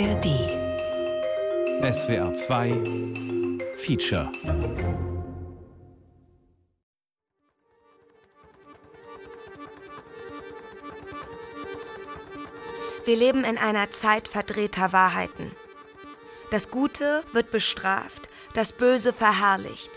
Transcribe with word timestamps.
ARD 0.00 0.26
SWR 1.92 2.32
2 2.32 2.70
Feature 3.78 4.30
Wir 13.04 13.16
leben 13.16 13.42
in 13.42 13.58
einer 13.58 13.90
Zeit 13.90 14.28
verdrehter 14.28 14.92
Wahrheiten. 14.92 15.50
Das 16.52 16.70
Gute 16.70 17.24
wird 17.32 17.50
bestraft, 17.50 18.28
das 18.54 18.72
Böse 18.72 19.12
verherrlicht. 19.12 19.90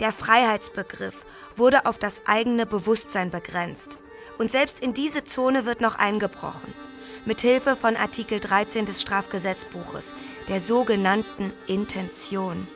Der 0.00 0.10
Freiheitsbegriff 0.12 1.24
wurde 1.54 1.86
auf 1.86 1.98
das 1.98 2.22
eigene 2.26 2.66
Bewusstsein 2.66 3.30
begrenzt. 3.30 3.96
Und 4.38 4.50
selbst 4.50 4.80
in 4.80 4.92
diese 4.92 5.22
Zone 5.22 5.66
wird 5.66 5.80
noch 5.80 5.94
eingebrochen. 5.94 6.74
Mithilfe 7.26 7.76
von 7.76 7.96
Artikel 7.96 8.40
13 8.40 8.86
des 8.86 9.02
Strafgesetzbuches, 9.02 10.14
der 10.48 10.60
sogenannten 10.60 11.52
Intention. 11.66 12.66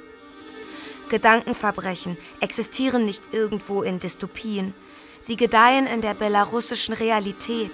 Gedankenverbrechen 1.09 2.19
existieren 2.41 3.07
nicht 3.07 3.33
irgendwo 3.33 3.83
in 3.83 4.01
Dystopien. 4.01 4.75
Sie 5.19 5.37
gedeihen 5.37 5.87
in 5.87 6.03
der 6.03 6.13
belarussischen 6.13 6.95
Realität. 6.95 7.73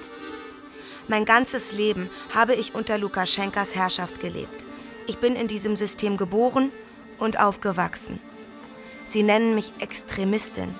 Mein 1.08 1.24
ganzes 1.24 1.72
Leben 1.72 2.08
habe 2.32 2.54
ich 2.54 2.74
unter 2.74 2.98
Lukaschenkas 2.98 3.74
Herrschaft 3.74 4.20
gelebt. 4.20 4.64
Ich 5.08 5.18
bin 5.18 5.34
in 5.34 5.48
diesem 5.48 5.76
System 5.76 6.16
geboren 6.16 6.70
und 7.18 7.40
aufgewachsen. 7.40 8.20
Sie 9.06 9.24
nennen 9.24 9.56
mich 9.56 9.72
Extremistin, 9.80 10.72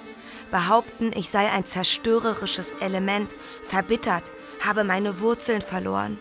behaupten, 0.52 1.12
ich 1.16 1.30
sei 1.30 1.51
ein 1.51 1.66
zerstörerisches 1.66 2.70
Element, 2.80 3.34
verbittert, 3.65 4.30
habe 4.60 4.84
meine 4.84 5.20
Wurzeln 5.20 5.62
verloren. 5.62 6.19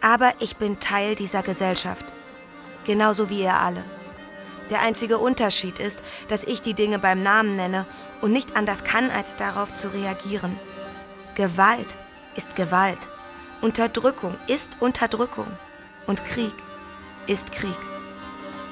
Aber 0.00 0.32
ich 0.40 0.56
bin 0.56 0.80
Teil 0.80 1.14
dieser 1.14 1.42
Gesellschaft, 1.42 2.06
genauso 2.84 3.28
wie 3.28 3.42
ihr 3.42 3.54
alle. 3.54 3.84
Der 4.70 4.80
einzige 4.80 5.18
Unterschied 5.18 5.78
ist, 5.78 6.00
dass 6.28 6.44
ich 6.44 6.62
die 6.62 6.74
Dinge 6.74 6.98
beim 6.98 7.22
Namen 7.22 7.56
nenne 7.56 7.86
und 8.20 8.32
nicht 8.32 8.56
anders 8.56 8.84
kann, 8.84 9.10
als 9.10 9.36
darauf 9.36 9.74
zu 9.74 9.92
reagieren. 9.92 10.58
Gewalt 11.34 11.96
ist 12.36 12.56
Gewalt. 12.56 12.98
Unterdrückung 13.60 14.36
ist 14.46 14.80
Unterdrückung. 14.80 15.46
Und 16.06 16.24
Krieg 16.24 16.52
ist 17.26 17.52
Krieg. 17.52 17.76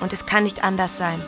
Und 0.00 0.12
es 0.12 0.24
kann 0.24 0.44
nicht 0.44 0.64
anders 0.64 0.96
sein. 0.96 1.22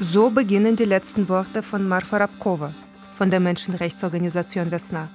So 0.00 0.30
beginnen 0.30 0.76
die 0.76 0.84
letzten 0.84 1.28
Worte 1.28 1.62
von 1.62 1.88
Marfa 1.88 2.18
Rabkova 2.18 2.72
von 3.18 3.30
der 3.32 3.40
Menschenrechtsorganisation 3.40 4.70
Vesna. 4.70 5.08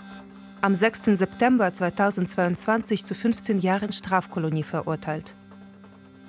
Am 0.59 0.75
6. 0.75 1.17
September 1.17 1.71
2022 1.71 3.05
zu 3.05 3.15
15 3.15 3.59
Jahren 3.59 3.93
Strafkolonie 3.93 4.63
verurteilt. 4.63 5.35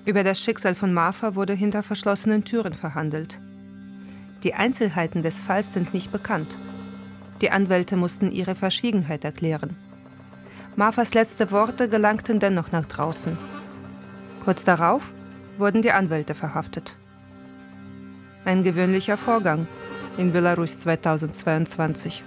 Über 0.05 0.23
das 0.23 0.39
Schicksal 0.39 0.77
von 0.77 0.93
Marfa 0.93 1.35
wurde 1.35 1.53
hinter 1.53 1.83
verschlossenen 1.83 2.45
Türen 2.45 2.75
verhandelt. 2.75 3.41
Die 4.45 4.55
Einzelheiten 4.55 5.25
des 5.25 5.41
Falls 5.41 5.73
sind 5.73 5.93
nicht 5.93 6.13
bekannt. 6.13 6.61
Die 7.41 7.51
Anwälte 7.51 7.97
mussten 7.97 8.31
ihre 8.31 8.55
Verschwiegenheit 8.55 9.25
erklären. 9.25 9.75
Marfas 10.77 11.13
letzte 11.13 11.51
Worte 11.51 11.89
gelangten 11.89 12.39
dennoch 12.39 12.71
nach 12.71 12.85
draußen. 12.85 13.37
Kurz 14.45 14.63
darauf 14.63 15.13
wurden 15.59 15.83
die 15.83 15.91
Anwälte 15.91 16.37
verhaftet. 16.37 16.97
Ein 18.45 18.63
gewöhnlicher 18.63 19.17
Vorgang 19.17 19.67
in 20.17 20.33
Belarus 20.33 20.79
2022. 20.79 22.25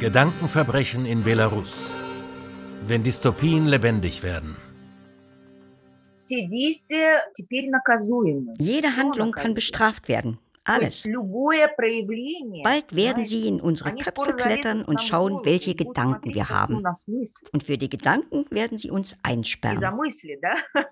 Gedankenverbrechen 0.00 1.06
in 1.06 1.22
Belarus. 1.22 1.92
Wenn 2.86 3.02
Dystopien 3.02 3.66
lebendig 3.66 4.22
werden. 4.22 4.56
Jede 8.58 8.96
Handlung 8.96 9.32
kann 9.32 9.54
bestraft 9.54 10.08
werden. 10.08 10.38
Alles. 10.64 11.06
Bald 12.64 12.96
werden 12.96 13.26
sie 13.26 13.46
in 13.46 13.60
unsere 13.60 13.94
Köpfe 13.94 14.32
klettern 14.34 14.82
und 14.84 15.02
schauen, 15.02 15.40
welche 15.44 15.74
Gedanken 15.74 16.34
wir 16.34 16.48
haben. 16.48 16.82
Und 17.52 17.62
für 17.62 17.76
die 17.76 17.90
Gedanken 17.90 18.46
werden 18.50 18.78
sie 18.78 18.90
uns 18.90 19.14
einsperren. 19.22 19.80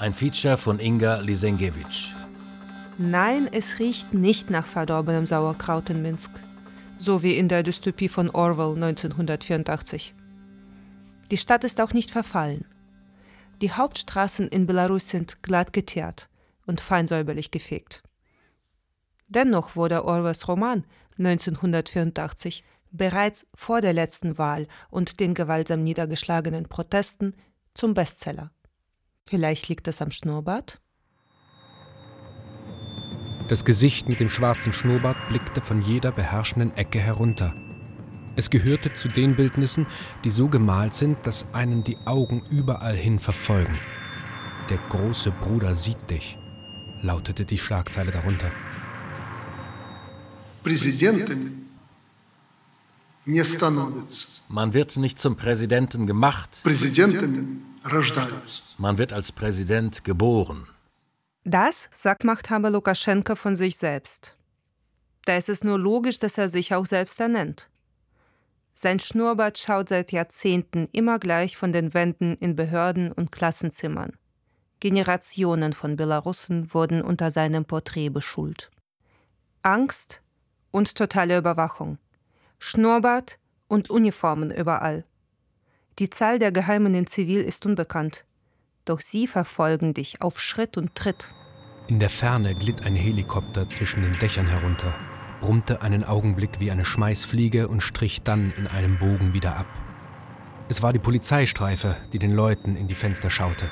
Ein 0.00 0.14
Feature 0.14 0.56
von 0.56 0.80
Inga 0.80 1.18
Lisenkiewicz. 1.18 2.16
Nein, 2.96 3.50
es 3.52 3.78
riecht 3.78 4.14
nicht 4.14 4.48
nach 4.48 4.66
verdorbenem 4.66 5.26
Sauerkraut 5.26 5.90
in 5.90 6.00
Minsk, 6.00 6.30
so 6.96 7.22
wie 7.22 7.36
in 7.36 7.48
der 7.48 7.62
Dystopie 7.62 8.08
von 8.08 8.30
Orwell 8.30 8.82
1984. 8.82 10.14
Die 11.30 11.36
Stadt 11.36 11.64
ist 11.64 11.82
auch 11.82 11.92
nicht 11.92 12.10
verfallen. 12.10 12.64
Die 13.60 13.72
Hauptstraßen 13.72 14.48
in 14.48 14.64
Belarus 14.64 15.10
sind 15.10 15.42
glatt 15.42 15.74
geteert 15.74 16.30
und 16.64 16.80
fein 16.80 17.06
säuberlich 17.06 17.50
gefegt. 17.50 18.02
Dennoch 19.28 19.76
wurde 19.76 20.06
Orwells 20.06 20.48
Roman 20.48 20.86
1984 21.18 22.64
bereits 22.90 23.46
vor 23.54 23.82
der 23.82 23.92
letzten 23.92 24.38
Wahl 24.38 24.66
und 24.88 25.20
den 25.20 25.34
gewaltsam 25.34 25.82
niedergeschlagenen 25.82 26.70
Protesten 26.70 27.34
zum 27.74 27.92
Bestseller. 27.92 28.50
Vielleicht 29.26 29.68
liegt 29.68 29.86
es 29.88 30.02
am 30.02 30.10
Schnurrbart? 30.10 30.80
Das 33.48 33.64
Gesicht 33.64 34.08
mit 34.08 34.20
dem 34.20 34.28
schwarzen 34.28 34.72
Schnurrbart 34.72 35.16
blickte 35.28 35.60
von 35.60 35.82
jeder 35.82 36.12
beherrschenden 36.12 36.76
Ecke 36.76 36.98
herunter. 37.00 37.52
Es 38.36 38.50
gehörte 38.50 38.92
zu 38.92 39.08
den 39.08 39.36
Bildnissen, 39.36 39.86
die 40.24 40.30
so 40.30 40.48
gemalt 40.48 40.94
sind, 40.94 41.18
dass 41.26 41.46
einen 41.52 41.82
die 41.82 41.96
Augen 42.06 42.42
überall 42.50 42.96
hin 42.96 43.18
verfolgen. 43.18 43.78
Der 44.68 44.78
große 44.88 45.32
Bruder 45.32 45.74
sieht 45.74 46.10
dich 46.10 46.36
lautete 47.02 47.44
die 47.44 47.58
Schlagzeile 47.58 48.10
darunter. 48.10 48.50
Man 54.48 54.74
wird 54.74 54.96
nicht 54.96 55.18
zum 55.18 55.36
Präsidenten 55.36 56.06
gemacht. 56.06 56.60
Man 58.78 58.98
wird 58.98 59.12
als 59.12 59.32
Präsident 59.32 60.04
geboren. 60.04 60.66
Das 61.44 61.88
sagt 61.94 62.24
Machthaber 62.24 62.70
Lukaschenka 62.70 63.34
von 63.34 63.56
sich 63.56 63.76
selbst. 63.78 64.36
Da 65.24 65.36
ist 65.36 65.48
es 65.48 65.64
nur 65.64 65.78
logisch, 65.78 66.18
dass 66.18 66.38
er 66.38 66.48
sich 66.48 66.74
auch 66.74 66.86
selbst 66.86 67.20
ernennt. 67.20 67.70
Sein 68.74 68.98
Schnurrbart 68.98 69.58
schaut 69.58 69.88
seit 69.88 70.12
Jahrzehnten 70.12 70.88
immer 70.92 71.18
gleich 71.18 71.56
von 71.56 71.72
den 71.72 71.92
Wänden 71.92 72.36
in 72.36 72.56
Behörden 72.56 73.12
und 73.12 73.30
Klassenzimmern. 73.30 74.16
Generationen 74.80 75.74
von 75.74 75.96
Belarussen 75.96 76.72
wurden 76.72 77.02
unter 77.02 77.30
seinem 77.30 77.66
Porträt 77.66 78.08
beschult. 78.08 78.70
Angst 79.62 80.22
und 80.70 80.94
totale 80.94 81.36
Überwachung. 81.36 81.98
Schnurrbart 82.58 83.38
und 83.68 83.90
Uniformen 83.90 84.50
überall. 84.50 85.04
Die 85.98 86.10
Zahl 86.10 86.38
der 86.38 86.52
Geheimen 86.52 86.94
in 86.94 87.06
Zivil 87.06 87.42
ist 87.42 87.66
unbekannt. 87.66 88.24
Doch 88.84 89.00
sie 89.00 89.26
verfolgen 89.26 89.94
dich 89.94 90.22
auf 90.22 90.40
Schritt 90.40 90.76
und 90.76 90.94
Tritt. 90.94 91.32
In 91.88 91.98
der 91.98 92.10
Ferne 92.10 92.54
glitt 92.54 92.84
ein 92.84 92.94
Helikopter 92.94 93.68
zwischen 93.68 94.02
den 94.02 94.18
Dächern 94.18 94.46
herunter, 94.46 94.94
brummte 95.40 95.82
einen 95.82 96.04
Augenblick 96.04 96.60
wie 96.60 96.70
eine 96.70 96.84
Schmeißfliege 96.84 97.68
und 97.68 97.82
strich 97.82 98.22
dann 98.22 98.52
in 98.56 98.66
einem 98.66 98.98
Bogen 98.98 99.32
wieder 99.32 99.56
ab. 99.56 99.66
Es 100.68 100.82
war 100.82 100.92
die 100.92 101.00
Polizeistreife, 101.00 101.96
die 102.12 102.20
den 102.20 102.32
Leuten 102.32 102.76
in 102.76 102.86
die 102.86 102.94
Fenster 102.94 103.28
schaute. 103.28 103.68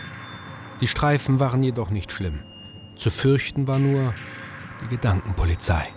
Die 0.81 0.89
Streifen 0.89 1.39
waren 1.39 1.63
jedoch 1.63 1.91
nicht 1.91 2.13
schlimm. 2.13 2.41
Zu 2.97 3.11
fürchten 3.11 3.69
war 3.69 3.79
nur 3.79 4.15
die 4.83 4.89
Gedankenpolizei. 4.89 5.89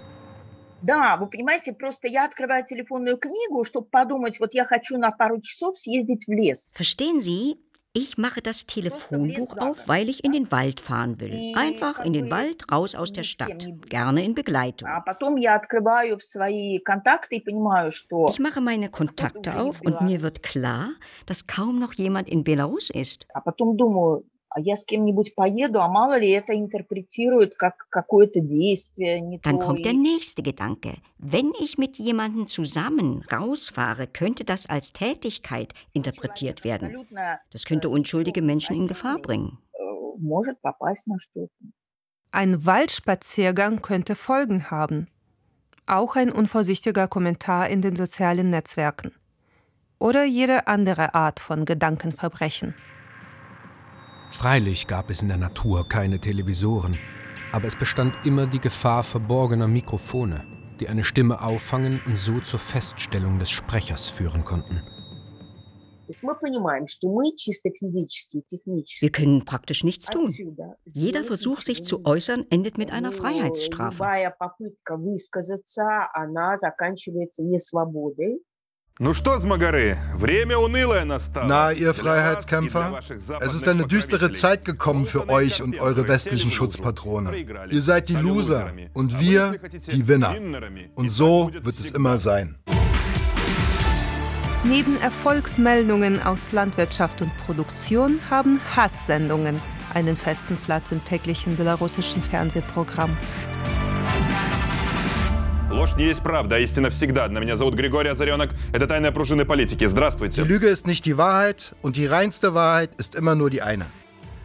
Да, 0.82 1.16
вы 1.16 1.26
понимаете, 1.26 1.72
просто 1.72 2.06
я 2.06 2.26
открываю 2.26 2.64
телефонную 2.66 3.16
книгу, 3.19 3.64
чтобы 3.64 3.88
подумать, 3.88 4.38
вот 4.38 4.54
я 4.54 4.64
хочу 4.64 4.98
на 4.98 5.10
пару 5.10 5.40
часов 5.40 5.78
съездить 5.78 6.26
в 6.26 6.31
лес. 6.31 6.72
Verstehen 6.76 7.20
Sie? 7.20 7.56
Ich 7.96 8.19
mache 8.19 8.43
das 8.43 8.66
Telefonbuch 8.66 9.56
auf, 9.56 9.88
weil 9.88 10.10
ich 10.10 10.22
in 10.22 10.32
den 10.32 10.52
Wald 10.52 10.81
fahren 10.81 11.19
will. 11.19 11.54
Einfach 11.56 12.04
in 12.04 12.12
den 12.12 12.31
Wald, 12.31 12.70
raus 12.70 12.94
aus 12.94 13.10
der 13.10 13.22
Stadt. 13.22 13.66
Gerne 13.88 14.22
in 14.22 14.34
Begleitung. 14.34 14.87
Ich 18.28 18.38
mache 18.38 18.60
meine 18.60 18.90
Kontakte 18.90 19.58
auf 19.58 19.81
und 19.81 20.02
mir 20.02 20.20
wird 20.20 20.43
klar, 20.43 20.90
dass 21.25 21.46
kaum 21.46 21.78
noch 21.78 21.94
jemand 21.94 22.28
in 22.28 22.44
Belarus 22.44 22.90
ist. 22.90 23.26
я 24.58 24.76
с 24.76 24.84
кем-нибудь 24.84 25.34
поеду, 25.34 25.81
а 25.81 25.88
мало 25.88 26.19
ли 26.19 26.31
это 26.31 26.54
интерпретируют 26.54 27.54
как 27.56 27.87
какое-то 27.90 28.40
действие. 28.40 29.20
Не 29.20 29.38
Dann 29.38 29.58
то, 29.58 29.66
kommt 29.66 29.84
der 29.84 29.93
nächste 29.93 30.43
Gedanke. 30.43 30.94
Wenn 31.19 31.52
ich 31.60 31.76
mit 31.76 31.98
jemandem 31.98 32.46
zusammen 32.46 33.22
rausfahre, 33.31 34.06
könnte 34.06 34.44
das 34.44 34.66
als 34.66 34.93
Tätigkeit 34.93 35.75
interpretiert 35.93 36.64
werden. 36.64 37.06
Das 37.52 37.64
könnte 37.64 37.88
unschuldige 37.90 38.40
Menschen 38.40 38.76
in 38.76 38.87
Gefahr 38.87 39.19
bringen. 39.19 39.58
Может 40.19 40.60
попасть 40.62 41.06
на 41.06 41.19
что-то. 41.20 41.50
Ein 42.32 42.64
Waldspaziergang 42.64 43.82
könnte 43.82 44.14
Folgen 44.14 44.70
haben. 44.70 45.08
auch 45.87 46.16
ein 46.16 46.31
unvorsichtiger 46.32 47.08
Kommentar 47.08 47.69
in 47.69 47.81
den 47.81 47.96
sozialen 47.96 48.50
Netzwerken 48.50 49.12
oder 49.98 50.25
jede 50.25 50.66
andere 50.66 51.14
Art 51.14 51.40
von 51.40 51.64
Gedankenverbrechen. 51.64 52.75
Freilich 54.31 54.88
gab 54.88 55.10
es 55.10 55.22
in 55.22 55.28
der 55.28 55.38
Natur 55.38 55.88
keine 55.88 56.18
Televisoren, 56.19 56.98
aber 57.51 57.68
es 57.68 57.78
bestand 57.78 58.13
immer 58.25 58.48
die 58.48 58.60
Gefahr 58.60 59.04
verborgener 59.04 59.68
Mikrofone, 59.68 60.44
die 60.80 60.88
eine 60.88 61.04
Stimme 61.04 61.42
auffangen 61.42 62.01
und 62.06 62.18
so 62.18 62.39
zur 62.39 62.60
Feststellung 62.60 63.39
des 63.39 63.51
Sprechers 63.51 64.10
führen 64.10 64.44
konnten. 64.44 64.81
Wir 69.01 69.12
können 69.12 69.45
praktisch 69.45 69.83
nichts 69.83 70.07
tun. 70.07 70.33
Jeder 70.86 71.24
Versuch, 71.24 71.62
sich 71.62 71.83
zu 71.83 72.06
äußern, 72.06 72.45
endet 72.50 72.78
mit 72.78 72.92
einer 72.92 73.12
Freiheitsstrafe. 73.12 74.00
Na, 81.48 81.71
ihr 81.71 81.94
Freiheitskämpfer, 81.95 83.00
es 83.39 83.56
ist 83.56 83.68
eine 83.68 83.88
düstere 83.88 84.31
Zeit 84.31 84.63
gekommen 84.63 85.07
für 85.07 85.27
euch 85.27 85.63
und 85.63 85.80
eure 85.80 86.07
westlichen 86.07 86.51
Schutzpatrone. 86.51 87.36
Ihr 87.71 87.81
seid 87.81 88.09
die 88.09 88.13
Loser 88.13 88.71
und 88.94 89.19
wir 89.19 89.59
die 89.92 90.07
Winner. 90.07 90.36
Und 90.94 91.09
so 91.09 91.50
wird 91.51 91.80
es 91.80 91.89
immer 91.89 92.19
sein. 92.19 92.59
Neben 94.65 95.01
Erfolgsmeldungen 95.01 96.21
aus 96.21 96.51
Landwirtschaft 96.51 97.24
und 97.24 97.36
Produktion 97.47 98.19
haben 98.30 98.62
Hasssendungen 98.75 99.59
einen 99.95 100.15
festen 100.15 100.57
Platz 100.57 100.92
im 100.92 101.04
täglichen 101.04 101.57
belarussischen 101.57 102.21
Fernsehprogramm. 102.21 103.18
Ложь 105.70 105.96
не 105.96 106.04
есть 106.04 106.22
правда, 106.22 106.56
а 106.56 106.58
истина 106.58 106.90
всегда. 106.90 107.28
Меня 107.28 107.56
зовут 107.56 107.75
Григорий 107.75 108.08
Озаренок. 108.08 108.54
Это 108.72 108.87
«Тайная 108.87 109.12
пружина 109.12 109.44
политики». 109.44 109.84
Здравствуйте. 109.87 110.43
Die 110.43 110.48
Lüge 110.48 110.69
ist 110.69 110.87
nicht 110.87 111.04
die 111.04 111.16
Wahrheit 111.16 111.75
und 111.82 111.96
die 111.96 112.06
reinste 112.06 112.54
Wahrheit 112.54 112.90
ist 112.98 113.14
immer 113.14 113.34
nur 113.34 113.50
die 113.50 113.62
eine. 113.62 113.87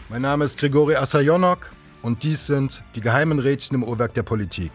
Mein 0.10 0.24
Name 0.24 0.46
ist 0.46 0.58
Grigori 0.58 0.96
Asajonok 0.96 1.72
und 2.02 2.24
dies 2.24 2.48
sind 2.48 2.84
die 2.96 3.02
geheimen 3.02 3.40
Rädchen 3.40 3.76
im 3.76 3.84
Uhrwerk 3.84 4.14
der 4.14 4.24
Politik. 4.24 4.72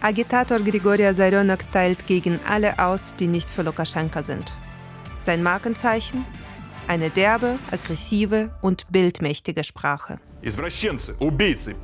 Agitator 0.00 0.58
Grigori 0.58 1.06
Asaryonok 1.06 1.60
teilt 1.72 2.06
gegen 2.06 2.38
alle 2.48 2.78
aus, 2.78 3.14
die 3.18 3.26
nicht 3.26 3.48
für 3.48 3.62
Lukaschenka 3.62 4.22
sind. 4.22 4.54
Sein 5.20 5.42
Markenzeichen? 5.42 6.24
Eine 6.88 7.10
derbe, 7.10 7.58
aggressive 7.72 8.50
und 8.60 8.86
bildmächtige 8.90 9.64
Sprache. 9.64 10.18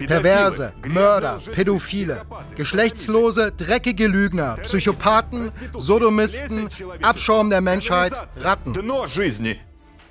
Perverse, 0.08 0.74
Mörder, 0.88 1.40
Pädophile, 1.52 2.26
geschlechtslose, 2.56 3.52
dreckige 3.52 4.08
Lügner, 4.08 4.58
Psychopathen, 4.64 5.52
Sodomisten, 5.78 6.70
Abschaum 7.02 7.50
der 7.50 7.62
Menschheit, 7.62 8.14
Ratten. 8.42 8.74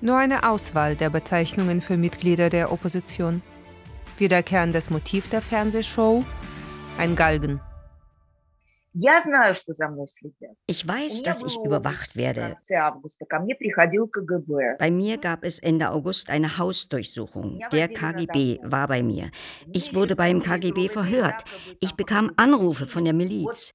Nur 0.01 0.19
eine 0.19 0.49
Auswahl 0.49 0.95
der 0.95 1.11
Bezeichnungen 1.11 1.81
für 1.81 1.97
Mitglieder 1.97 2.51
der 2.51 2.71
Opposition. 2.71 3.43
Wiederkehrendes 4.19 4.91
Motiv 4.91 5.29
der 5.29 5.43
Fernsehshow? 5.43 6.25
Ein 6.99 7.17
Galgen. 7.17 7.61
Ich 10.67 10.89
weiß, 10.89 11.23
dass 11.23 11.43
ich 11.43 11.59
überwacht 11.63 12.17
werde. 12.17 12.57
Bei 14.79 14.91
mir 14.91 15.19
gab 15.19 15.45
es 15.45 15.59
Ende 15.59 15.91
August 15.91 16.31
eine 16.31 16.57
Hausdurchsuchung. 16.57 17.59
Der 17.73 17.89
KGB 17.89 18.59
war 18.63 18.89
bei 18.89 19.03
mir. 19.03 19.31
Ich 19.73 19.95
wurde 19.95 20.17
beim 20.17 20.43
KGB 20.43 20.89
verhört. 20.89 21.45
Ich 21.81 21.93
bekam 21.93 22.33
Anrufe 22.37 22.87
von 22.87 23.05
der 23.05 23.13
Miliz. 23.13 23.75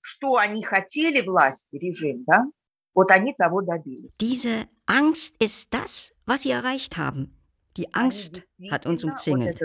Diese 4.19 4.65
Angst 4.87 5.35
ist 5.39 5.73
das, 5.73 6.13
was 6.25 6.41
sie 6.41 6.51
erreicht 6.51 6.97
haben. 6.97 7.37
Die 7.77 7.93
Angst 7.93 8.47
hat 8.71 8.87
uns 8.87 9.03
umzingelt. 9.03 9.61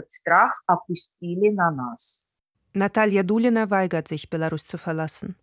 Natalia 2.74 3.22
Dulina 3.22 3.70
weigert 3.70 4.06
sich, 4.06 4.28
Belarus 4.28 4.66
zu 4.66 4.76
verlassen. 4.76 5.34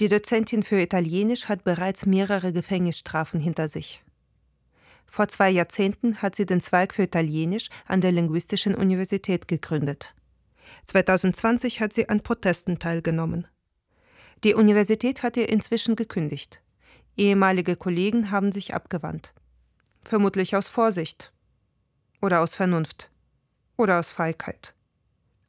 Die 0.00 0.08
Dozentin 0.08 0.62
für 0.62 0.80
Italienisch 0.80 1.48
hat 1.48 1.64
bereits 1.64 2.06
mehrere 2.06 2.52
Gefängnisstrafen 2.52 3.40
hinter 3.40 3.68
sich. 3.68 4.02
Vor 5.06 5.28
zwei 5.28 5.50
Jahrzehnten 5.50 6.22
hat 6.22 6.34
sie 6.34 6.46
den 6.46 6.62
Zweig 6.62 6.94
für 6.94 7.02
Italienisch 7.02 7.68
an 7.86 8.00
der 8.00 8.12
Linguistischen 8.12 8.74
Universität 8.74 9.46
gegründet. 9.46 10.14
2020 10.86 11.80
hat 11.80 11.92
sie 11.92 12.08
an 12.08 12.22
Protesten 12.22 12.78
teilgenommen. 12.78 13.46
Die 14.42 14.54
Universität 14.54 15.22
hat 15.22 15.36
ihr 15.36 15.50
inzwischen 15.50 15.94
gekündigt. 15.94 16.62
Ehemalige 17.16 17.76
Kollegen 17.76 18.30
haben 18.30 18.50
sich 18.50 18.74
abgewandt. 18.74 19.34
Vermutlich 20.02 20.56
aus 20.56 20.66
Vorsicht. 20.66 21.32
Oder 22.22 22.40
aus 22.40 22.54
Vernunft. 22.54 23.10
Oder 23.76 24.00
aus 24.00 24.08
Feigheit. 24.08 24.74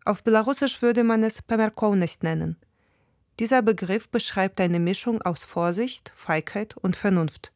Auf 0.04 0.24
Belarussisch 0.24 0.82
würde 0.82 1.06
man 1.06 1.24
es 1.24 1.42
Pemerkovnost 1.42 2.24
nennen– 2.24 2.58
dieser 3.40 3.62
Begriff 3.62 4.10
beschreibt 4.10 4.62
eine 4.62 4.80
Mischung 4.80 5.22
aus 5.22 5.44
Vorsicht, 5.44 6.14
Feigheit 6.16 6.78
und 6.78 6.96
Vernunft. 6.96 7.52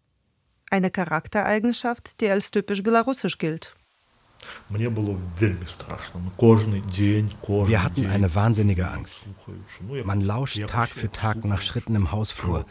Eine 0.69 0.89
Charaktereigenschaft, 0.89 2.19
die 2.19 2.29
als 2.29 2.51
typisch 2.51 2.83
belarussisch 2.83 3.37
gilt. 3.37 3.75
Wir 4.69 4.91
hatten 7.83 8.05
eine 8.05 8.35
wahnsinnige 8.35 8.89
Angst. 8.89 9.21
Man 10.03 10.21
lauscht 10.21 10.61
Tag 10.67 10.89
für 10.89 11.11
Tag 11.11 11.43
nach 11.45 11.61
Schritten 11.61 11.95
im 11.95 12.11
Hausflur. 12.11 12.65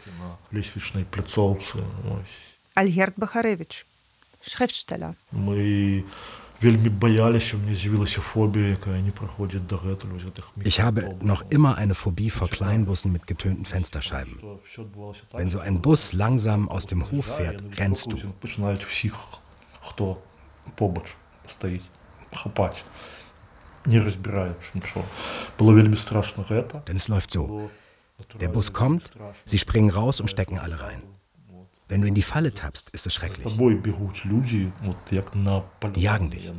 Alherd 2.75 3.15
Bacharewitsch, 3.17 3.85
Schriftsteller. 4.41 5.15
Ich 10.63 10.81
habe 10.81 11.15
noch 11.21 11.45
immer 11.49 11.77
eine 11.77 11.93
Phobie 11.93 12.29
vor 12.29 12.49
Kleinbussen 12.49 13.11
mit 13.11 13.27
getönten 13.27 13.65
Fensterscheiben. 13.65 14.39
Wenn 15.33 15.49
so 15.49 15.59
ein 15.59 15.81
Bus 15.81 16.13
langsam 16.13 16.67
aus 16.69 16.85
dem 16.87 17.11
Hof 17.11 17.25
fährt, 17.37 17.61
rennst 17.77 18.11
du. 18.11 18.17
Denn 26.87 26.95
es 26.95 27.07
läuft 27.07 27.31
so. 27.31 27.69
Der 28.41 28.47
Bus 28.47 28.73
kommt, 28.73 29.11
sie 29.45 29.59
springen 29.59 29.91
raus 29.91 30.19
und 30.19 30.29
stecken 30.29 30.57
alle 30.57 30.81
rein. 30.81 31.01
Wenn 31.88 32.00
du 32.00 32.06
in 32.08 32.14
die 32.14 32.22
Falle 32.22 32.52
tappst, 32.52 32.90
ist 32.90 33.06
es 33.06 33.14
schrecklich. 33.14 33.46
Die 35.94 36.00
jagen 36.00 36.30
dich. 36.30 36.50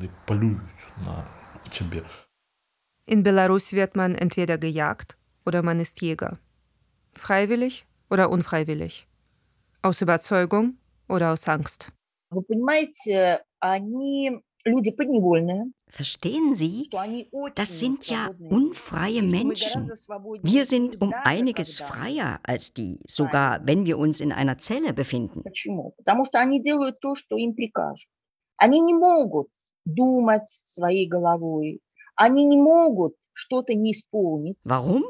In 3.05 3.23
Belarus 3.23 3.73
wird 3.73 3.95
man 3.95 4.15
entweder 4.15 4.57
gejagt 4.57 5.17
oder 5.45 5.63
man 5.63 5.79
ist 5.79 6.01
Jäger. 6.01 6.37
Freiwillig 7.15 7.85
oder 8.09 8.29
unfreiwillig. 8.29 9.07
Aus 9.81 10.01
Überzeugung 10.01 10.77
oder 11.07 11.33
aus 11.33 11.47
Angst. 11.47 11.91
Вы 12.29 12.41
понимаете, 12.41 13.41
они 13.59 14.41
Verstehen 15.90 16.54
Sie, 16.54 16.90
das 17.54 17.78
sind 17.78 18.06
ja 18.06 18.30
unfreie 18.50 19.22
Menschen. 19.22 19.90
Wir 20.42 20.64
sind 20.66 21.00
um 21.00 21.12
einiges 21.12 21.78
freier 21.80 22.40
als 22.42 22.72
die, 22.74 23.00
sogar 23.06 23.66
wenn 23.66 23.84
wir 23.86 23.98
uns 23.98 24.20
in 24.20 24.32
einer 24.32 24.58
Zelle 24.58 24.92
befinden. 24.92 25.42
Warum? 34.64 35.04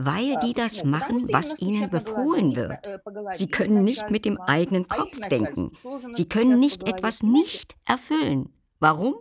Weil 0.00 0.36
die 0.38 0.54
das 0.54 0.84
machen, 0.84 1.28
was 1.32 1.60
ihnen 1.60 1.90
befohlen 1.90 2.54
wird. 2.54 2.88
Sie 3.32 3.48
können 3.48 3.82
nicht 3.82 4.10
mit 4.10 4.24
dem 4.24 4.40
eigenen 4.40 4.86
Kopf 4.86 5.18
denken. 5.28 5.72
Sie 6.12 6.28
können 6.28 6.60
nicht 6.60 6.86
etwas 6.86 7.22
nicht 7.24 7.74
erfüllen. 7.84 8.52
Warum? 8.78 9.16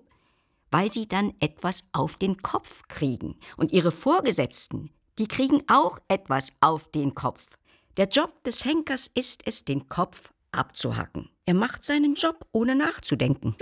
Weil 0.72 0.92
sie 0.92 1.08
dann 1.08 1.34
etwas 1.40 1.84
auf 1.94 2.16
den 2.16 2.38
Kopf 2.42 2.84
kriegen. 2.88 3.36
Und 3.56 3.72
ihre 3.72 3.92
Vorgesetzten, 3.92 4.90
die 5.18 5.28
kriegen 5.28 5.64
auch 5.68 6.00
etwas 6.08 6.50
auf 6.62 6.90
den 6.92 7.16
Kopf. 7.16 7.58
Der 7.98 8.08
Job 8.08 8.44
des 8.44 8.64
Henkers 8.66 9.10
ist 9.16 9.42
es, 9.46 9.66
den 9.66 9.90
Kopf 9.90 10.34
abzuhacken. 10.52 11.30
Er 11.46 11.54
macht 11.54 11.84
seinen 11.84 12.16
Job, 12.16 12.46
ohne 12.52 12.76
nachzudenken. 12.76 13.56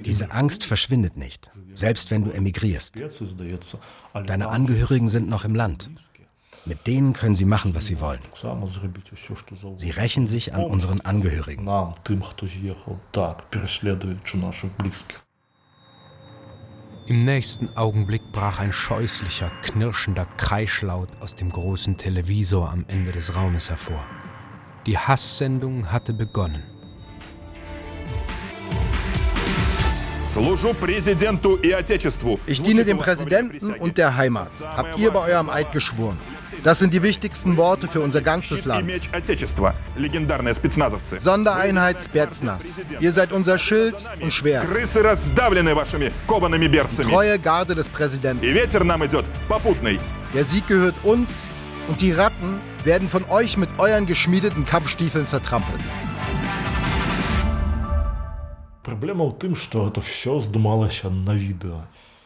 Diese 0.00 0.30
Angst 0.32 0.64
verschwindet 0.64 1.16
nicht, 1.16 1.50
selbst 1.72 2.10
wenn 2.10 2.24
du 2.24 2.30
emigrierst. 2.30 2.94
Deine 4.26 4.48
Angehörigen 4.48 5.08
sind 5.08 5.28
noch 5.28 5.44
im 5.44 5.54
Land. 5.54 5.90
Mit 6.66 6.86
denen 6.86 7.12
können 7.12 7.36
sie 7.36 7.44
machen, 7.44 7.74
was 7.74 7.86
sie 7.86 8.00
wollen. 8.00 8.20
Sie 9.76 9.90
rächen 9.90 10.26
sich 10.26 10.54
an 10.54 10.64
unseren 10.64 11.00
Angehörigen. 11.02 11.68
Im 17.06 17.24
nächsten 17.26 17.76
Augenblick 17.76 18.22
brach 18.32 18.60
ein 18.60 18.72
scheußlicher, 18.72 19.50
knirschender 19.62 20.26
Kreischlaut 20.38 21.10
aus 21.20 21.36
dem 21.36 21.50
großen 21.50 21.98
Televisor 21.98 22.70
am 22.70 22.86
Ende 22.88 23.12
des 23.12 23.34
Raumes 23.36 23.68
hervor. 23.68 24.02
Die 24.86 24.96
Hasssendung 24.96 25.92
hatte 25.92 26.14
begonnen. 26.14 26.62
Ich 32.46 32.62
diene 32.62 32.84
dem 32.84 32.98
Präsidenten 32.98 33.74
und 33.74 33.98
der 33.98 34.16
Heimat. 34.16 34.48
Habt 34.62 34.98
ihr 34.98 35.10
bei 35.10 35.20
eurem 35.20 35.50
Eid 35.50 35.72
geschworen? 35.72 36.18
Das 36.64 36.78
sind 36.78 36.94
die 36.94 37.02
wichtigsten 37.02 37.58
Worte 37.58 37.88
für 37.88 38.00
unser 38.00 38.22
ganzes 38.22 38.64
Land. 38.64 38.90
Sondereinheit 41.20 42.00
Spetsnaz. 42.00 42.80
Ihr 43.00 43.12
seid 43.12 43.32
unser 43.32 43.58
Schild 43.58 43.94
und 44.22 44.32
Schwert. 44.32 44.64
Die 46.96 47.02
treue 47.02 47.38
Garde 47.38 47.74
des 47.74 47.90
Präsidenten. 47.90 48.42
Der 50.32 50.44
Sieg 50.44 50.66
gehört 50.66 50.94
uns 51.02 51.46
und 51.86 52.00
die 52.00 52.12
Ratten 52.12 52.62
werden 52.82 53.10
von 53.10 53.26
euch 53.28 53.58
mit 53.58 53.68
euren 53.76 54.06
geschmiedeten 54.06 54.64
Kampfstiefeln 54.64 55.26
zertrampelt. 55.26 55.82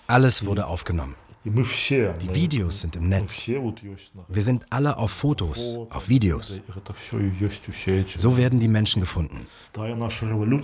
Alles 0.06 0.46
wurde 0.46 0.66
aufgenommen. 0.66 1.16
Die 1.50 2.34
Videos 2.34 2.80
sind 2.80 2.96
im 2.96 3.08
Netz. 3.08 3.46
Wir 3.46 4.42
sind 4.42 4.64
alle 4.70 4.96
auf 4.96 5.10
Fotos, 5.10 5.78
auf 5.90 6.08
Videos. 6.08 6.60
So 8.16 8.36
werden 8.36 8.60
die 8.60 8.68
Menschen 8.68 9.00
gefunden. 9.00 9.46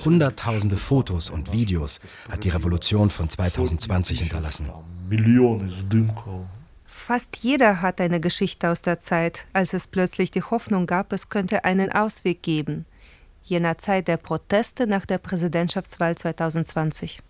Hunderttausende 0.04 0.76
Fotos 0.76 1.30
und 1.30 1.52
Videos 1.52 2.00
hat 2.30 2.44
die 2.44 2.50
Revolution 2.50 3.10
von 3.10 3.28
2020 3.28 4.20
hinterlassen. 4.20 4.70
Fast 6.86 7.36
jeder 7.38 7.82
hat 7.82 8.00
eine 8.00 8.20
Geschichte 8.20 8.70
aus 8.70 8.82
der 8.82 9.00
Zeit, 9.00 9.46
als 9.52 9.72
es 9.72 9.88
plötzlich 9.88 10.30
die 10.30 10.42
Hoffnung 10.42 10.86
gab, 10.86 11.12
es 11.12 11.28
könnte 11.28 11.64
einen 11.64 11.90
Ausweg 11.92 12.42
geben 12.42 12.86
jener 13.44 13.78
Zeit 13.78 14.08
der 14.08 14.16
Proteste 14.16 14.86
nach 14.86 15.06
der 15.06 15.18
Präsidentschaftswahl 15.18 16.16
2020. 16.16 17.20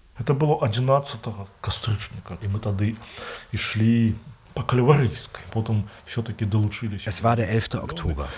Es 7.06 7.23
war 7.25 7.37
der 7.37 7.49
11. 7.49 7.75
Oktober. 7.75 8.28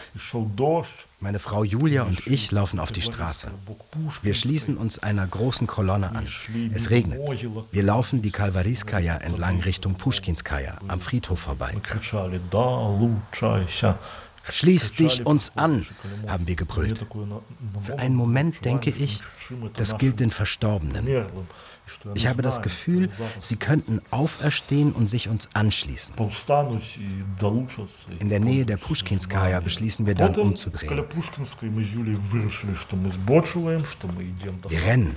Meine 1.21 1.39
Frau 1.39 1.65
Julia 1.65 2.05
und 2.05 2.27
ich 2.27 2.51
laufen 2.53 2.81
auf 2.81 2.93
die 2.93 3.03
Straße. 3.03 3.49
Wir 4.23 4.33
schließen 4.35 4.79
uns 4.79 4.99
einer 4.99 5.27
großen 5.27 5.67
Kolonne 5.67 6.11
an. 6.15 6.27
Es 6.75 6.89
regnet. 6.89 7.21
Wir 7.71 7.83
laufen 7.83 8.23
die 8.23 8.31
Kalvariskaya 8.31 9.19
entlang 9.19 9.61
Richtung 9.61 9.95
Pushkinskaya 9.97 10.79
am 10.89 11.01
Friedhof 11.03 11.41
vorbei. 11.41 11.75
Schließ 14.50 14.94
dich 14.94 15.26
uns 15.26 15.56
an, 15.56 15.86
haben 16.28 16.48
wir 16.48 16.56
gebrüllt. 16.56 17.06
Für 17.82 18.00
einen 18.00 18.16
Moment 18.16 18.66
denke 18.66 18.90
ich, 18.90 19.22
das 19.76 19.98
gilt 19.98 20.20
den 20.20 20.32
Verstorbenen. 20.32 21.08
Ich 22.16 22.28
habe 22.28 22.42
das 22.42 22.62
Gefühl, 22.62 23.10
sie 23.42 23.58
könnten 23.58 24.02
auferstehen 24.12 24.94
und 24.94 25.10
sich 25.10 25.30
uns 25.30 25.50
anschließen. 25.54 26.16
In 28.20 28.30
der 28.30 28.40
Nähe 28.40 28.66
der 28.66 28.78
Pushkinskaya 28.78 29.60
beschließen 29.60 30.06
wir 30.06 30.16
dann 30.16 30.36
umzudrehen. 30.36 31.04
Wir 34.70 34.84
rennen 34.84 35.16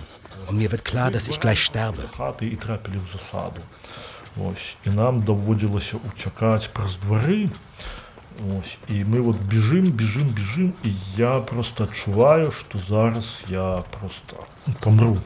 und 0.48 0.58
mir 0.58 0.70
wird 0.70 0.84
klar, 0.84 1.10
dass 1.10 1.28
ich 1.28 1.40
gleich 1.40 1.62
sterbe. 1.62 2.08
Ось, 4.36 4.76
і 4.86 4.90
нам 4.90 5.20
доводилося 5.20 5.96
утікати 5.96 6.68
през 6.72 6.98
двори. 6.98 7.48
Ось, 8.58 8.78
І 8.88 9.04
ми 9.04 9.20
от 9.20 9.36
біжим, 9.36 9.84
біжим, 9.84 10.28
біжим, 10.28 10.72
і 10.84 10.92
я 11.16 11.40
просто 11.40 11.84
відчуваю, 11.84 12.50
що 12.50 12.78
зараз 12.78 13.44
я 13.48 13.82
просто 14.00 14.36
помру. 14.80 15.18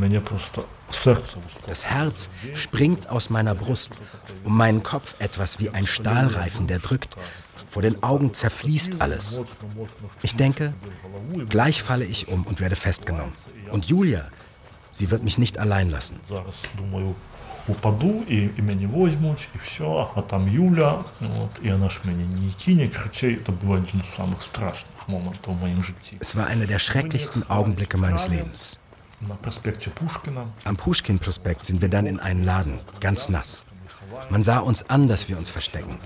Mir 0.00 0.20
просто 0.20 0.64
серце 0.90 1.36
Das 1.68 1.84
Herz 1.84 2.30
springt 2.54 3.10
aus 3.10 3.30
meiner 3.30 3.54
Brust, 3.54 3.90
um 4.44 4.56
meinen 4.56 4.82
Kopf 4.82 5.14
etwas 5.18 5.58
wie 5.60 5.70
ein 5.70 5.86
Stahlreifen, 5.86 6.66
der 6.66 6.78
drückt. 6.78 7.16
Vor 7.68 7.82
den 7.82 8.02
Augen 8.02 8.32
zerfließt 8.32 8.92
alles. 9.00 9.40
Ich 10.22 10.34
denke, 10.34 10.72
gleich 11.48 11.82
falle 11.82 12.04
ich 12.04 12.28
um 12.28 12.40
und 12.48 12.60
werde 12.60 12.76
festgenommen. 12.76 13.34
Und 13.70 13.86
Julia, 13.86 14.22
sie 14.92 15.10
wird 15.10 15.22
mich 15.24 15.36
nicht 15.38 15.58
allein 15.58 15.90
lassen 15.90 16.16
упаду, 17.68 18.22
і, 18.28 18.36
і 18.36 18.62
мені 18.62 18.86
возьмуть, 18.86 19.48
і 19.54 19.58
все, 19.62 20.06
а 20.16 20.20
там 20.20 20.48
Юля, 20.48 21.04
от, 21.20 21.60
і 21.62 21.72
вона 21.72 21.88
ж 21.88 22.00
мені 22.04 22.24
не 22.24 22.52
кине, 22.64 22.88
кричей, 22.88 23.38
це 23.46 23.52
був 23.52 23.70
один 23.70 24.02
з 24.04 24.14
самих 24.14 24.42
страшних 24.42 25.08
моментів 25.08 25.54
в 25.54 25.60
моєму 25.60 25.82
житті. 25.82 26.16
Es 26.20 26.36
war 26.36 26.46
einer 26.46 26.66
der 26.66 26.78
schrecklichsten 26.78 27.42
Augenblicke 27.48 27.96
meines 27.96 28.28
Lebens. 28.28 28.78
Am 30.64 30.76
Pushkin-Prospekt 30.76 31.64
sind 31.64 31.80
wir 31.80 31.88
dann 31.88 32.06
in 32.06 32.18
einen 32.18 32.44
Laden, 32.44 32.78
ganz 33.00 33.28
nass. 33.28 33.64
Man 34.30 34.42
sah 34.42 34.58
uns 34.58 34.80
an, 34.90 35.08
dass 35.08 35.28
wir 35.28 35.38
uns 35.38 35.48
verstecken. 35.48 35.98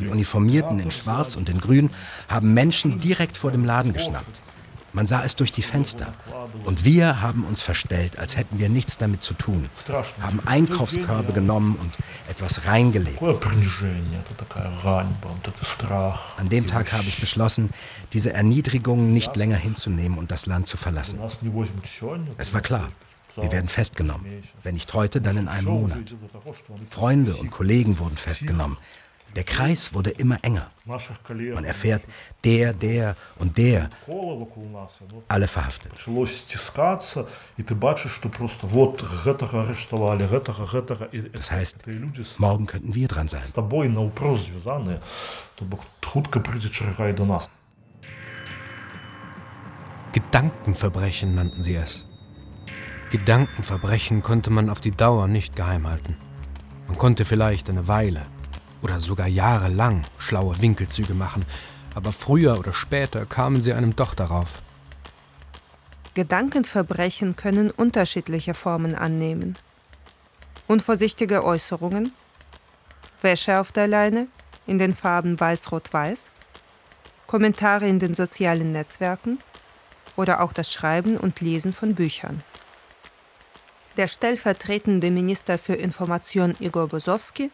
Die 0.00 0.08
Uniformierten 0.08 0.78
in 0.78 0.90
Schwarz 0.90 1.34
und 1.36 1.48
in 1.48 1.58
Grün 1.60 1.90
haben 2.28 2.54
Menschen 2.54 3.00
direkt 3.00 3.36
vor 3.36 3.50
dem 3.50 3.64
Laden 3.64 3.92
geschnappt. 3.92 4.40
Man 4.95 5.07
sah 5.07 5.23
es 5.23 5.35
durch 5.35 5.51
die 5.51 5.61
Fenster. 5.61 6.13
Und 6.63 6.85
wir 6.85 7.21
haben 7.21 7.43
uns 7.43 7.61
verstellt, 7.61 8.17
als 8.17 8.37
hätten 8.37 8.59
wir 8.59 8.69
nichts 8.69 8.97
damit 8.97 9.23
zu 9.23 9.33
tun. 9.33 9.67
Haben 10.21 10.39
Einkaufskörbe 10.45 11.33
genommen 11.33 11.75
und 11.75 11.91
etwas 12.29 12.65
reingelegt. 12.65 13.21
An 16.37 16.49
dem 16.49 16.67
Tag 16.67 16.93
habe 16.93 17.03
ich 17.03 17.19
beschlossen, 17.19 17.71
diese 18.13 18.31
Erniedrigung 18.31 19.11
nicht 19.11 19.35
länger 19.35 19.57
hinzunehmen 19.57 20.17
und 20.17 20.31
das 20.31 20.45
Land 20.45 20.67
zu 20.69 20.77
verlassen. 20.77 21.19
Es 22.37 22.53
war 22.53 22.61
klar, 22.61 22.89
wir 23.35 23.51
werden 23.51 23.67
festgenommen. 23.67 24.43
Wenn 24.63 24.75
nicht 24.75 24.93
heute, 24.93 25.19
dann 25.19 25.35
in 25.35 25.49
einem 25.49 25.73
Monat. 25.73 26.15
Freunde 26.89 27.35
und 27.35 27.51
Kollegen 27.51 27.99
wurden 27.99 28.15
festgenommen. 28.15 28.77
Der 29.35 29.43
Kreis 29.43 29.93
wurde 29.93 30.11
immer 30.11 30.37
enger. 30.43 30.69
Man 30.85 31.65
erfährt, 31.65 32.03
der, 32.43 32.71
der 32.73 33.17
und 33.37 33.57
der, 33.57 33.89
alle 35.27 35.47
verhaftet. 35.47 35.91
Das 41.33 41.51
heißt, 41.51 41.77
morgen 42.37 42.65
könnten 42.65 42.95
wir 42.95 43.07
dran 43.09 43.27
sein. 43.27 43.43
Gedankenverbrechen 50.13 51.35
nannten 51.35 51.61
sie 51.61 51.75
es. 51.75 52.05
Gedankenverbrechen 53.11 54.21
konnte 54.21 54.49
man 54.49 54.69
auf 54.69 54.79
die 54.79 54.91
Dauer 54.91 55.27
nicht 55.27 55.57
geheim 55.57 55.87
halten. 55.87 56.15
Man 56.87 56.97
konnte 56.97 57.25
vielleicht 57.25 57.69
eine 57.69 57.87
Weile, 57.87 58.21
oder 58.85 58.99
sogar 58.99 59.25
jahrelang 59.25 60.03
schlaue 60.19 60.61
Winkelzüge 60.61 61.15
machen, 61.15 61.43
aber 61.95 62.11
früher 62.11 62.59
oder 62.59 62.71
später 62.71 63.25
kamen 63.25 63.59
sie 63.59 63.73
einem 63.73 63.95
doch 63.95 64.13
darauf. 64.13 64.61
Gedankenverbrechen 66.13 67.35
können 67.35 67.71
unterschiedliche 67.71 68.53
Formen 68.53 68.93
annehmen. 68.93 69.57
Unvorsichtige 70.67 71.43
Äußerungen, 71.43 72.13
Wäsche 73.21 73.59
auf 73.59 73.71
der 73.71 73.87
Leine 73.87 74.27
in 74.67 74.77
den 74.77 74.93
Farben 74.95 75.39
Weiß-Rot-Weiß, 75.39 76.29
Kommentare 77.25 77.87
in 77.87 77.97
den 77.97 78.13
sozialen 78.13 78.71
Netzwerken 78.71 79.39
oder 80.15 80.41
auch 80.41 80.53
das 80.53 80.71
Schreiben 80.71 81.17
und 81.17 81.41
Lesen 81.41 81.73
von 81.73 81.95
Büchern. 81.95 82.43
Der 83.97 84.07
stellvertretende 84.07 85.09
Minister 85.09 85.57
für 85.57 85.73
Information 85.73 86.53
Igor 86.59 86.87
Bosowski 86.87 87.49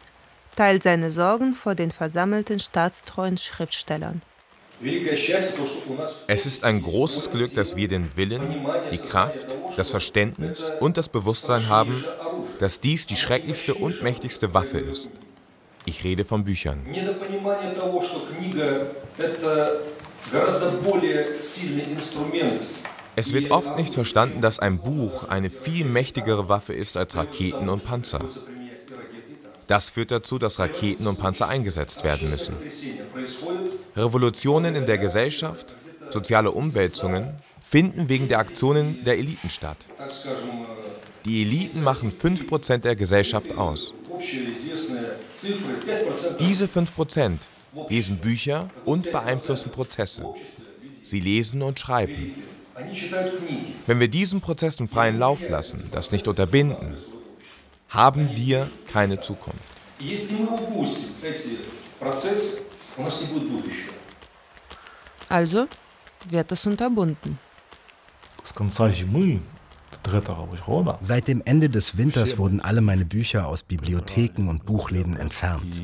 teilt 0.56 0.82
seine 0.82 1.10
Sorgen 1.10 1.54
vor 1.54 1.74
den 1.74 1.90
versammelten 1.90 2.58
staatstreuen 2.58 3.38
Schriftstellern. 3.38 4.22
Es 6.26 6.46
ist 6.46 6.64
ein 6.64 6.82
großes 6.82 7.30
Glück, 7.30 7.54
dass 7.54 7.76
wir 7.76 7.86
den 7.86 8.16
Willen, 8.16 8.66
die 8.90 8.98
Kraft, 8.98 9.56
das 9.76 9.90
Verständnis 9.90 10.72
und 10.80 10.96
das 10.96 11.08
Bewusstsein 11.08 11.68
haben, 11.68 12.04
dass 12.58 12.80
dies 12.80 13.06
die 13.06 13.16
schrecklichste 13.16 13.74
und 13.74 14.02
mächtigste 14.02 14.54
Waffe 14.54 14.78
ist. 14.78 15.12
Ich 15.84 16.02
rede 16.04 16.24
von 16.24 16.44
Büchern. 16.44 16.84
Es 23.14 23.32
wird 23.32 23.50
oft 23.50 23.76
nicht 23.76 23.94
verstanden, 23.94 24.40
dass 24.40 24.58
ein 24.58 24.78
Buch 24.78 25.28
eine 25.28 25.50
viel 25.50 25.84
mächtigere 25.84 26.48
Waffe 26.48 26.72
ist 26.72 26.96
als 26.96 27.16
Raketen 27.16 27.68
und 27.68 27.84
Panzer. 27.84 28.20
Das 29.72 29.88
führt 29.88 30.10
dazu, 30.10 30.38
dass 30.38 30.58
Raketen 30.58 31.06
und 31.06 31.18
Panzer 31.18 31.48
eingesetzt 31.48 32.04
werden 32.04 32.28
müssen. 32.28 32.54
Revolutionen 33.96 34.74
in 34.74 34.84
der 34.84 34.98
Gesellschaft, 34.98 35.74
soziale 36.10 36.50
Umwälzungen 36.50 37.36
finden 37.62 38.10
wegen 38.10 38.28
der 38.28 38.40
Aktionen 38.40 39.02
der 39.02 39.16
Eliten 39.16 39.48
statt. 39.48 39.78
Die 41.24 41.40
Eliten 41.40 41.82
machen 41.82 42.12
5% 42.12 42.76
der 42.80 42.96
Gesellschaft 42.96 43.56
aus. 43.56 43.94
Diese 46.38 46.66
5% 46.66 47.38
lesen 47.88 48.18
Bücher 48.18 48.68
und 48.84 49.10
beeinflussen 49.10 49.70
Prozesse. 49.70 50.26
Sie 51.02 51.20
lesen 51.20 51.62
und 51.62 51.80
schreiben. 51.80 52.34
Wenn 53.86 54.00
wir 54.00 54.08
diesen 54.08 54.42
Prozessen 54.42 54.86
freien 54.86 55.18
Lauf 55.18 55.48
lassen, 55.48 55.88
das 55.92 56.12
nicht 56.12 56.28
unterbinden, 56.28 56.94
haben 57.92 58.36
wir 58.36 58.70
keine 58.90 59.20
Zukunft. 59.20 59.60
Also 65.28 65.66
wird 66.28 66.52
es 66.52 66.66
unterbunden. 66.66 67.38
Seit 71.00 71.28
dem 71.28 71.42
Ende 71.44 71.68
des 71.68 71.96
Winters 71.96 72.38
wurden 72.38 72.60
alle 72.60 72.80
meine 72.80 73.04
Bücher 73.04 73.46
aus 73.46 73.62
Bibliotheken 73.62 74.48
und 74.48 74.64
Buchläden 74.66 75.16
entfernt. 75.16 75.80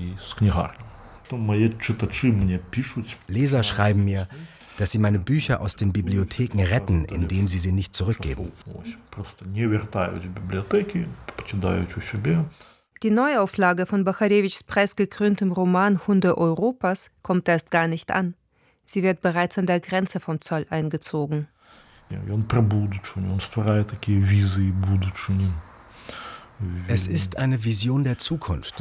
Leser 3.29 3.63
schreiben 3.63 4.05
mir, 4.05 4.27
dass 4.79 4.93
sie 4.93 4.99
meine 4.99 5.19
Bücher 5.19 5.61
aus 5.61 5.75
den 5.75 5.93
Bibliotheken 5.93 6.63
retten, 6.63 7.05
indem 7.05 7.49
sie 7.49 7.59
sie 7.59 7.73
nicht 7.73 7.95
zurückgeben. 7.95 8.53
Die 13.03 13.11
Neuauflage 13.11 13.87
von 13.87 14.05
Bacharevichs 14.05 14.63
preisgekröntem 14.63 15.53
Roman 15.53 16.07
Hunde 16.07 16.39
Europas 16.39 17.11
kommt 17.23 17.49
erst 17.49 17.71
gar 17.71 17.89
nicht 17.89 18.13
an. 18.13 18.35
Sie 18.85 19.03
wird 19.03 19.21
bereits 19.21 19.59
an 19.59 19.67
der 19.67 19.81
Grenze 19.81 20.21
vom 20.21 20.41
Zoll 20.41 20.65
eingezogen. 20.71 21.49
Es 26.89 27.07
ist 27.07 27.39
eine 27.39 27.63
Vision 27.65 28.05
der 28.05 28.19
Zukunft. 28.19 28.75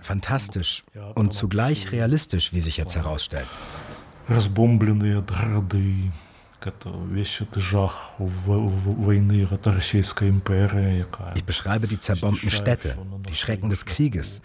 Fantastisch 0.00 0.84
und 1.14 1.32
zugleich 1.32 1.92
realistisch, 1.92 2.52
wie 2.52 2.60
sich 2.60 2.76
jetzt 2.76 2.96
herausstellt. 2.96 3.46
Ich 11.34 11.44
beschreibe 11.44 11.88
die 11.88 12.00
zerbombten 12.00 12.50
Städte, 12.50 12.98
die 13.28 13.34
Schrecken 13.34 13.70
des 13.70 13.84
Krieges, 13.86 14.42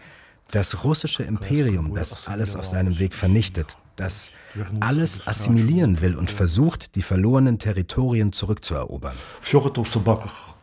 das 0.51 0.83
russische 0.83 1.23
Imperium, 1.23 1.93
das 1.95 2.27
alles 2.27 2.55
auf 2.55 2.65
seinem 2.65 2.99
Weg 2.99 3.15
vernichtet, 3.15 3.77
das 3.95 4.31
alles 4.79 5.27
assimilieren 5.27 6.01
will 6.01 6.15
und 6.15 6.29
versucht, 6.29 6.95
die 6.95 7.01
verlorenen 7.01 7.59
Territorien 7.59 8.31
zurückzuerobern. 8.31 9.15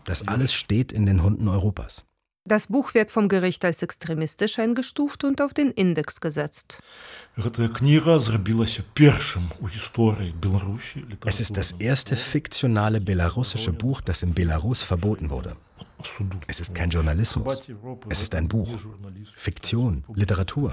Das 0.04 0.28
alles 0.28 0.52
steht 0.52 0.92
in 0.92 1.06
den 1.06 1.22
Hunden 1.22 1.48
Europas. 1.48 2.04
Das 2.44 2.66
Buch 2.66 2.92
wird 2.94 3.12
vom 3.12 3.28
Gericht 3.28 3.64
als 3.64 3.82
extremistisch 3.82 4.58
eingestuft 4.58 5.22
und 5.22 5.40
auf 5.40 5.54
den 5.54 5.70
Index 5.70 6.20
gesetzt. 6.20 6.82
Es 11.24 11.40
ist 11.40 11.56
das 11.56 11.72
erste 11.72 12.16
fiktionale 12.16 13.00
belarussische 13.00 13.72
Buch, 13.72 14.00
das 14.00 14.24
in 14.24 14.34
Belarus 14.34 14.82
verboten 14.82 15.30
wurde. 15.30 15.56
Es 16.48 16.58
ist 16.58 16.74
kein 16.74 16.90
Journalismus. 16.90 17.62
Es 18.08 18.22
ist 18.22 18.34
ein 18.34 18.48
Buch. 18.48 18.68
Fiktion, 19.24 20.02
Literatur. 20.12 20.72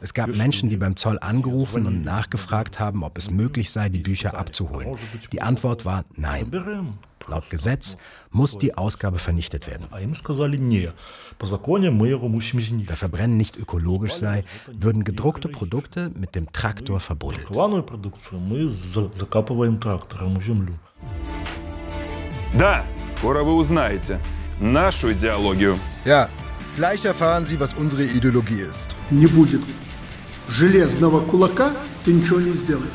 Es 0.00 0.14
gab 0.14 0.28
Menschen, 0.36 0.68
die 0.68 0.76
beim 0.76 0.96
Zoll 0.96 1.18
angerufen 1.18 1.86
und 1.86 2.04
nachgefragt 2.04 2.78
haben, 2.78 3.02
ob 3.02 3.16
es 3.16 3.30
möglich 3.30 3.70
sei, 3.70 3.88
die 3.88 3.98
Bücher 3.98 4.36
abzuholen. 4.36 4.96
Die 5.32 5.40
Antwort 5.40 5.84
war 5.86 6.04
nein. 6.14 6.52
Laut 7.27 7.49
Gesetz 7.49 7.97
muss 8.31 8.57
die 8.57 8.77
Ausgabe 8.77 9.19
vernichtet 9.19 9.67
werden. 9.67 9.87
Da 12.87 12.95
Verbrennen 12.95 13.37
nicht 13.37 13.57
ökologisch 13.57 14.13
sei, 14.13 14.45
würden 14.67 15.03
gedruckte 15.03 15.49
Produkte 15.49 16.09
mit 16.15 16.35
dem 16.35 16.51
Traktor 16.53 16.99
verbuddelt. 16.99 17.49
Да, 22.53 22.85
скоро 23.05 23.43
вы 23.43 23.55
узнаете 23.55 24.19
нашу 24.59 25.11
идеологию. 25.11 25.77
Ja, 26.05 26.29
gleich 26.77 27.03
erfahren 27.05 27.45
Sie, 27.45 27.59
was 27.59 27.73
unsere 27.73 28.03
Ideologie 28.03 28.61
ist. 28.61 28.95
Не 29.11 29.27
будет 29.27 29.61
железного 30.47 31.19
кулака, 31.19 31.73
ты 32.05 32.13
ничего 32.13 32.39
не 32.39 32.53
сделаешь. 32.53 32.87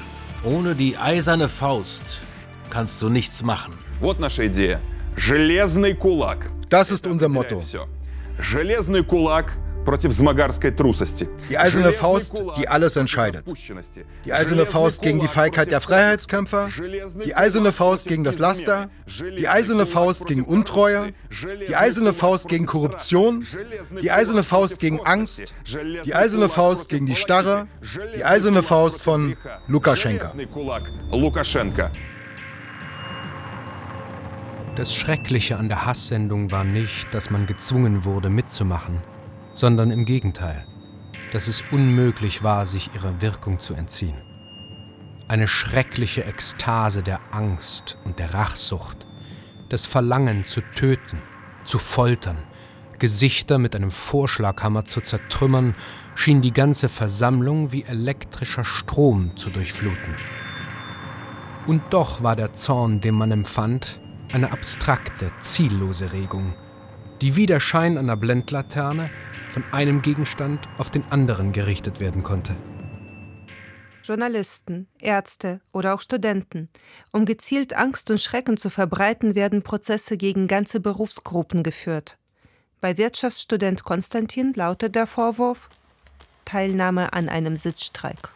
Ohne 0.44 0.74
die 0.74 0.96
eiserne 0.96 1.48
Faust 1.48 2.20
kannst 2.70 3.02
du 3.02 3.08
nichts 3.08 3.42
machen. 3.42 3.74
Вот 4.00 4.18
наша 4.18 4.46
идея. 4.46 4.80
Железный 5.16 5.94
кулак. 5.94 6.48
Das 6.70 6.90
ist 6.90 7.06
unser 7.06 7.28
Motto. 7.28 7.62
Железный 8.38 9.04
кулак 9.04 9.52
против 9.84 10.12
змагарской 10.12 10.70
трусости. 10.70 11.28
Die 11.50 11.58
eiserne 11.58 11.92
Faust, 11.92 12.32
die 12.56 12.68
alles 12.68 12.96
entscheidet. 12.96 13.44
Die 14.24 14.32
eiserne 14.32 14.66
Faust 14.66 15.02
gegen 15.02 15.20
die 15.20 15.28
Feigheit 15.28 15.70
der 15.70 15.80
Freiheitskämpfer, 15.80 16.68
die 17.24 17.34
eiserne 17.34 17.72
Faust 17.72 18.06
gegen 18.06 18.24
das 18.24 18.38
Laster, 18.38 18.88
die 19.38 19.48
eiserne 19.48 19.86
Faust 19.86 20.26
gegen 20.26 20.44
Untreue, 20.44 21.12
die 21.68 21.76
eiserne 21.76 22.12
Faust 22.12 22.48
gegen 22.48 22.66
Korruption, 22.66 23.44
die 24.00 24.10
eiserne 24.10 24.42
Faust 24.42 24.78
gegen 24.78 25.00
Angst, 25.00 25.52
die 26.06 26.14
eiserne 26.14 26.48
Faust 26.48 26.88
gegen 26.88 27.06
die 27.06 27.16
Starre, 27.16 27.66
die 28.16 28.24
eiserne 28.24 28.62
Faust 28.62 29.02
von 29.02 29.36
Lukaschenka. 29.66 30.32
Das 34.77 34.93
Schreckliche 34.93 35.57
an 35.57 35.69
der 35.69 35.87
Hasssendung 35.87 36.51
war 36.51 36.63
nicht, 36.63 37.11
dass 37.11 37.31
man 37.31 37.47
gezwungen 37.47 38.05
wurde 38.05 38.29
mitzumachen, 38.29 39.01
sondern 39.55 39.89
im 39.89 40.05
Gegenteil, 40.05 40.67
dass 41.31 41.47
es 41.47 41.63
unmöglich 41.71 42.43
war, 42.43 42.67
sich 42.67 42.93
ihrer 42.93 43.19
Wirkung 43.19 43.59
zu 43.59 43.73
entziehen. 43.73 44.21
Eine 45.27 45.47
schreckliche 45.47 46.25
Ekstase 46.25 47.01
der 47.01 47.19
Angst 47.31 47.97
und 48.05 48.19
der 48.19 48.35
Rachsucht, 48.35 49.07
das 49.69 49.87
Verlangen 49.87 50.45
zu 50.45 50.61
töten, 50.75 51.23
zu 51.63 51.79
foltern, 51.79 52.37
Gesichter 52.99 53.57
mit 53.57 53.75
einem 53.75 53.89
Vorschlaghammer 53.89 54.85
zu 54.85 55.01
zertrümmern, 55.01 55.73
schien 56.13 56.43
die 56.43 56.53
ganze 56.53 56.87
Versammlung 56.87 57.71
wie 57.71 57.81
elektrischer 57.81 58.63
Strom 58.63 59.35
zu 59.37 59.49
durchfluten. 59.49 60.15
Und 61.65 61.81
doch 61.89 62.21
war 62.21 62.35
der 62.35 62.53
Zorn, 62.53 63.01
den 63.01 63.15
man 63.15 63.31
empfand, 63.31 63.99
eine 64.32 64.52
abstrakte, 64.52 65.30
ziellose 65.40 66.12
Regung, 66.12 66.54
die 67.20 67.36
wie 67.36 67.46
der 67.46 67.60
Schein 67.60 67.98
einer 67.98 68.16
Blendlaterne 68.16 69.10
von 69.50 69.64
einem 69.72 70.02
Gegenstand 70.02 70.60
auf 70.78 70.90
den 70.90 71.04
anderen 71.10 71.52
gerichtet 71.52 72.00
werden 72.00 72.22
konnte. 72.22 72.56
Journalisten, 74.02 74.88
Ärzte 74.98 75.60
oder 75.70 75.94
auch 75.94 76.00
Studenten. 76.00 76.68
Um 77.12 77.24
gezielt 77.24 77.74
Angst 77.74 78.10
und 78.10 78.20
Schrecken 78.20 78.56
zu 78.56 78.68
verbreiten, 78.68 79.34
werden 79.34 79.62
Prozesse 79.62 80.16
gegen 80.16 80.48
ganze 80.48 80.80
Berufsgruppen 80.80 81.62
geführt. 81.62 82.18
Bei 82.80 82.98
Wirtschaftsstudent 82.98 83.84
Konstantin 83.84 84.54
lautet 84.54 84.96
der 84.96 85.06
Vorwurf 85.06 85.68
Teilnahme 86.44 87.12
an 87.12 87.28
einem 87.28 87.56
Sitzstreik. 87.56 88.32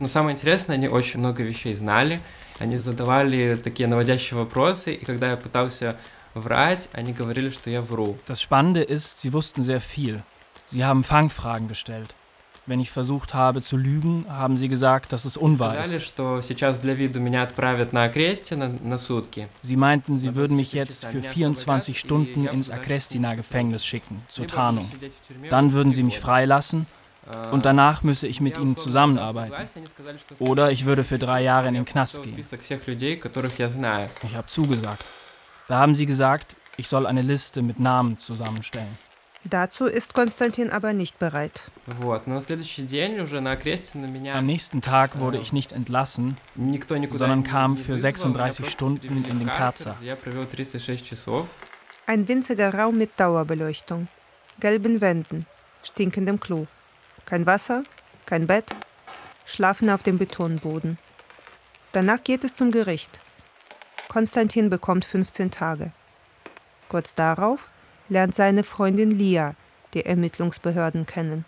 Но 0.00 0.08
самое 0.08 0.34
интересное, 0.36 0.76
они 0.76 0.88
очень 0.88 1.18
много 1.18 1.42
вещей 1.42 1.74
знали, 1.74 2.20
они 2.62 2.76
задавали 2.76 3.56
такие 3.56 3.88
наводящие 3.88 4.38
вопросы, 4.38 4.94
и 4.94 5.04
когда 5.04 5.30
я 5.30 5.36
пытался 5.36 5.96
врать, 6.34 6.88
они 6.92 7.12
говорили, 7.12 7.50
что 7.50 7.70
я 7.70 7.82
вру. 7.82 8.18
Das 8.26 8.40
Spannende 8.40 8.82
ist, 8.82 9.20
sie 9.20 9.32
wussten 9.32 9.62
sehr 9.62 9.80
viel. 9.80 10.22
Sie 10.66 10.84
haben 10.84 11.04
Fangfragen 11.04 11.68
gestellt. 11.68 12.14
Wenn 12.66 12.80
ich 12.80 12.90
versucht 12.90 13.32
habe 13.32 13.62
zu 13.62 13.78
lügen, 13.78 14.26
haben 14.28 14.58
sie 14.58 14.68
gesagt, 14.68 15.14
dass 15.14 15.24
es 15.24 15.38
unwahr 15.38 15.80
ist. 15.80 15.90
Sie 19.62 19.76
meinten, 19.76 20.18
sie 20.18 20.34
würden 20.34 20.56
mich 20.56 20.72
jetzt 20.74 21.06
für 21.06 21.22
24 21.22 21.98
Stunden 21.98 22.46
ins 22.46 22.70
Agrestina-Gefängnis 22.70 23.86
schicken, 23.86 24.22
zur 24.28 24.46
Tarnung. 24.46 24.90
Dann 25.48 25.72
würden 25.72 25.92
sie 25.92 26.02
mich 26.02 26.18
freilassen 26.18 26.86
und 27.51 27.65
danach 27.65 28.03
müsse 28.03 28.27
ich 28.27 28.41
mit 28.41 28.57
ihnen 28.57 28.77
zusammenarbeiten. 28.77 29.53
Oder 30.39 30.71
ich 30.71 30.85
würde 30.85 31.03
für 31.03 31.17
drei 31.17 31.41
Jahre 31.41 31.67
in 31.67 31.73
den 31.73 31.85
Knast 31.85 32.21
gehen. 32.23 32.37
Ich 32.37 32.51
habe 34.35 34.47
zugesagt. 34.47 35.05
Da 35.67 35.77
haben 35.77 35.95
sie 35.95 36.05
gesagt, 36.05 36.55
ich 36.75 36.89
soll 36.89 37.05
eine 37.05 37.21
Liste 37.21 37.61
mit 37.61 37.79
Namen 37.79 38.19
zusammenstellen. 38.19 38.97
Dazu 39.45 39.85
ist 39.85 40.13
Konstantin 40.13 40.69
aber 40.69 40.93
nicht 40.93 41.19
bereit. 41.19 41.69
Am 44.33 44.45
nächsten 44.45 44.81
Tag 44.81 45.19
wurde 45.19 45.37
ich 45.37 45.51
nicht 45.51 45.73
entlassen, 45.73 46.35
sondern 47.11 47.43
kam 47.43 47.75
für 47.75 47.97
36 47.97 48.69
Stunden 48.69 49.25
in 49.25 49.39
den 49.39 49.47
Karzer. 49.47 49.97
Ein 52.05 52.27
winziger 52.27 52.73
Raum 52.73 52.97
mit 52.97 53.11
Dauerbeleuchtung, 53.17 54.07
gelben 54.59 55.01
Wänden, 55.01 55.45
stinkendem 55.83 56.39
Klo. 56.39 56.67
Kein 57.24 57.46
Wasser, 57.46 57.84
kein 58.26 58.46
Bett, 58.46 58.74
schlafen 59.44 59.90
auf 59.90 60.02
dem 60.02 60.18
Betonboden. 60.18 60.98
Danach 61.92 62.22
geht 62.22 62.44
es 62.44 62.54
zum 62.56 62.70
Gericht. 62.70 63.20
Konstantin 64.08 64.70
bekommt 64.70 65.04
15 65.04 65.50
Tage. 65.50 65.92
Kurz 66.88 67.14
darauf 67.14 67.68
lernt 68.08 68.34
seine 68.34 68.62
Freundin 68.62 69.10
Lia 69.10 69.54
die 69.94 70.04
Ermittlungsbehörden 70.04 71.06
kennen. 71.06 71.44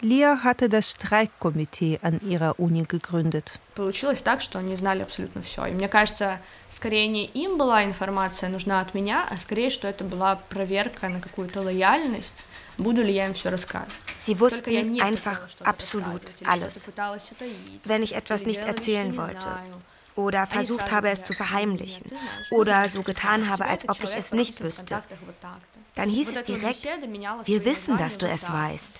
Lia 0.00 0.42
hatte 0.42 0.68
das 0.68 0.90
Streikkomitee 0.90 2.00
an 2.02 2.20
ihrer 2.20 2.58
Uni 2.58 2.84
gegründet. 2.84 3.60
Получилось 3.76 4.20
так, 4.22 4.40
что 4.40 4.58
они 4.58 4.74
знали 4.74 5.02
абсолютно 5.02 5.42
все. 5.42 5.66
И 5.66 5.70
мне 5.70 5.86
кажется, 5.88 6.40
скорее 6.68 7.06
не 7.06 7.24
им 7.26 7.56
была 7.56 7.84
информация 7.84 8.48
нужна 8.48 8.80
от 8.80 8.94
меня, 8.94 9.24
а 9.30 9.36
скорее, 9.36 9.70
что 9.70 9.86
это 9.86 10.02
была 10.02 10.34
проверка 10.34 11.08
на 11.08 11.20
какую-то 11.20 11.60
лояльность. 11.60 12.44
Буду 12.78 13.02
ли 13.02 13.12
я 13.12 13.26
им 13.26 13.34
все 13.34 13.50
рассказывать? 13.50 13.94
Sie 14.16 14.38
wussten 14.38 15.00
einfach 15.00 15.48
absolut 15.64 16.22
alles. 16.44 16.90
Wenn 17.84 18.02
ich 18.02 18.14
etwas 18.14 18.46
nicht 18.46 18.60
erzählen 18.60 19.16
wollte 19.16 19.58
oder 20.14 20.46
versucht 20.46 20.92
habe, 20.92 21.08
es 21.08 21.24
zu 21.24 21.32
verheimlichen 21.32 22.04
oder 22.50 22.88
so 22.88 23.02
getan 23.02 23.48
habe, 23.48 23.66
als 23.66 23.88
ob 23.88 24.02
ich 24.02 24.14
es 24.14 24.32
nicht 24.32 24.62
wüsste, 24.62 25.02
dann 25.94 26.08
hieß 26.08 26.28
es 26.28 26.42
direkt, 26.44 26.84
wir 27.44 27.64
wissen, 27.64 27.96
dass 27.98 28.18
du 28.18 28.26
es 28.26 28.50
weißt. 28.50 28.92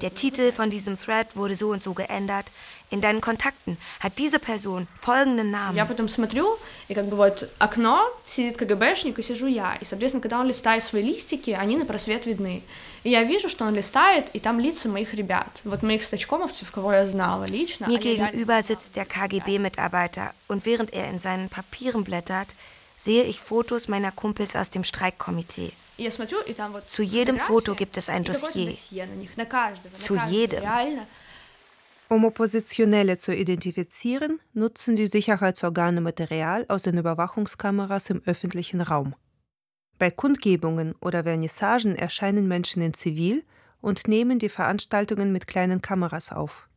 Der 0.00 0.14
Titel 0.14 0.50
von 0.50 0.70
diesem 0.70 0.98
Thread 0.98 1.36
wurde 1.36 1.54
so 1.54 1.68
und 1.68 1.82
so 1.82 1.92
geändert. 1.92 2.46
In 2.88 3.00
deinen 3.00 3.20
Kontakten 3.20 3.76
hat 4.00 4.16
diese 4.18 4.38
Person 4.38 4.86
folgenden 5.00 5.50
Namen. 5.50 5.76
Я 5.76 5.84
потом 5.84 6.08
смотрю, 6.08 6.56
и 6.88 6.94
как 6.94 7.06
бы 7.06 7.16
вот 7.16 7.50
окно, 7.58 8.00
сидит 8.24 8.56
КГБшник, 8.56 9.18
и 9.18 9.22
сижу 9.22 9.46
я. 9.46 9.74
И, 9.74 9.84
соответственно, 9.84 10.22
когда 10.22 10.40
он 10.40 10.46
листает 10.46 10.84
свои 10.84 11.02
листики, 11.02 11.50
они 11.50 11.76
на 11.76 11.84
просвет 11.84 12.26
видны. 12.26 12.62
И 13.04 13.10
я 13.10 13.22
вижу, 13.22 13.48
что 13.48 13.64
он 13.64 13.74
листает, 13.74 14.30
и 14.32 14.40
там 14.40 14.58
лица 14.58 14.88
моих 14.88 15.14
ребят. 15.14 15.60
Вот 15.64 15.82
моих 15.82 16.02
стачкомовцев, 16.02 16.70
кого 16.72 16.92
я 16.92 17.06
знала 17.06 17.44
лично. 17.44 17.86
Mir 17.86 17.98
gegenüber 17.98 18.62
sitzt 18.62 18.96
der 18.96 19.04
KGB-Mitarbeiter 19.04 20.32
und 20.48 20.66
während 20.66 20.92
er 20.92 21.08
in 21.10 21.20
seinen 21.20 21.48
Papieren 21.48 22.02
blättert, 22.02 22.48
sehe 22.96 23.24
ich 23.24 23.40
Fotos 23.40 23.88
meiner 23.88 24.10
Kumpels 24.10 24.56
aus 24.56 24.70
dem 24.70 24.82
Streikkomitee. 24.82 25.72
Zu 26.88 27.02
jedem 27.02 27.38
Foto 27.38 27.74
gibt 27.74 27.96
es 27.96 28.08
ein 28.08 28.24
Dossier. 28.24 28.76
Zu 29.94 30.16
jedem. 30.28 30.62
Um 32.08 32.24
Oppositionelle 32.24 33.18
zu 33.18 33.34
identifizieren, 33.34 34.40
nutzen 34.52 34.94
die 34.94 35.06
Sicherheitsorgane 35.06 36.00
Material 36.00 36.64
aus 36.68 36.82
den 36.82 36.98
Überwachungskameras 36.98 38.10
im 38.10 38.22
öffentlichen 38.26 38.80
Raum. 38.80 39.14
Bei 40.01 40.09
Kundgebungen 40.09 40.95
oder 40.99 41.25
Vernissagen 41.25 41.95
erscheinen 41.95 42.47
Menschen 42.47 42.81
in 42.81 42.95
Zivil 42.95 43.45
und 43.81 44.07
nehmen 44.07 44.39
die 44.39 44.49
Veranstaltungen 44.49 45.31
mit 45.31 45.45
kleinen 45.45 45.79
Kameras 45.79 46.31
auf. 46.31 46.67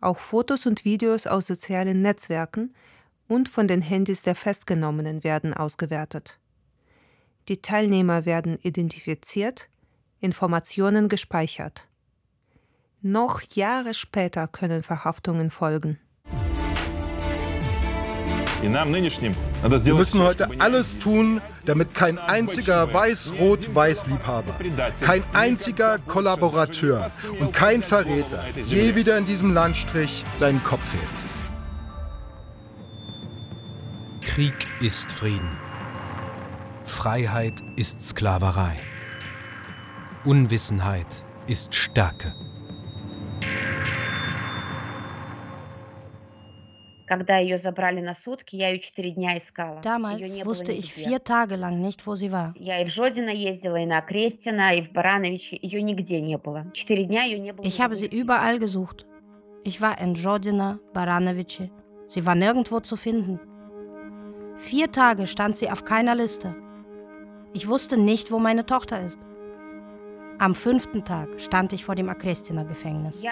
Auch 0.00 0.20
Fotos 0.20 0.64
und 0.64 0.84
Videos 0.84 1.26
aus 1.26 1.48
sozialen 1.48 2.02
Netzwerken 2.02 2.72
und 3.26 3.48
von 3.48 3.66
den 3.66 3.82
Handys 3.82 4.22
der 4.22 4.36
Festgenommenen 4.36 5.24
werden 5.24 5.54
ausgewertet. 5.54 6.38
Die 7.48 7.60
Teilnehmer 7.60 8.26
werden 8.26 8.60
identifiziert, 8.62 9.68
Informationen 10.20 11.08
gespeichert. 11.08 11.88
Noch 13.02 13.42
Jahre 13.42 13.92
später 13.92 14.46
können 14.46 14.84
Verhaftungen 14.84 15.50
folgen. 15.50 15.98
Wir 18.64 19.94
müssen 19.94 20.22
heute 20.22 20.48
alles 20.58 20.98
tun, 20.98 21.40
damit 21.66 21.94
kein 21.94 22.18
einziger 22.18 22.92
Weiß-Rot-Weiß-Liebhaber, 22.92 24.54
kein 25.00 25.22
einziger 25.34 25.98
Kollaborateur 25.98 27.10
und 27.40 27.52
kein 27.52 27.82
Verräter 27.82 28.42
je 28.66 28.94
wieder 28.94 29.18
in 29.18 29.26
diesem 29.26 29.52
Landstrich 29.52 30.24
seinen 30.34 30.62
Kopf 30.64 30.92
hebt. 30.92 31.24
Krieg 34.22 34.66
ist 34.80 35.12
Frieden. 35.12 35.56
Freiheit 36.84 37.62
ist 37.76 38.04
Sklaverei. 38.06 38.80
Unwissenheit 40.24 41.06
ist 41.46 41.74
Stärke. 41.74 42.34
Damals 49.82 50.44
wusste 50.44 50.72
ich 50.72 50.92
vier 50.92 51.22
Tage 51.22 51.56
lang 51.56 51.80
nicht, 51.80 52.06
wo 52.06 52.14
sie 52.14 52.32
war. 52.32 52.54
Ich 57.62 57.80
habe 57.80 57.96
sie 57.96 58.06
überall 58.06 58.58
gesucht. 58.58 59.06
Ich 59.64 59.80
war 59.80 59.98
in 60.00 60.14
Jodina, 60.14 60.78
Baranovice. 60.92 61.70
Sie 62.06 62.26
war 62.26 62.34
nirgendwo 62.34 62.80
zu 62.80 62.96
finden. 62.96 63.40
Vier 64.56 64.90
Tage 64.92 65.26
stand 65.26 65.56
sie 65.56 65.70
auf 65.70 65.84
keiner 65.84 66.14
Liste. 66.14 66.54
Ich 67.52 67.68
wusste 67.68 67.96
nicht, 68.00 68.30
wo 68.30 68.38
meine 68.38 68.66
Tochter 68.66 69.00
ist. 69.00 69.18
Am 70.38 70.54
fünften 70.54 71.04
Tag 71.04 71.40
stand 71.40 71.72
ich 71.72 71.84
vor 71.84 71.94
dem 71.94 72.08
Akrestina-Gefängnis. 72.08 73.22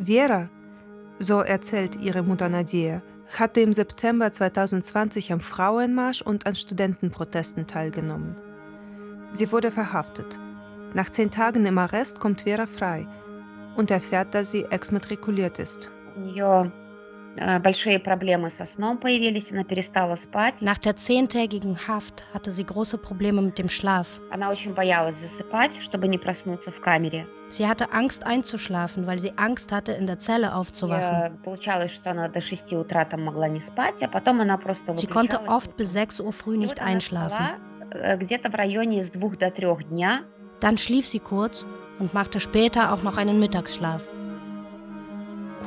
Vera, 0.00 0.48
so 1.18 1.40
erzählt 1.40 2.00
ihre 2.00 2.22
Mutter 2.22 2.48
Nadia, 2.48 3.02
hatte 3.36 3.60
im 3.60 3.72
September 3.72 4.32
2020 4.32 5.32
am 5.32 5.40
Frauenmarsch 5.40 6.22
und 6.22 6.46
an 6.46 6.54
Studentenprotesten 6.54 7.66
teilgenommen. 7.66 8.36
Sie 9.32 9.50
wurde 9.50 9.72
verhaftet. 9.72 10.38
Nach 10.94 11.10
zehn 11.10 11.30
Tagen 11.30 11.66
im 11.66 11.78
Arrest 11.78 12.20
kommt 12.20 12.42
Vera 12.42 12.66
frei 12.66 13.06
und 13.76 13.90
erfährt, 13.90 14.34
dass 14.34 14.52
sie 14.52 14.64
exmatrikuliert 14.64 15.58
ist. 15.58 15.90
Ja. 16.32 16.70
Nach 20.60 20.78
der 20.78 20.96
zehntägigen 20.96 21.86
Haft 21.86 22.24
hatte 22.34 22.50
sie 22.50 22.64
große 22.64 22.98
Probleme 22.98 23.42
mit 23.42 23.58
dem 23.58 23.68
Schlaf. 23.68 24.20
Sie 27.48 27.66
hatte 27.66 27.92
Angst 27.92 28.26
einzuschlafen, 28.26 29.06
weil 29.06 29.18
sie 29.18 29.32
Angst 29.36 29.72
hatte, 29.72 29.92
in 29.92 30.06
der 30.06 30.18
Zelle 30.18 30.54
aufzuwachen. 30.54 31.38
Sie 34.96 35.06
konnte 35.06 35.40
oft 35.48 35.76
bis 35.76 35.92
6 35.92 36.20
Uhr 36.20 36.32
früh 36.32 36.56
nicht 36.56 36.80
einschlafen. 36.82 37.46
Dann 40.60 40.76
schlief 40.76 41.06
sie 41.06 41.20
kurz 41.20 41.64
und 42.00 42.12
machte 42.14 42.40
später 42.40 42.92
auch 42.92 43.02
noch 43.02 43.16
einen 43.16 43.38
Mittagsschlaf. 43.38 44.02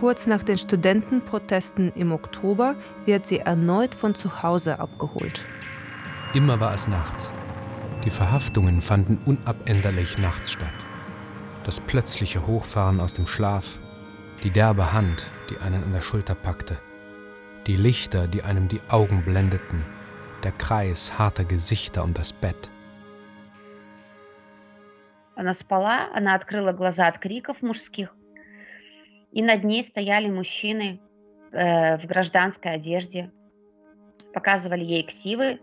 Kurz 0.00 0.26
nach 0.26 0.42
den 0.42 0.58
Studentenprotesten 0.58 1.92
im 1.94 2.12
Oktober 2.12 2.74
wird 3.06 3.26
sie 3.26 3.38
erneut 3.38 3.94
von 3.94 4.14
zu 4.14 4.42
Hause 4.42 4.78
abgeholt. 4.78 5.44
Immer 6.34 6.60
war 6.60 6.74
es 6.74 6.86
nachts. 6.86 7.30
Die 8.04 8.10
Verhaftungen 8.10 8.82
fanden 8.82 9.18
unabänderlich 9.24 10.18
nachts 10.18 10.52
statt. 10.52 10.68
Das 11.64 11.80
plötzliche 11.80 12.46
Hochfahren 12.46 13.00
aus 13.00 13.14
dem 13.14 13.26
Schlaf, 13.26 13.78
die 14.44 14.50
derbe 14.50 14.92
Hand, 14.92 15.26
die 15.50 15.58
einen 15.58 15.82
an 15.82 15.92
der 15.92 16.02
Schulter 16.02 16.34
packte, 16.34 16.76
die 17.66 17.76
Lichter, 17.76 18.28
die 18.28 18.42
einem 18.42 18.68
die 18.68 18.80
Augen 18.88 19.22
blendeten, 19.24 19.84
der 20.44 20.52
Kreis 20.52 21.18
harter 21.18 21.44
Gesichter 21.44 22.04
um 22.04 22.14
das 22.14 22.32
Bett. 22.32 22.68
Она 25.34 25.52
спала, 25.52 26.08
она 26.14 26.34
открыла 26.34 26.72
глаза 26.72 27.08
от 27.08 27.18
криков 27.18 27.60
мужских. 27.60 28.08
И 29.32 29.42
над 29.42 29.64
ней 29.64 29.82
стояли 29.82 30.30
мужчины 30.30 31.00
э, 31.52 31.98
в 31.98 32.06
гражданской 32.06 32.72
одежде, 32.72 33.30
показывали 34.32 34.84
ей 34.84 35.02
ксивы, 35.04 35.60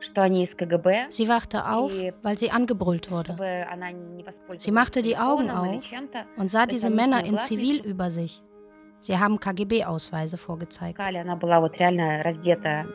что 0.00 0.22
они 0.22 0.44
из 0.44 0.54
КГБ. 0.54 1.08
Sie 1.10 1.28
wachte 1.28 1.66
auf, 1.66 1.92
weil 2.22 2.38
sie 2.38 2.50
angebrüllt 2.50 3.10
wurde. 3.10 3.36
Sie 4.56 4.70
machte 4.70 5.02
die 5.02 5.16
Augen 5.16 5.50
auf 5.50 5.82
und 6.36 6.50
sah 6.50 6.66
diese 6.66 6.90
Männer 6.90 7.24
in 7.24 7.38
Zivil 7.38 7.80
über 7.84 8.10
sich. 8.10 8.42
Sie 9.00 9.18
haben 9.18 9.38
KGB-Ausweise 9.40 10.36
vorgezeigt. 10.36 10.98
Она 11.00 11.36
была 11.36 11.60
вот 11.60 11.76
реально 11.78 12.22
раздета 12.22 12.86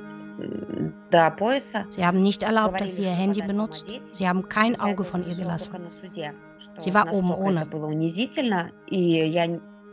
до 1.10 1.32
пояса. 1.32 1.86
Sie 1.90 2.06
haben 2.06 2.22
nicht 2.22 2.44
erlaubt, 2.44 2.80
dass 2.80 2.96
sie 2.96 3.04
ihr 3.04 3.10
Handy 3.10 3.42
benutzt. 3.42 3.88
Sie 4.14 4.28
haben 4.28 4.48
kein 4.48 4.80
Auge 4.80 5.04
von 5.04 5.28
ihr 5.28 5.36
gelassen. 5.36 5.76
Sie 6.78 6.94
war 6.94 7.12
oben 7.12 7.32
ohne. 7.32 7.66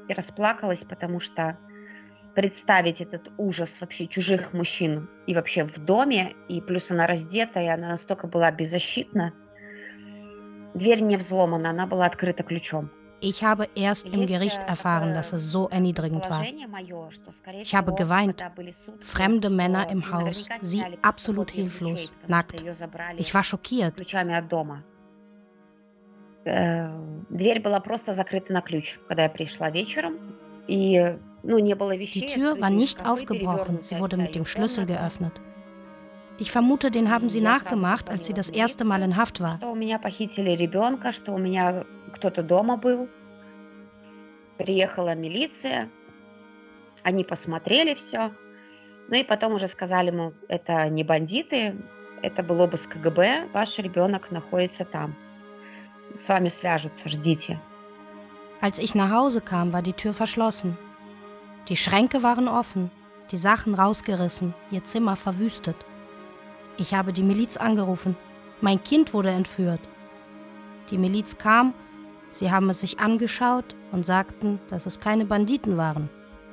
И 0.08 0.14
расплакалась, 0.14 0.84
потому 0.84 1.20
что 1.20 1.58
представить 2.36 3.02
этот 3.02 3.32
ужас 3.38 3.82
вообще 3.82 4.08
чужих 4.08 4.54
мужчин 4.54 5.10
и 5.26 5.34
вообще 5.34 5.64
в 5.64 5.78
доме, 5.84 6.36
и 6.48 6.62
плюс 6.62 6.92
она 6.92 7.08
раздетая, 7.08 7.74
она 7.74 7.90
настолько 7.90 8.28
была 8.28 8.52
беззащитна. 8.52 9.34
Дверь 10.76 11.02
не 11.02 11.18
взломана, 11.18 11.72
она 11.72 11.88
была 11.88 12.06
открыта 12.06 12.44
ключом. 12.44 12.92
Ich 13.20 13.44
habe 13.44 13.68
erst 13.74 14.08
im 14.08 14.28
Gericht 14.28 14.62
erfahren, 14.68 15.16
dass 15.16 15.34
es 15.34 15.52
so 15.52 15.68
erniedrigend 15.70 16.30
war. 16.30 16.46
Ich 17.60 17.74
habe 17.74 17.96
geweint. 17.96 18.44
Fremde 19.02 19.50
Männer 19.50 19.90
im 19.90 20.12
Haus, 20.12 20.48
sie 20.60 20.84
absolut 21.02 21.50
hilflos, 21.50 22.14
nackt. 22.28 22.64
Ich 23.18 23.34
war 23.34 23.44
schockiert. 23.44 23.96
Дверь 27.30 27.60
была 27.60 27.80
просто 27.80 28.14
закрыта 28.14 28.54
на 28.54 28.62
ключ, 28.62 28.98
когда 29.08 29.24
я 29.24 29.30
пришла 29.30 29.70
вечером. 29.70 30.16
И 30.68 31.18
die 31.44 32.26
Tür 32.26 32.60
war 32.60 32.70
nicht 32.70 33.06
aufgebrochen, 33.06 33.82
sie 33.82 34.00
wurde 34.00 34.18
mit 34.18 34.36
dem 34.36 34.46
Schlüssel 34.46 34.86
geöffnet. 34.86 35.34
Ich 36.40 36.52
vermute, 36.52 36.92
den 36.92 37.10
haben 37.10 37.30
sie 37.30 37.42
nachgemacht, 37.42 38.10
als 38.10 38.28
sie 38.28 38.34
das 38.34 38.50
erste 38.50 38.84
Mal 38.84 39.02
in 39.02 39.16
Haft 39.16 39.40
war. 39.42 39.60
Приехала 44.58 45.14
милиция, 45.16 45.90
они 47.04 47.24
посмотрели 47.24 47.94
все, 47.94 48.32
ну 49.08 49.16
и 49.16 49.24
потом 49.24 49.54
уже 49.54 49.68
сказали, 49.68 50.08
ему, 50.08 50.34
это 50.48 50.90
не 50.90 51.04
бандиты, 51.04 51.76
это 52.24 52.42
был 52.42 52.60
обыск 52.62 52.90
КГБ, 52.90 53.50
ваш 53.54 53.78
ребенок 53.78 54.32
находится 54.32 54.84
там. 54.84 55.14
С 56.17 56.29
вами 56.29 56.49
свяжутся, 56.49 57.09
ждите. 57.09 57.59
Als 58.61 58.79
ich 58.79 58.95
nach 58.95 59.11
Hause 59.11 59.41
kam, 59.41 59.73
war 59.73 59.83
die 59.83 59.93
Tür 59.93 60.15
verschlossen. 60.15 60.79
Die 61.69 61.77
Schränke 61.77 62.23
waren 62.23 62.49
offen, 62.49 62.91
die 63.31 63.37
Sachen 63.37 63.75
rausgerissen, 63.75 64.55
ihr 64.71 64.85
Zimmer 64.85 65.17
verwüstet. 65.17 65.77
Ich 66.77 66.95
habe 66.95 67.13
die 67.13 67.23
Miliz 67.23 67.57
angerufen. 67.57 68.17
Mein 68.61 68.83
Kind 68.83 69.15
wurde 69.15 69.31
entführt. 69.31 69.81
Die 70.91 70.99
Miliz 70.99 71.39
kam, 71.39 71.75
sie 72.31 72.51
haben 72.51 72.71
es 72.71 72.81
sich 72.81 73.01
angeschaut 73.01 73.75
und 73.91 74.05
sagten, 74.07 74.61
dass 74.69 74.87
es 74.87 75.01
keine 75.01 75.25
Banditen 75.25 75.77
waren, 75.77 76.09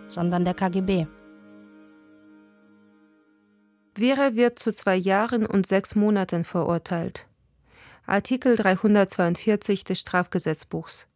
sondern 0.10 0.46
der 0.46 0.54
KGB. 0.54 1.08
Vera 3.96 4.34
wird 4.34 4.60
zu 4.60 4.72
zwei 4.74 4.96
Jahren 4.96 5.46
und 5.46 5.68
sechs 5.68 5.96
Monaten 5.96 6.44
verurteilt. 6.44 7.28
Artikel 8.07 8.57
342 8.57 9.83
des 9.85 10.01
Strafgesetzbuchs. 10.01 11.09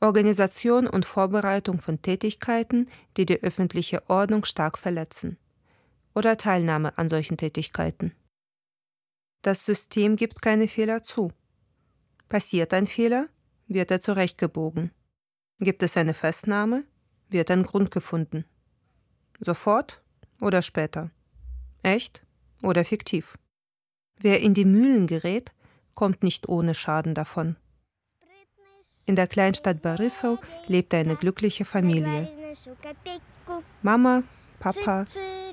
Organisation 0.00 0.86
und 0.86 1.04
Vorbereitung 1.04 1.80
von 1.80 2.00
Tätigkeiten, 2.00 2.88
die 3.18 3.26
die 3.26 3.42
öffentliche 3.42 4.08
Ordnung 4.08 4.46
stark 4.46 4.78
verletzen. 4.78 5.36
Oder 6.14 6.38
Teilnahme 6.38 6.96
an 6.96 7.10
solchen 7.10 7.36
Tätigkeiten. 7.36 8.14
Das 9.42 9.66
System 9.66 10.16
gibt 10.16 10.40
keine 10.40 10.66
Fehler 10.66 11.02
zu. 11.02 11.30
Passiert 12.30 12.72
ein 12.72 12.86
Fehler, 12.86 13.28
wird 13.66 13.90
er 13.90 14.00
zurechtgebogen. 14.00 14.92
Gibt 15.60 15.82
es 15.82 15.96
eine 15.98 16.14
Festnahme, 16.14 16.84
wird 17.28 17.50
ein 17.50 17.64
Grund 17.64 17.90
gefunden. 17.90 18.46
Sofort 19.40 20.02
oder 20.40 20.62
später. 20.62 21.10
Echt 21.82 22.24
oder 22.62 22.82
fiktiv. 22.84 23.36
Wer 24.20 24.40
in 24.40 24.54
die 24.54 24.64
Mühlen 24.64 25.06
gerät, 25.06 25.52
kommt 25.94 26.22
nicht 26.22 26.48
ohne 26.48 26.74
Schaden 26.74 27.14
davon. 27.14 27.56
In 29.06 29.16
der 29.16 29.26
Kleinstadt 29.26 29.82
Barisov 29.82 30.38
lebt 30.66 30.94
eine 30.94 31.16
glückliche 31.16 31.64
Familie. 31.64 32.28
Mama, 33.82 34.22
Papa, 34.58 35.04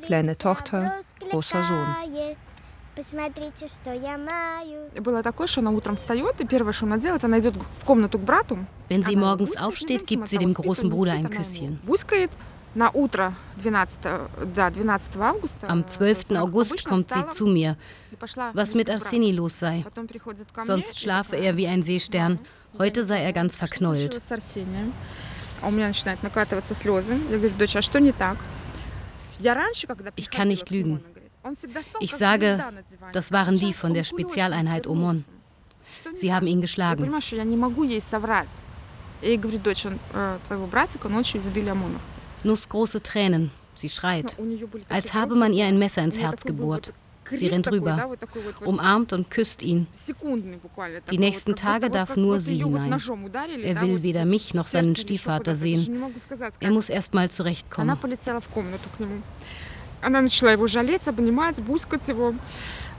kleine 0.02 0.38
Tochter, 0.38 0.94
großer 1.30 1.66
Sohn. 1.66 2.36
Wenn 8.90 9.04
sie 9.04 9.16
morgens 9.16 9.58
aufsteht, 9.58 10.08
gibt 10.08 10.28
sie 10.28 10.38
dem 10.38 10.54
großen 10.54 10.90
Bruder 10.90 11.14
ein 11.14 11.30
Küsschen. 11.30 11.80
Am 15.68 15.88
12. 15.88 16.32
August 16.32 16.86
kommt 16.86 17.12
sie 17.12 17.30
zu 17.32 17.46
mir, 17.46 17.76
was 18.54 18.76
mit 18.76 18.90
Arseni 18.90 19.32
los 19.34 19.60
sei. 19.60 19.84
Sonst 20.62 21.00
schlafe 21.00 21.36
er 21.36 21.58
wie 21.58 21.68
ein 21.68 21.84
Seestern. 21.84 22.40
Heute 22.78 23.04
sei 23.04 23.22
er 23.24 23.34
ganz 23.34 23.58
verknollt. 23.58 24.22
Ich 30.16 30.30
kann 30.30 30.48
nicht 30.48 30.70
lügen. 30.70 31.04
Ich 32.00 32.16
sage, 32.16 32.64
das 33.12 33.32
waren 33.32 33.58
die 33.58 33.74
von 33.74 33.94
der 33.94 34.04
Spezialeinheit 34.04 34.88
Omon. 34.88 35.26
Sie 36.14 36.34
haben 36.34 36.48
ihn 36.48 36.62
geschlagen. 36.62 37.12
Nussgroße 42.45 43.03
Tränen. 43.03 43.51
Sie 43.75 43.89
schreit, 43.89 44.37
als 44.89 45.13
habe 45.13 45.35
man 45.35 45.53
ihr 45.53 45.67
ein 45.67 45.79
Messer 45.79 46.03
ins 46.03 46.19
Herz 46.19 46.45
gebohrt. 46.45 46.95
Sie 47.31 47.49
rennt 47.49 47.71
rüber, 47.71 48.17
umarmt 48.65 49.13
und 49.13 49.31
küsst 49.31 49.63
ihn. 49.63 49.87
Die 51.11 51.19
nächsten 51.19 51.57
Tage 51.57 51.91
darf 51.91 52.17
nur 52.17 52.41
sie 52.41 52.59
hinein. 52.59 52.93
Er 52.93 53.81
will 53.81 54.03
weder 54.03 54.25
mich 54.25 54.55
noch 54.55 54.67
seinen 54.69 54.97
Stiefvater 54.97 55.55
sehen. 55.55 56.03
Er 56.61 56.71
muss 56.71 56.89
erst 56.89 57.15
mal 57.15 57.31
zurechtkommen. 57.31 57.99
Она 60.03 60.21
начала 60.21 60.53
его 60.53 60.67
жалеть, 60.67 61.09
обнимать, 61.09 61.61
буськать 61.61 62.07
его. 62.07 62.35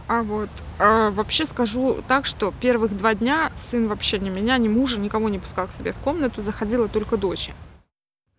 А 0.08 0.24
вот 0.24 0.50
а, 0.80 1.12
вообще 1.12 1.46
скажу 1.46 2.04
так, 2.08 2.26
что 2.26 2.54
первых 2.62 2.96
два 2.96 3.14
дня 3.14 3.52
сын 3.58 3.88
вообще 3.88 4.20
ни 4.20 4.30
меня, 4.30 4.58
ни 4.58 4.70
мужа, 4.70 5.00
никого 5.00 5.28
не 5.28 5.38
пускал 5.38 5.68
к 5.68 5.74
себе 5.74 5.92
в 5.92 6.00
комнату, 6.00 6.42
заходила 6.42 6.88
только 6.88 7.18
дочь. 7.18 7.52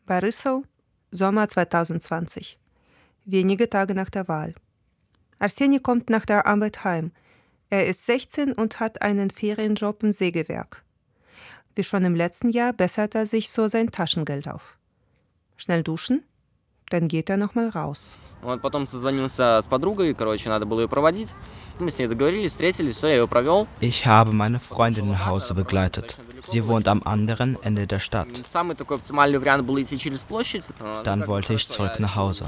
Борисов, 0.06 0.64
Sommer 1.15 1.47
2020. 1.47 2.57
Wenige 3.25 3.69
Tage 3.69 3.93
nach 3.93 4.09
der 4.09 4.27
Wahl. 4.27 4.55
Arseni 5.37 5.79
kommt 5.79 6.09
nach 6.09 6.25
der 6.25 6.47
Arbeit 6.47 6.83
heim. 6.83 7.11
Er 7.69 7.85
ist 7.85 8.07
16 8.07 8.53
und 8.53 8.79
hat 8.79 9.03
einen 9.03 9.29
Ferienjob 9.29 10.01
im 10.01 10.11
Sägewerk. 10.11 10.83
Wie 11.75 11.83
schon 11.83 12.03
im 12.03 12.15
letzten 12.15 12.49
Jahr 12.49 12.73
bessert 12.73 13.13
er 13.13 13.27
sich 13.27 13.51
so 13.51 13.67
sein 13.67 13.91
Taschengeld 13.91 14.47
auf. 14.47 14.79
Schnell 15.55 15.83
duschen, 15.83 16.23
dann 16.92 17.08
geht 17.08 17.30
er 17.30 17.36
nochmal 17.36 17.68
raus. 17.70 18.18
Вот 18.40 18.60
потом 18.62 18.86
созвонился 18.86 19.60
с 19.60 19.66
подругой, 19.66 20.14
короче, 20.14 20.48
надо 20.48 20.64
было 20.64 20.82
ее 20.82 20.88
проводить. 20.88 21.34
Мы 21.80 21.90
с 21.90 21.98
ней 21.98 22.06
договорились, 22.06 22.52
встретились, 22.52 22.96
все, 22.96 23.08
я 23.08 23.16
ее 23.16 23.28
провел. 23.28 23.66
Ich 23.80 24.06
habe 24.06 24.32
meine 24.32 24.60
Freundin 24.60 25.10
nach 25.10 25.26
Hause 25.26 25.54
begleitet. 25.54 26.16
Sie 26.46 26.64
wohnt 26.66 26.86
am 26.86 27.02
anderen 27.04 27.58
Ende 27.62 27.86
der 27.86 27.98
Stadt. 27.98 28.28
Самый 28.46 28.76
такой 28.76 28.98
оптимальный 28.98 29.38
вариант 29.38 29.64
было 29.64 29.82
идти 29.82 29.98
через 29.98 30.20
площадь. 30.20 30.64
Dann 31.04 31.26
wollte 31.26 31.54
ich 31.54 31.68
zurück 31.68 31.98
nach 31.98 32.14
Hause. 32.14 32.46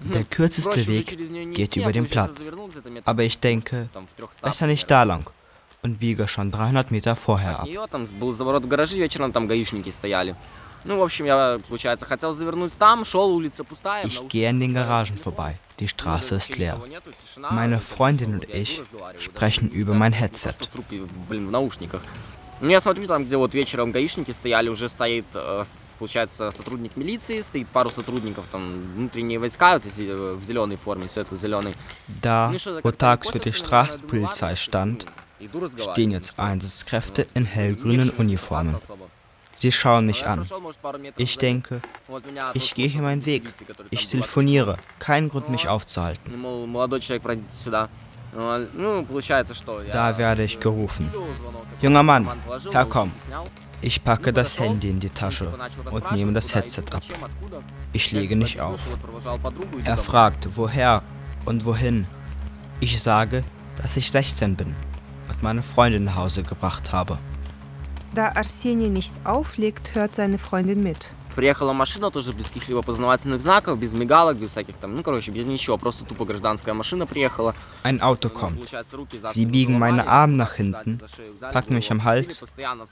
Der 0.01 0.25
kürzeste 0.25 0.85
Weg 0.87 1.17
geht 1.53 1.77
über 1.77 1.93
den 1.93 2.07
Platz. 2.07 2.51
Aber 3.05 3.23
ich 3.23 3.39
denke, 3.39 3.87
besser 4.41 4.67
nicht 4.67 4.91
da 4.91 5.03
lang 5.03 5.29
und 5.81 5.99
biege 5.99 6.27
schon 6.27 6.51
300 6.51 6.91
Meter 6.91 7.15
vorher 7.15 7.61
ab. 7.61 7.67
Ich 14.03 14.27
gehe 14.29 14.49
an 14.49 14.59
den 14.59 14.73
Garagen 14.73 15.17
vorbei. 15.17 15.57
Die 15.79 15.87
Straße 15.87 16.35
ist 16.35 16.57
leer. 16.57 16.79
Meine 17.51 17.81
Freundin 17.81 18.35
und 18.35 18.49
ich 18.49 18.81
sprechen 19.17 19.69
über 19.71 19.93
mein 19.93 20.13
Headset. 20.13 20.53
Ну, 22.61 22.69
я 22.69 22.79
смотрю, 22.79 23.05
там, 23.05 23.25
где 23.25 23.35
вот 23.35 23.53
вечером 23.53 23.91
гаишники 23.91 24.31
стояли, 24.31 24.69
уже 24.69 24.87
стоит, 24.87 25.25
получается, 25.99 26.51
сотрудник 26.51 26.95
милиции, 26.95 27.41
стоит 27.41 27.67
пару 27.67 27.89
сотрудников, 27.89 28.45
там, 28.49 28.93
внутренние 28.95 29.39
войска, 29.39 29.77
в 29.77 29.81
зеленой 29.81 30.77
форме, 30.77 31.09
светло-зеленой. 31.09 31.75
Da, 32.07 32.53
wo 32.81 32.91
tagsüber 32.91 33.39
die 33.39 33.51
Straßenpolizei 33.51 34.55
stand, 34.55 35.05
stehen 35.77 36.11
jetzt 36.11 36.39
Einsatzkräfte 36.39 37.27
in 37.33 37.45
hellgrünen 37.45 38.11
Uniformen. 38.11 38.77
Sie 39.60 39.70
schauen 39.70 40.06
mich 40.06 40.26
an. 40.26 40.46
Ich 41.18 41.36
denke, 41.36 41.82
ich 42.54 42.74
gehe 42.74 42.88
hier 42.88 43.02
meinen 43.02 43.26
Weg. 43.26 43.52
Ich 43.90 44.08
telefoniere. 44.08 44.78
Kein 44.98 45.28
Grund, 45.28 45.50
mich 45.50 45.68
aufzuhalten. 45.68 46.32
Da 49.92 50.18
werde 50.18 50.44
ich 50.44 50.60
gerufen. 50.60 51.12
Junger 51.82 52.02
Mann, 52.02 52.26
herkomm. 52.72 53.12
Ich 53.82 54.02
packe 54.02 54.32
das 54.32 54.58
Handy 54.58 54.88
in 54.88 55.00
die 55.00 55.10
Tasche 55.10 55.52
und 55.90 56.12
nehme 56.12 56.32
das 56.32 56.54
Headset 56.54 56.84
ab. 56.92 57.02
Ich 57.92 58.12
lege 58.12 58.36
nicht 58.36 58.60
auf. 58.60 58.80
Er 59.84 59.98
fragt, 59.98 60.48
woher 60.56 61.02
und 61.44 61.66
wohin. 61.66 62.06
Ich 62.80 63.02
sage, 63.02 63.42
dass 63.82 63.94
ich 63.98 64.10
16 64.10 64.56
bin 64.56 64.74
und 65.28 65.42
meine 65.42 65.62
Freundin 65.62 66.04
nach 66.04 66.16
Hause 66.16 66.42
gebracht 66.42 66.92
habe. 66.92 67.18
Da 68.13 68.29
Arseni 68.29 68.89
nicht 68.89 69.13
auflegt, 69.25 69.93
hört 69.93 70.15
seine 70.15 70.37
Freundin 70.37 70.81
mit. 70.81 71.11
Приехала 71.35 71.73
машина 71.73 72.11
тоже 72.11 72.31
без 72.31 72.45
каких-либо 72.45 72.81
познавательных 72.81 73.41
знаков, 73.41 73.77
без 73.77 73.93
мигалок, 73.93 74.37
без 74.37 74.51
всяких 74.51 74.77
там, 74.77 74.95
ну, 74.95 75.03
короче, 75.03 75.31
без 75.31 75.45
ничего. 75.45 75.77
Просто 75.77 76.05
тупо 76.05 76.23
гражданская 76.23 76.73
машина 76.73 77.05
приехала. 77.05 77.53
Ein 77.83 78.01
Auto 78.01 78.29
kommt. 78.29 78.65
Sie 79.33 79.45
biegen 79.45 79.77
meine 79.77 80.07
Arme 80.07 80.37
nach 80.37 80.53
hinten, 80.53 81.01
packen 81.51 81.75
mich 81.75 81.91
am 81.91 82.05
Hals, 82.05 82.41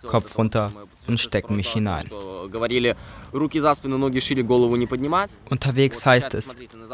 Kopf 0.10 0.38
runter 0.38 0.74
und 1.08 1.22
stecken 1.22 1.56
mich 1.56 1.70
hinein. 1.70 2.10
Говорили, 2.50 2.98
руки 3.32 3.62
за 3.62 3.74
спину, 3.76 3.98
ноги 3.98 4.20
шире, 4.20 4.44
голову 4.44 4.76
не 4.76 4.88
поднимать. 4.88 5.38
Unterwegs 5.50 6.06
heißt 6.06 6.34
es, 6.34 6.54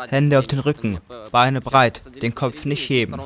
Hände 0.09 0.37
auf 0.37 0.45
den 0.45 0.59
Rücken, 0.59 0.99
Beine 1.31 1.61
breit, 1.61 2.01
den 2.21 2.35
Kopf 2.35 2.63
nicht 2.65 2.87
heben. 2.87 3.19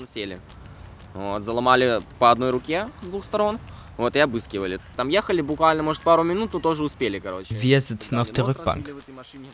Вот, 1.14 1.44
заломали 1.44 2.00
по 2.20 2.32
одной 2.32 2.52
руке 2.52 2.88
с 3.02 3.08
двух 3.08 3.26
сторон. 3.26 3.60
Вот 3.98 4.16
и 4.16 4.20
обыскивали. 4.20 4.80
Там 4.96 5.10
ехали 5.10 5.42
буквально, 5.42 5.84
может, 5.84 6.04
пару 6.04 6.24
минут, 6.24 6.54
но 6.54 6.60
тоже 6.60 6.84
успели, 6.84 7.20
короче. 7.20 7.54
Wir 7.54 7.80
sitzen 7.80 8.18
auf 8.18 8.32
der 8.32 8.48
Rückbank. 8.48 8.94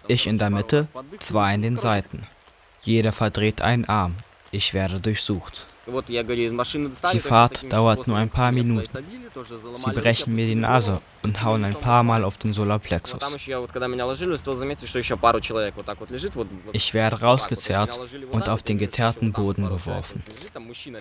Ich 0.07 0.27
in 0.27 0.37
der 0.37 0.49
Mitte, 0.49 0.87
zwei 1.19 1.55
in 1.55 1.61
den 1.61 1.77
Seiten. 1.77 2.27
Jeder 2.83 3.11
verdreht 3.11 3.61
einen 3.61 3.85
Arm. 3.85 4.15
Ich 4.51 4.73
werde 4.73 4.99
durchsucht. 4.99 5.67
Die 7.13 7.19
Fahrt 7.19 7.71
dauert 7.73 8.07
nur 8.07 8.17
ein 8.17 8.29
paar 8.29 8.51
Minuten. 8.51 8.87
Sie 9.75 9.91
brechen 9.91 10.35
mir 10.35 10.45
die 10.45 10.55
Nase 10.55 11.01
und 11.23 11.43
hauen 11.43 11.63
ein 11.63 11.75
paar 11.75 12.03
Mal 12.03 12.23
auf 12.23 12.37
den 12.37 12.53
Solarplexus. 12.53 13.21
Ich 16.73 16.93
werde 16.93 17.21
rausgezerrt 17.21 17.99
und 18.31 18.49
auf 18.49 18.63
den 18.63 18.77
geteerten 18.77 19.31
Boden 19.31 19.67
geworfen. 19.67 20.23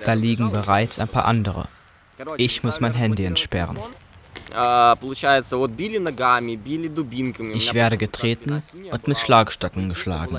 Da 0.04 0.12
liegen 0.14 0.52
bereits 0.52 0.98
ein 0.98 1.08
paar 1.08 1.26
andere. 1.26 1.68
Ich 2.36 2.64
muss 2.64 2.80
mein 2.80 2.94
Handy 2.94 3.24
entsperren. 3.24 3.78
Ich 7.54 7.74
werde 7.74 7.96
getreten 7.98 8.62
und 8.90 9.08
mit 9.08 9.18
Schlagstöcken 9.18 9.88
geschlagen. 9.88 10.38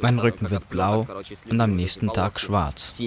Mein 0.00 0.18
Rücken 0.18 0.50
wird 0.50 0.68
blau 0.68 1.06
und 1.48 1.60
am 1.60 1.76
nächsten 1.76 2.08
Tag 2.08 2.40
schwarz. 2.40 3.00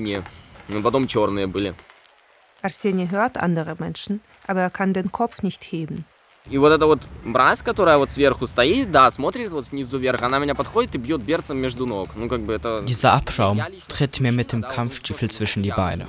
Arseni 2.62 3.08
hört 3.10 3.38
andere 3.38 3.76
Menschen, 3.78 4.22
aber 4.48 4.62
er 4.62 4.70
kann 4.70 4.94
den 4.94 5.12
Kopf 5.12 5.44
nicht 5.44 5.64
heben. 5.64 6.06
И 6.48 6.60
вот 6.60 6.72
эта 6.72 6.86
вот 6.86 7.00
мразь, 7.24 7.64
которая 7.64 7.98
вот 7.98 8.12
сверху 8.12 8.46
стоит, 8.46 8.92
да, 8.92 9.10
смотрит 9.10 9.52
вот 9.52 9.66
снизу 9.66 9.98
вверх, 9.98 10.22
она 10.22 10.38
меня 10.38 10.54
подходит 10.54 10.94
и 10.94 11.00
бьет 11.00 11.24
берцем 11.24 11.58
между 11.58 11.88
ног. 11.88 12.10
Ну, 12.16 12.30
как 12.30 12.42
бы 12.42 12.54
это... 12.54 12.84
Dieser 12.88 13.14
Abschaum 13.14 13.60
tritt 13.88 14.20
mir 14.20 14.32
mit 14.32 14.52
dem 14.52 14.62
Kampfstiefel 14.62 15.32
zwischen 15.32 15.64
die 15.64 15.72
Beine. 15.72 16.08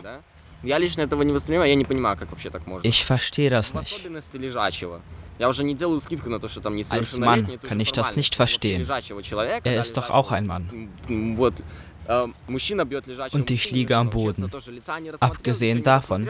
Я 0.63 0.79
лично 0.79 1.03
этого 1.03 1.23
не 1.23 1.33
воспринимаю, 1.33 1.69
я 1.71 1.77
не 1.77 1.85
понимаю, 1.85 2.17
как 2.17 2.31
вообще 2.31 2.51
так 2.51 2.67
можно. 2.67 2.87
Ich 2.87 3.05
verstehe 3.05 3.51
das 3.51 3.75
nicht. 3.75 3.95
Особенности 3.95 4.37
лежачего. 4.37 5.01
Я 5.39 5.49
уже 5.49 5.65
не 5.65 5.75
делаю 5.75 6.01
скидку 6.01 6.31
на 6.31 6.41
то, 6.41 6.49
что 6.49 6.61
там 6.61 6.77
Als 6.91 7.19
Mann 7.19 7.59
kann 7.61 7.79
ich 7.81 7.93
das 7.93 8.17
nicht 8.17 8.35
verstehen. 8.35 8.87
Er 9.65 9.81
ist 9.81 9.97
doch 9.97 10.11
auch 10.11 10.33
ein 10.33 10.47
Mann. 10.47 10.89
Вот. 11.37 11.55
Und 13.33 13.51
ich 13.51 13.71
liege 13.71 13.97
am 13.97 14.11
Boden. 14.11 14.51
Abgesehen 15.21 15.83
davon, 15.83 16.29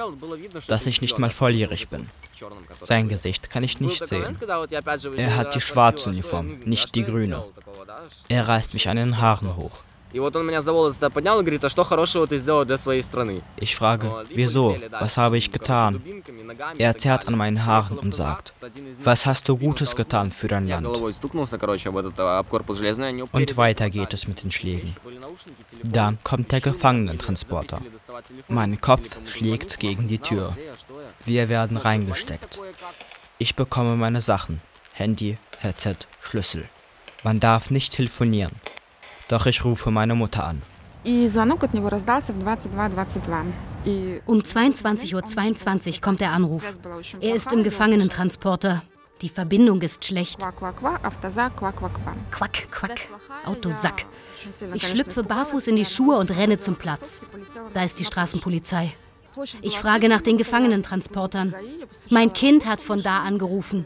dass 0.69 0.87
ich 0.87 1.01
nicht 1.03 1.19
mal 1.19 1.31
volljährig 1.31 1.89
bin. 1.89 2.09
Sein 2.81 3.09
Gesicht 3.09 3.51
kann 3.51 3.63
ich 3.63 3.81
nicht 3.81 4.07
sehen. 4.07 4.39
Er 5.17 5.37
hat 5.37 5.55
die 5.55 5.61
schwarze 5.61 6.11
Uniform, 6.11 6.61
nicht 6.65 6.95
die 6.95 7.05
grüne. 7.05 7.45
Er 8.29 8.49
reißt 8.49 8.75
mich 8.75 8.89
an 8.89 8.97
den 8.97 9.21
Haaren 9.21 9.57
hoch. 9.57 9.83
И 10.13 10.19
вот 10.21 10.35
он 10.37 10.47
меня 10.47 10.63
за 10.63 10.73
волосы 10.73 10.99
поднял 11.11 11.41
и 11.41 11.43
говорит, 11.43 11.65
а 11.65 11.69
что 11.69 11.85
хорошего 11.85 12.27
ты 12.27 12.39
сделал 12.39 12.65
для 12.65 12.79
своей 12.79 13.03
страны? 13.03 13.43
Ich 13.59 13.77
frage, 13.77 14.09
wieso? 14.35 14.75
Was 15.01 15.17
habe 15.19 15.37
ich 15.37 15.51
getan? 15.51 16.01
Er 16.79 16.97
zerrt 16.97 17.27
an 17.29 17.37
meinen 17.37 17.67
Haaren 17.67 17.99
und 17.99 18.15
sagt, 18.15 18.55
was 19.03 19.27
hast 19.27 19.49
du 19.49 19.57
Gutes 19.57 19.97
getan 19.97 20.31
für 20.31 20.49
dein 20.49 20.69
Land? 20.69 20.87
Und 23.33 23.57
weiter 23.57 23.91
geht 23.91 24.15
es 24.15 24.29
mit 24.29 24.43
den 24.43 24.51
Schlägen. 24.53 24.95
Dann 25.83 26.19
kommt 26.23 26.53
der 26.53 26.61
Gefangenentransporter. 26.61 27.81
Mein 28.49 28.81
Kopf 28.81 29.19
schlägt 29.27 29.81
gegen 29.81 30.09
die 30.09 30.19
Tür. 30.19 30.57
Wir 31.25 31.49
werden 31.49 31.77
reingesteckt. 31.77 32.61
Ich 33.39 33.55
bekomme 33.55 33.97
meine 33.97 34.21
Sachen. 34.23 34.63
Handy, 34.95 35.37
Headset, 35.59 35.97
Schlüssel. 36.23 36.69
Man 37.23 37.41
darf 37.41 37.71
nicht 37.71 37.93
telefonieren. 37.93 38.53
Doch 39.32 39.46
ich 39.46 39.64
rufe 39.64 39.92
meine 39.92 40.14
Mutter 40.14 40.44
an. 40.44 40.62
Um 41.06 41.12
22.22 44.40 45.16
Uhr 45.16 45.26
22 45.26 46.02
kommt 46.02 46.20
der 46.20 46.34
Anruf. 46.34 46.78
Er 47.22 47.34
ist 47.34 47.54
im 47.54 47.64
Gefangenentransporter. 47.64 48.84
Die 49.22 49.30
Verbindung 49.30 49.82
ist 49.82 50.04
schlecht. 50.04 50.40
Quack, 52.32 52.72
quack, 52.72 53.10
Autosack. 53.46 54.06
Ich 54.74 54.86
schlüpfe 54.88 55.24
barfuß 55.24 55.68
in 55.68 55.78
die 55.78 55.86
Schuhe 55.86 56.18
und 56.18 56.32
renne 56.32 56.60
zum 56.60 56.76
Platz. 56.76 57.22
Da 57.74 57.84
ist 57.86 58.00
die 58.00 58.06
Straßenpolizei. 58.06 58.92
Ich 59.62 59.80
frage 59.80 60.10
nach 60.10 60.22
den 60.22 60.38
Gefangenentransportern. 60.38 61.56
Mein 62.10 62.34
Kind 62.34 62.66
hat 62.66 62.82
von 62.82 63.02
da 63.02 63.20
angerufen. 63.20 63.86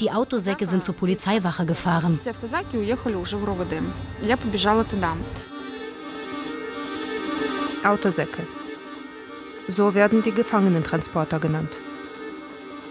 Die 0.00 0.10
Autosäcke 0.10 0.66
sind 0.66 0.84
zur 0.84 0.94
Polizeiwache 0.94 1.64
gefahren. 1.64 2.18
Autosäcke. 7.84 8.46
So 9.68 9.94
werden 9.94 10.22
die 10.22 10.32
Gefangenentransporter 10.32 11.38
genannt. 11.38 11.80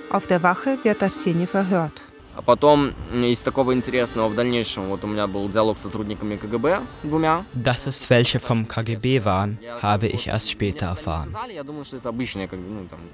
Auf 0.09 0.27
der 0.27 0.41
Wache 0.43 0.79
wird 0.83 1.03
Arseni 1.03 1.47
verhört. 1.47 2.06
А 2.36 2.40
потом 2.40 2.94
из 3.12 3.42
такого 3.42 3.74
интересного 3.74 4.28
в 4.28 4.34
дальнейшем, 4.34 4.88
вот 4.88 5.04
у 5.04 5.06
меня 5.06 5.26
был 5.26 5.46
диалог 5.50 5.76
с 5.76 5.82
сотрудниками 5.82 6.36
КГБ 6.36 6.80
двумя. 7.02 7.44
Dass 7.54 7.86
es 7.86 8.08
welche 8.08 8.38
vom 8.40 8.66
KGB 8.66 9.22
waren, 9.22 9.58
habe 9.82 10.06
ich 10.06 10.28
erst 10.28 10.50
später 10.50 10.86
erfahren. 10.86 11.34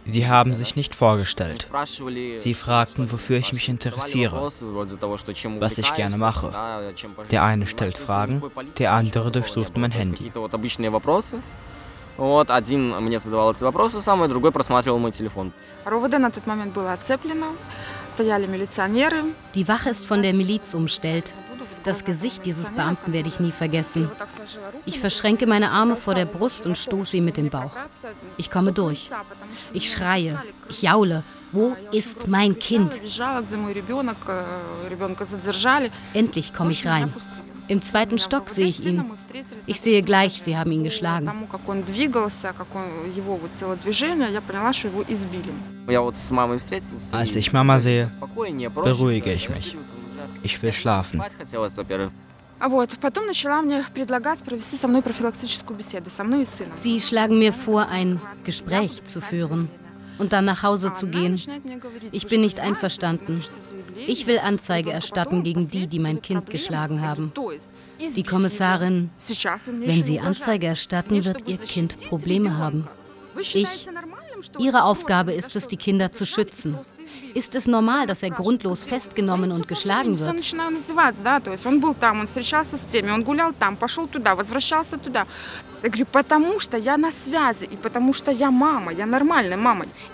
Sie 0.07 0.27
haben 0.29 0.55
sich 0.55 0.77
nicht 0.77 0.95
vorgestellt. 0.95 1.69
Sie 2.39 2.55
fragten, 2.55 3.11
wofür 3.11 3.39
ich 3.39 3.53
mich 3.53 3.69
interessiere, 3.69 4.41
was 4.41 5.79
ich 5.79 5.93
gerne 5.95 6.17
mache. 6.17 6.53
Der 7.33 7.43
eine 7.43 7.67
stellt 7.67 7.99
Fragen, 7.99 8.41
der 8.79 8.93
andere 8.93 9.33
durchsucht 9.33 9.77
mein 9.77 9.91
Handy. 9.91 10.31
Вот, 12.17 12.51
один 12.51 12.91
мне 13.01 13.21
задавал 13.21 13.53
эти 13.53 13.63
вопросы 13.63 14.01
самый, 14.01 14.29
другой 14.29 14.51
просматривал 14.51 14.99
мой 14.99 15.13
телефон. 15.13 15.53
РОВД 15.85 16.19
на 16.19 16.33
тот 16.33 16.47
момент 16.49 16.75
было 16.75 16.93
оцеплено. 16.93 17.47
Die 19.56 19.68
Wache 19.68 19.90
ist 19.90 20.06
von 20.06 20.22
der 20.22 20.34
Miliz 20.34 20.74
umstellt. 20.74 21.32
Das 21.84 22.06
Gesicht 22.06 22.46
dieses 22.46 22.72
Beamten 22.72 23.12
werde 23.14 23.30
ich 23.30 23.40
nie 23.40 23.52
vergessen. 23.52 24.10
Ich 24.86 25.00
verschränke 25.00 25.48
meine 25.48 25.72
Arme 25.72 25.96
vor 25.96 26.14
der 26.14 26.26
Brust 26.26 26.66
und 26.66 26.78
stoße 26.78 27.18
ihm 27.18 27.26
mit 27.26 27.38
dem 27.38 27.50
Bauch. 27.50 27.72
Ich 28.38 28.50
komme 28.50 28.72
durch. 28.72 29.10
Ich 29.74 29.92
schreie. 29.92 30.42
Ich 30.70 30.82
jaule. 30.82 31.24
Wo 31.52 31.76
ist 31.92 32.28
mein 32.28 32.58
Kind? 32.58 33.02
Endlich 36.14 36.54
komme 36.54 36.72
ich 36.72 36.88
rein. 36.88 37.14
Im 37.68 37.82
zweiten 37.82 38.20
Stock 38.20 38.50
sehe 38.50 38.68
ich 38.68 38.86
ihn. 38.86 39.06
Ich 39.68 39.80
sehe 39.80 40.04
gleich, 40.04 40.42
sie 40.42 40.58
haben 40.58 40.72
ihn 40.72 40.84
geschlagen. 40.84 41.32
Als 47.12 47.36
ich 47.36 47.54
Mama 47.54 47.80
sehe, 47.80 48.08
beruhige 48.76 49.32
ich 49.32 49.50
mich. 49.50 49.78
Ich 50.44 50.62
will 50.62 50.74
schlafen. 50.74 51.22
Sie 56.76 57.00
schlagen 57.02 57.40
mir 57.40 57.54
vor, 57.54 57.88
ein 57.90 58.22
Gespräch 58.44 59.04
zu 59.04 59.22
führen 59.22 59.70
und 60.18 60.32
dann 60.34 60.46
nach 60.46 60.64
Hause 60.64 60.94
zu 60.94 61.08
gehen. 61.08 61.40
Ich 62.12 62.28
bin 62.28 62.42
nicht 62.42 62.60
einverstanden. 62.60 63.42
Ich 64.08 64.28
will 64.28 64.40
Anzeige 64.40 64.92
erstatten 64.92 65.44
gegen 65.44 65.70
die, 65.70 65.88
die 65.88 66.00
mein 66.00 66.22
Kind 66.22 66.50
geschlagen 66.50 67.02
haben. 67.02 67.32
Die 68.16 68.24
Kommissarin, 68.24 69.10
wenn 69.68 70.04
Sie 70.04 70.20
Anzeige 70.20 70.68
erstatten, 70.68 71.24
wird 71.26 71.48
Ihr 71.48 71.58
Kind 71.58 71.98
Probleme 72.10 72.58
haben. 72.58 72.88
Ich, 73.40 73.88
Ihre 74.60 74.84
Aufgabe 74.84 75.34
ist 75.34 75.56
es, 75.56 75.68
die 75.68 75.78
Kinder 75.78 76.12
zu 76.12 76.26
schützen. 76.26 76.78
Ist 77.34 77.56
es 77.56 77.68
normal, 77.68 78.08
dass 78.08 78.24
er 78.24 78.30
grundlos 78.32 78.84
festgenommen 78.84 79.52
und 79.52 79.68
geschlagen 79.68 80.20
wird? 80.20 80.30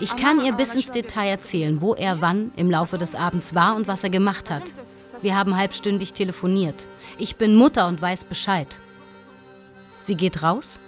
Ich 0.00 0.16
kann 0.16 0.44
ihr 0.44 0.52
bis 0.52 0.74
ins 0.74 0.90
Detail 0.90 1.28
erzählen, 1.28 1.80
wo 1.80 1.94
er 1.94 2.20
wann 2.20 2.52
im 2.56 2.70
Laufe 2.70 2.98
des 2.98 3.14
Abends 3.14 3.54
war 3.54 3.76
und 3.76 3.86
was 3.86 4.02
er 4.02 4.10
gemacht 4.10 4.50
hat. 4.50 4.64
Wir 5.22 5.36
haben 5.36 5.56
halbstündig 5.56 6.12
telefoniert. 6.12 6.86
Ich 7.18 7.36
bin 7.36 7.54
Mutter 7.54 7.86
und 7.86 8.00
weiß 8.00 8.24
Bescheid. 8.24 8.78
Sie 9.98 10.16
geht 10.16 10.42
raus, 10.42 10.80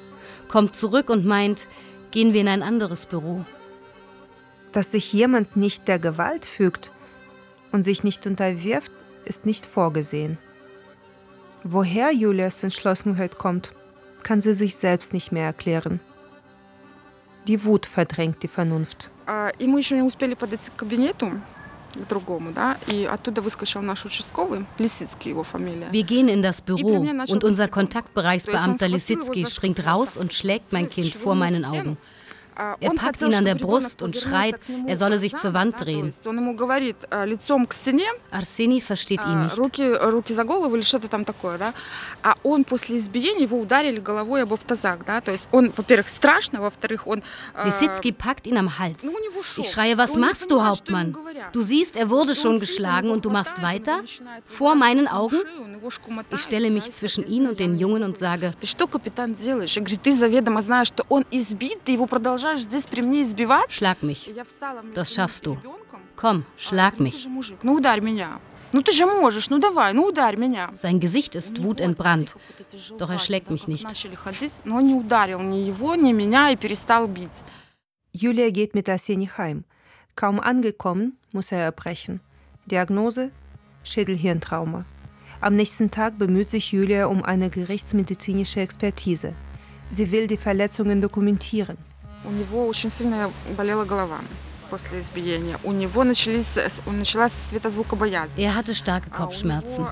kommt 0.48 0.74
zurück 0.74 1.10
und 1.10 1.26
meint, 1.26 1.68
gehen 2.12 2.32
wir 2.32 2.40
in 2.42 2.48
ein 2.48 2.62
anderes 2.62 3.06
Büro. 3.06 3.44
Dass 4.70 4.92
sich 4.92 5.12
jemand 5.12 5.56
nicht 5.56 5.88
der 5.88 5.98
Gewalt 5.98 6.44
fügt, 6.44 6.92
und 7.72 7.82
sich 7.82 8.04
nicht 8.04 8.26
unterwirft, 8.26 8.92
ist 9.24 9.46
nicht 9.46 9.66
vorgesehen. 9.66 10.38
Woher 11.64 12.12
Julias 12.12 12.62
Entschlossenheit 12.62 13.38
kommt, 13.38 13.72
kann 14.22 14.40
sie 14.40 14.54
sich 14.54 14.76
selbst 14.76 15.12
nicht 15.12 15.32
mehr 15.32 15.46
erklären. 15.46 16.00
Die 17.48 17.64
Wut 17.64 17.86
verdrängt 17.86 18.42
die 18.42 18.48
Vernunft. 18.48 19.10
Wir 25.92 26.04
gehen 26.04 26.28
in 26.28 26.42
das 26.42 26.60
Büro. 26.60 27.06
und 27.28 27.44
unser 27.44 27.68
Kontaktbereichsbeamter 27.68 28.88
Lisitsky 28.88 29.46
springt 29.46 29.86
raus 29.86 30.16
und 30.16 30.32
schlägt 30.32 30.72
mein 30.72 30.88
Kind 30.88 31.08
vor 31.14 31.34
meinen 31.34 31.64
Augen. 31.64 31.96
Er 32.56 32.90
packt 32.94 33.22
ihn 33.22 33.34
an 33.34 33.44
der 33.44 33.54
Brust 33.54 34.02
und 34.02 34.16
schreit, 34.16 34.56
er 34.86 34.96
solle 34.96 35.18
sich 35.18 35.36
zur 35.36 35.54
Wand 35.54 35.80
drehen. 35.80 36.12
Arseni 38.30 38.80
versteht 38.80 39.20
ihn 39.24 39.42
nicht. 39.44 39.58
Lisitsky 47.64 48.12
packt 48.12 48.46
ihn 48.46 48.56
am 48.56 48.78
Hals. 48.78 49.04
Ich 49.56 49.70
schreie, 49.70 49.96
was 49.98 50.16
machst 50.16 50.50
du, 50.50 50.64
Hauptmann? 50.64 51.16
Du 51.52 51.62
siehst, 51.62 51.96
er 51.96 52.10
wurde 52.10 52.34
schon 52.34 52.60
geschlagen 52.60 53.10
und 53.10 53.24
du 53.24 53.30
machst 53.30 53.62
weiter? 53.62 54.00
Vor 54.44 54.74
meinen 54.74 55.08
Augen? 55.08 55.38
Ich 56.30 56.40
stelle 56.42 56.70
mich 56.70 56.92
zwischen 56.92 57.26
ihn 57.26 57.46
und 57.48 57.58
den 57.60 57.78
Jungen 57.78 58.02
und 58.02 58.16
sage, 58.18 58.52
Schlag 63.68 64.02
mich. 64.02 64.30
Das 64.94 65.14
schaffst 65.14 65.46
du. 65.46 65.56
Komm, 66.16 66.44
schlag 66.56 67.00
mich. 67.00 67.28
Sein 70.74 71.00
Gesicht 71.00 71.34
ist 71.34 71.62
wutentbrannt, 71.62 72.36
doch 72.98 73.10
er 73.10 73.18
schlägt 73.18 73.50
mich 73.50 73.68
nicht. 73.68 73.86
Julia 78.14 78.50
geht 78.50 78.74
mit 78.74 78.88
Arseni 78.88 79.26
heim. 79.36 79.64
Kaum 80.16 80.40
angekommen, 80.40 81.18
muss 81.32 81.52
er 81.52 81.58
erbrechen. 81.58 82.20
Diagnose: 82.66 83.30
Schädelhirntrauma. 83.84 84.84
Am 85.40 85.56
nächsten 85.56 85.90
Tag 85.90 86.18
bemüht 86.18 86.48
sich 86.48 86.72
Julia 86.72 87.06
um 87.06 87.22
eine 87.24 87.50
gerichtsmedizinische 87.50 88.60
Expertise. 88.60 89.34
Sie 89.90 90.12
will 90.12 90.26
die 90.26 90.36
Verletzungen 90.36 91.00
dokumentieren. 91.00 91.76
У 92.25 92.31
него 92.31 92.67
очень 92.67 92.89
сильно 92.89 93.31
болела 93.55 93.85
голова. 93.85 94.19
Er 98.37 98.55
hatte 98.55 98.75
starke 98.75 99.09
Kopfschmerzen. 99.09 99.87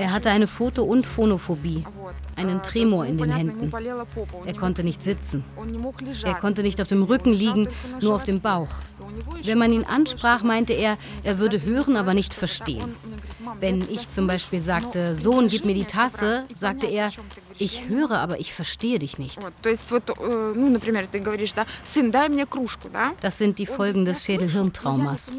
Er 0.00 0.12
hatte 0.12 0.30
eine 0.30 0.46
Foto- 0.46 0.84
und 0.84 1.06
Phonophobie, 1.06 1.84
einen 2.34 2.62
Tremor 2.62 3.04
in 3.04 3.18
den 3.18 3.30
Händen. 3.30 3.70
Er 4.46 4.54
konnte 4.54 4.82
nicht 4.82 5.02
sitzen. 5.02 5.44
Er 6.24 6.34
konnte 6.36 6.62
nicht 6.62 6.80
auf 6.80 6.88
dem 6.88 7.02
Rücken 7.02 7.34
liegen, 7.34 7.68
nur 8.00 8.14
auf 8.14 8.24
dem 8.24 8.40
Bauch. 8.40 8.70
Wenn 9.44 9.58
man 9.58 9.74
ihn 9.74 9.84
ansprach, 9.84 10.42
meinte 10.42 10.72
er, 10.72 10.96
er 11.22 11.38
würde 11.38 11.62
hören, 11.62 11.98
aber 11.98 12.14
nicht 12.14 12.32
verstehen. 12.32 12.96
Wenn 13.60 13.82
ich 13.90 14.10
zum 14.10 14.26
Beispiel 14.26 14.62
sagte, 14.62 15.16
Sohn, 15.16 15.48
gib 15.48 15.66
mir 15.66 15.74
die 15.74 15.84
Tasse, 15.84 16.46
sagte 16.54 16.86
er, 16.86 17.10
ich 17.58 17.88
höre, 17.88 18.12
aber 18.12 18.40
ich 18.40 18.54
verstehe 18.54 18.98
dich 18.98 19.18
nicht. 19.18 19.38
Das 23.20 23.38
sind 23.38 23.58
die 23.58 23.66
Folgen 23.66 24.06
des 24.06 24.24
Schädelhirntraumas. 24.24 25.32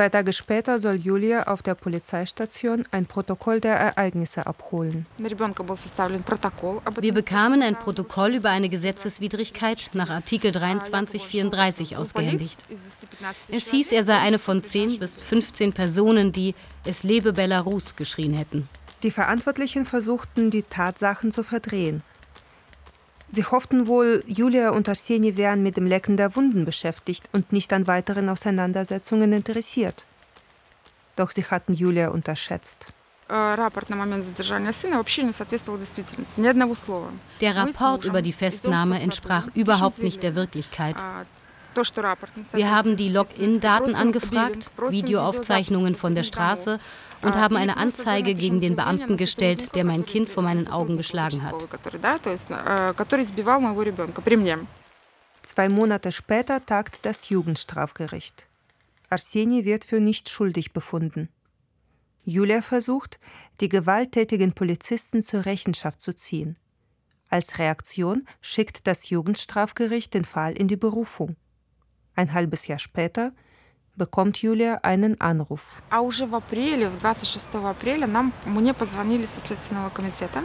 Zwei 0.00 0.08
Tage 0.08 0.32
später 0.32 0.80
soll 0.80 0.94
Julia 0.94 1.42
auf 1.42 1.62
der 1.62 1.74
Polizeistation 1.74 2.86
ein 2.90 3.04
Protokoll 3.04 3.60
der 3.60 3.74
Ereignisse 3.76 4.46
abholen. 4.46 5.04
Wir 5.18 7.12
bekamen 7.12 7.62
ein 7.62 7.78
Protokoll 7.78 8.36
über 8.36 8.48
eine 8.48 8.70
Gesetzeswidrigkeit 8.70 9.90
nach 9.92 10.08
Artikel 10.08 10.52
2334 10.52 11.98
ausgehändigt. 11.98 12.64
Es 13.50 13.70
hieß, 13.70 13.92
er 13.92 14.02
sei 14.02 14.16
eine 14.16 14.38
von 14.38 14.64
10 14.64 15.00
bis 15.00 15.20
15 15.20 15.74
Personen, 15.74 16.32
die 16.32 16.54
Es 16.86 17.02
lebe 17.02 17.34
Belarus 17.34 17.94
geschrien 17.94 18.32
hätten. 18.32 18.70
Die 19.02 19.10
Verantwortlichen 19.10 19.84
versuchten, 19.84 20.50
die 20.50 20.62
Tatsachen 20.62 21.30
zu 21.30 21.42
verdrehen. 21.42 22.02
Sie 23.32 23.44
hofften 23.44 23.86
wohl, 23.86 24.24
Julia 24.26 24.70
und 24.70 24.88
Arseni 24.88 25.36
wären 25.36 25.62
mit 25.62 25.76
dem 25.76 25.86
Lecken 25.86 26.16
der 26.16 26.34
Wunden 26.34 26.64
beschäftigt 26.64 27.28
und 27.32 27.52
nicht 27.52 27.72
an 27.72 27.86
weiteren 27.86 28.28
Auseinandersetzungen 28.28 29.32
interessiert. 29.32 30.04
Doch 31.14 31.30
sie 31.30 31.44
hatten 31.44 31.74
Julia 31.74 32.08
unterschätzt. 32.08 32.92
Der 37.40 37.56
Rapport 37.56 38.04
über 38.04 38.22
die 38.22 38.32
Festnahme 38.32 39.00
entsprach 39.00 39.46
überhaupt 39.54 40.00
nicht 40.00 40.22
der 40.24 40.34
Wirklichkeit. 40.34 40.96
Wir 42.52 42.70
haben 42.70 42.96
die 42.96 43.08
Login-Daten 43.08 43.94
angefragt, 43.94 44.70
Videoaufzeichnungen 44.88 45.96
von 45.96 46.14
der 46.14 46.22
Straße 46.22 46.78
und 47.22 47.34
haben 47.34 47.56
eine 47.56 47.76
Anzeige 47.76 48.34
gegen 48.34 48.60
den 48.60 48.76
Beamten 48.76 49.16
gestellt, 49.16 49.74
der 49.74 49.84
mein 49.84 50.04
Kind 50.04 50.28
vor 50.28 50.42
meinen 50.42 50.68
Augen 50.68 50.96
geschlagen 50.96 51.42
hat. 51.42 51.54
Zwei 55.42 55.68
Monate 55.68 56.12
später 56.12 56.64
tagt 56.64 57.06
das 57.06 57.28
Jugendstrafgericht. 57.28 58.46
Arseni 59.08 59.64
wird 59.64 59.84
für 59.84 60.00
nicht 60.00 60.28
schuldig 60.28 60.72
befunden. 60.72 61.28
Julia 62.24 62.62
versucht, 62.62 63.18
die 63.60 63.68
gewalttätigen 63.68 64.52
Polizisten 64.52 65.22
zur 65.22 65.46
Rechenschaft 65.46 66.00
zu 66.00 66.14
ziehen. 66.14 66.58
Als 67.28 67.58
Reaktion 67.58 68.26
schickt 68.40 68.86
das 68.86 69.08
Jugendstrafgericht 69.08 70.12
den 70.14 70.24
Fall 70.24 70.52
in 70.52 70.68
die 70.68 70.76
Berufung. 70.76 71.36
Ein 72.15 72.33
halbes 72.33 72.67
Jahr 72.67 72.79
später 72.79 73.31
bekommt 73.95 74.37
Julia 74.37 74.79
einen 74.83 75.19
Anruf. 75.19 75.81
А 75.89 76.01
уже 76.01 76.25
в 76.25 76.35
апреле, 76.35 76.89
26 76.99 77.47
апреля, 77.53 78.07
нам, 78.07 78.33
мне 78.45 78.73
позвонили 78.73 79.25
со 79.25 79.39
Следственного 79.39 79.89
комитета. 79.89 80.43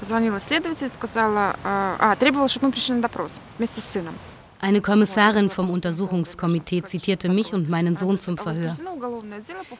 Позвонила 0.00 0.40
следователь, 0.40 0.90
сказала, 0.90 1.56
а, 1.64 2.14
требовала, 2.16 2.48
чтобы 2.48 2.66
мы 2.66 2.72
пришли 2.72 2.94
на 2.94 3.02
допрос 3.02 3.40
вместе 3.56 3.80
с 3.80 3.84
сыном. 3.84 4.14
Eine 4.61 4.81
Kommissarin 4.81 5.49
vom 5.49 5.71
Untersuchungskomitee 5.71 6.83
zitierte 6.83 7.29
mich 7.29 7.51
und 7.51 7.67
meinen 7.67 7.97
Sohn 7.97 8.19
zum 8.19 8.37
Verhör. 8.37 8.77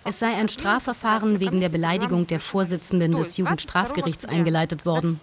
Es 0.03 0.17
sei 0.17 0.35
ein 0.35 0.49
Strafverfahren 0.49 1.39
wegen 1.39 1.61
der 1.61 1.69
Beleidigung 1.69 2.25
der 2.25 2.39
Vorsitzenden 2.39 3.11
des 3.11 3.37
Jugendstrafgerichts 3.37 4.25
eingeleitet 4.25 4.83
worden. 4.83 5.19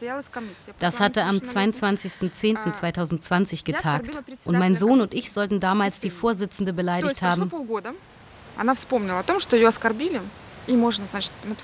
Das 0.79 1.01
hatte 1.01 1.25
am 1.25 1.39
22.10.2020 1.39 3.65
getagt 3.65 4.23
und 4.45 4.57
mein 4.57 4.77
Sohn 4.77 5.01
und 5.01 5.13
ich 5.13 5.33
sollten 5.33 5.59
damals 5.59 5.99
die 5.99 6.11
Vorsitzende 6.11 6.73
beleidigt 6.73 7.23
haben. 7.23 7.51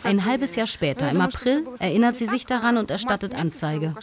Ein 0.05 0.24
halbes 0.24 0.57
Jahr 0.57 0.66
später, 0.66 1.11
im 1.11 1.20
April, 1.20 1.66
erinnert 1.78 2.16
sie 2.16 2.26
sich 2.26 2.46
daran 2.46 2.76
und 2.78 2.90
erstattet 2.90 3.34
Anzeige. 3.34 3.94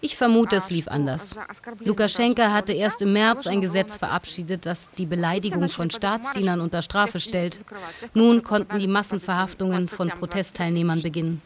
Ich 0.00 0.16
vermute, 0.16 0.56
es 0.56 0.70
lief 0.70 0.88
anders. 0.88 1.36
Lukaschenka 1.80 2.52
hatte 2.52 2.72
erst 2.72 3.02
im 3.02 3.12
März 3.12 3.46
ein 3.46 3.60
Gesetz 3.60 3.96
verabschiedet, 3.96 4.66
das 4.66 4.90
die 4.92 5.06
Beleidigung 5.06 5.68
von 5.68 5.90
Staatsdienern 5.90 6.60
unter 6.60 6.82
Strafe 6.82 7.20
stellt. 7.20 7.64
Nun 8.14 8.42
konnten 8.42 8.78
die 8.78 8.88
Massenverhaftungen 8.88 9.88
von 9.88 10.08
Protestteilnehmern 10.08 11.02
beginnen. 11.02 11.40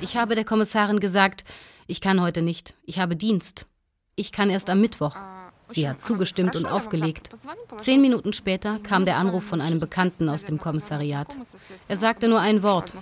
Ich 0.00 0.16
habe 0.16 0.34
der 0.34 0.44
Kommissarin 0.44 1.00
gesagt, 1.00 1.44
ich 1.86 2.00
kann 2.00 2.20
heute 2.20 2.42
nicht, 2.42 2.74
ich 2.84 2.98
habe 2.98 3.16
Dienst. 3.16 3.66
Ich 4.14 4.32
kann 4.32 4.50
erst 4.50 4.70
am 4.70 4.80
Mittwoch. 4.80 5.16
Sie 5.67 5.87
hat 5.87 6.01
zugestimmt 6.01 6.55
und 6.55 6.65
aufgelegt. 6.65 7.29
Zehn 7.77 8.01
Minuten 8.01 8.33
später 8.33 8.79
kam 8.79 9.05
der 9.05 9.17
Anruf 9.17 9.43
von 9.43 9.61
einem 9.61 9.79
Bekannten 9.79 10.29
aus 10.29 10.43
dem 10.43 10.59
Kommissariat. 10.59 11.37
Er 11.87 11.97
sagte 11.97 12.27
nur 12.27 12.39
ein 12.39 12.63
Wort. 12.63 12.93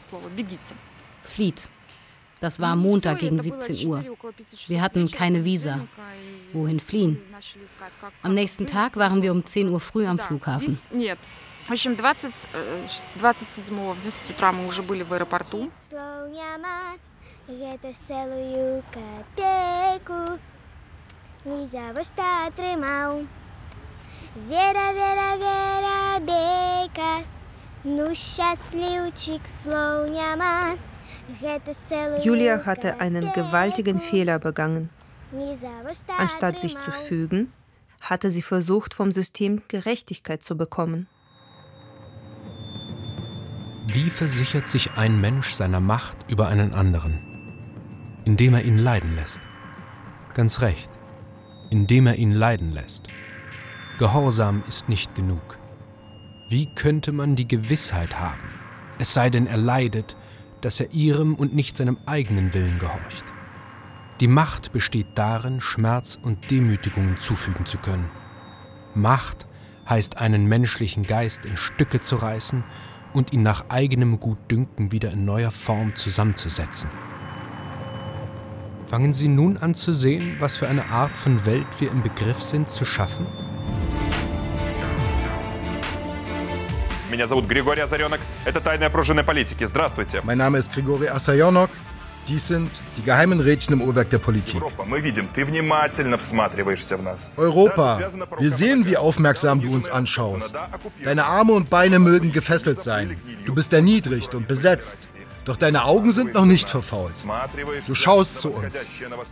Flieht. 1.24 1.70
Das 2.40 2.60
war 2.60 2.76
Montag 2.76 3.20
gegen 3.20 3.38
17 3.38 3.88
Uhr. 3.88 4.04
Wir 4.68 4.82
hatten 4.82 5.10
keine 5.12 5.46
Visa. 5.46 5.82
Wohin 6.54 6.80
fliehen? 6.80 7.22
Am 8.24 8.34
nächsten 8.34 8.66
Tag 8.66 8.98
waren 8.98 9.22
wir 9.22 9.32
um 9.32 9.46
10 9.46 9.70
Uhr 9.70 9.80
früh 9.80 10.08
am 10.08 10.18
Flughafen. 10.18 10.80
В 11.68 11.72
общем, 11.72 11.96
20, 11.96 12.34
27 13.20 13.70
в 13.70 14.02
10 14.02 14.30
утра 14.32 14.52
мы 14.52 14.66
уже 14.68 14.82
были 14.82 15.04
в 15.04 15.14
аэропорту. 15.14 15.70
ні 21.46 21.68
за 21.72 21.92
вошта 21.96 22.50
тримав. 22.56 23.22
Віра, 24.50 24.94
віра, 24.94 25.38
віра, 25.38 26.20
бейка, 26.20 27.28
ну 27.84 28.16
щасливчик 28.16 29.48
слоняма, 29.48 30.78
Julia 32.24 32.66
hatte 32.66 33.00
einen 33.00 33.32
gewaltigen 33.34 34.00
Fehler 34.00 34.40
begangen. 34.40 34.90
Anstatt 36.18 36.60
sich 36.60 36.78
zu 36.78 36.92
fügen, 36.92 37.54
hatte 38.02 38.32
sie 38.32 38.42
versucht, 38.42 38.94
vom 38.94 39.12
System 39.12 39.62
Gerechtigkeit 39.68 40.44
zu 40.44 40.58
bekommen. 40.58 41.08
Wie 43.88 44.10
versichert 44.10 44.68
sich 44.68 44.92
ein 44.96 45.20
Mensch 45.20 45.52
seiner 45.54 45.80
Macht 45.80 46.18
über 46.30 46.48
einen 46.48 46.74
anderen? 46.74 47.14
Indem 48.26 48.54
er 48.54 48.64
ihn 48.64 48.78
leiden 48.78 49.16
lässt. 49.16 49.40
Ganz 50.34 50.62
recht, 50.62 50.90
indem 51.77 52.07
er 52.07 52.17
ihn 52.17 52.33
leiden 52.33 52.73
lässt. 52.73 53.09
Gehorsam 53.99 54.63
ist 54.67 54.89
nicht 54.89 55.15
genug. 55.15 55.59
Wie 56.49 56.75
könnte 56.75 57.13
man 57.13 57.37
die 57.37 57.47
Gewissheit 57.47 58.19
haben, 58.19 58.49
es 58.99 59.13
sei 59.13 59.29
denn 59.29 59.47
er 59.47 59.59
leidet, 59.59 60.17
dass 60.63 60.81
er 60.81 60.91
ihrem 60.93 61.35
und 61.35 61.55
nicht 61.55 61.77
seinem 61.77 61.99
eigenen 62.07 62.55
Willen 62.55 62.79
gehorcht? 62.79 63.27
Die 64.21 64.27
Macht 64.27 64.73
besteht 64.73 65.09
darin, 65.17 65.61
Schmerz 65.61 66.19
und 66.23 66.51
Demütigungen 66.51 67.19
zufügen 67.19 67.67
zu 67.67 67.77
können. 67.77 68.09
Macht 68.95 69.47
heißt 69.87 70.17
einen 70.17 70.47
menschlichen 70.47 71.03
Geist 71.03 71.45
in 71.45 71.59
Stücke 71.59 72.01
zu 72.01 72.17
reißen 72.17 72.65
und 73.13 73.35
ihn 73.35 73.43
nach 73.43 73.69
eigenem 73.69 74.19
Gutdünken 74.19 74.93
wieder 74.93 75.11
in 75.13 75.27
neuer 75.27 75.51
Form 75.51 75.95
zusammenzusetzen. 75.95 76.89
Fangen 78.87 79.13
Sie 79.13 79.27
nun 79.27 79.57
an 79.57 79.75
zu 79.75 79.93
sehen, 79.93 80.37
was 80.39 80.57
für 80.57 80.69
eine 80.69 80.91
Art 80.91 81.19
von 81.19 81.45
Welt 81.45 81.67
wir 81.81 81.91
im 81.91 82.05
Begriff 82.05 82.41
sind 82.41 82.71
zu 82.71 82.85
schaffen? 82.85 83.27
Mein 90.25 90.39
Name 90.39 90.59
ist 90.59 90.73
Grigori 90.73 91.09
Asayonok. 91.09 91.71
Dies 92.29 92.49
sind 92.49 92.71
die 92.97 93.03
geheimen 93.03 93.41
Rädchen 93.41 93.75
im 93.75 93.83
Uhrwerk 93.83 94.11
der 94.11 94.19
Politik. 94.19 94.61
Europa, 97.37 98.01
wir 98.39 98.51
sehen, 98.51 98.87
wie 98.87 98.97
aufmerksam 98.97 99.61
du 99.61 99.73
uns 99.73 99.89
anschaust. 99.89 100.55
Deine 101.03 101.25
Arme 101.25 101.53
und 101.53 101.71
Beine 101.71 101.99
mögen 101.99 102.33
gefesselt 102.33 102.83
sein. 102.83 103.17
Du 103.45 103.55
bist 103.55 103.73
erniedrigt 103.73 104.35
und 104.35 104.47
besetzt. 104.47 105.16
Doch 105.47 105.57
deine 105.57 105.85
Augen 105.85 106.13
sind 106.13 106.35
noch 106.35 106.45
nicht 106.45 106.69
verfault. 106.69 107.25
Du 107.87 107.95
schaust 107.95 108.41
zu 108.41 108.51
uns. 108.51 108.77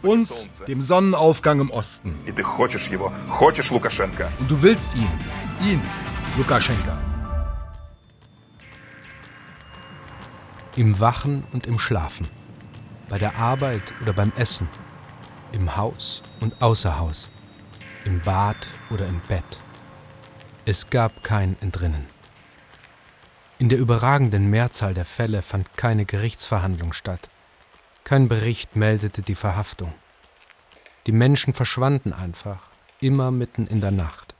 Uns, 0.02 0.46
dem 0.66 0.80
Sonnenaufgang 0.80 1.60
im 1.60 1.70
Osten. 1.70 2.16
Und 2.26 4.50
du 4.50 4.62
willst 4.62 4.94
ihn. 4.94 5.10
Ihn, 5.60 5.82
Lukaschenka. 6.38 6.98
Im 10.76 10.98
Wachen 10.98 11.44
und 11.52 11.66
im 11.66 11.78
Schlafen 11.78 12.26
bei 13.08 13.18
der 13.18 13.36
Arbeit 13.36 13.92
oder 14.02 14.12
beim 14.12 14.32
Essen, 14.36 14.68
im 15.52 15.76
Haus 15.76 16.22
und 16.40 16.60
außer 16.62 16.98
Haus, 16.98 17.30
im 18.04 18.20
Bad 18.20 18.56
oder 18.90 19.06
im 19.06 19.20
Bett. 19.28 19.44
Es 20.64 20.88
gab 20.88 21.22
kein 21.22 21.56
Entrinnen. 21.60 22.06
In 23.58 23.68
der 23.68 23.78
überragenden 23.78 24.50
Mehrzahl 24.50 24.94
der 24.94 25.04
Fälle 25.04 25.42
fand 25.42 25.76
keine 25.76 26.04
Gerichtsverhandlung 26.04 26.92
statt. 26.92 27.28
Kein 28.02 28.28
Bericht 28.28 28.76
meldete 28.76 29.22
die 29.22 29.36
Verhaftung. 29.36 29.94
Die 31.06 31.12
Menschen 31.12 31.54
verschwanden 31.54 32.12
einfach, 32.12 32.68
immer 33.00 33.30
mitten 33.30 33.66
in 33.66 33.80
der 33.80 33.92
Nacht. 33.92 34.34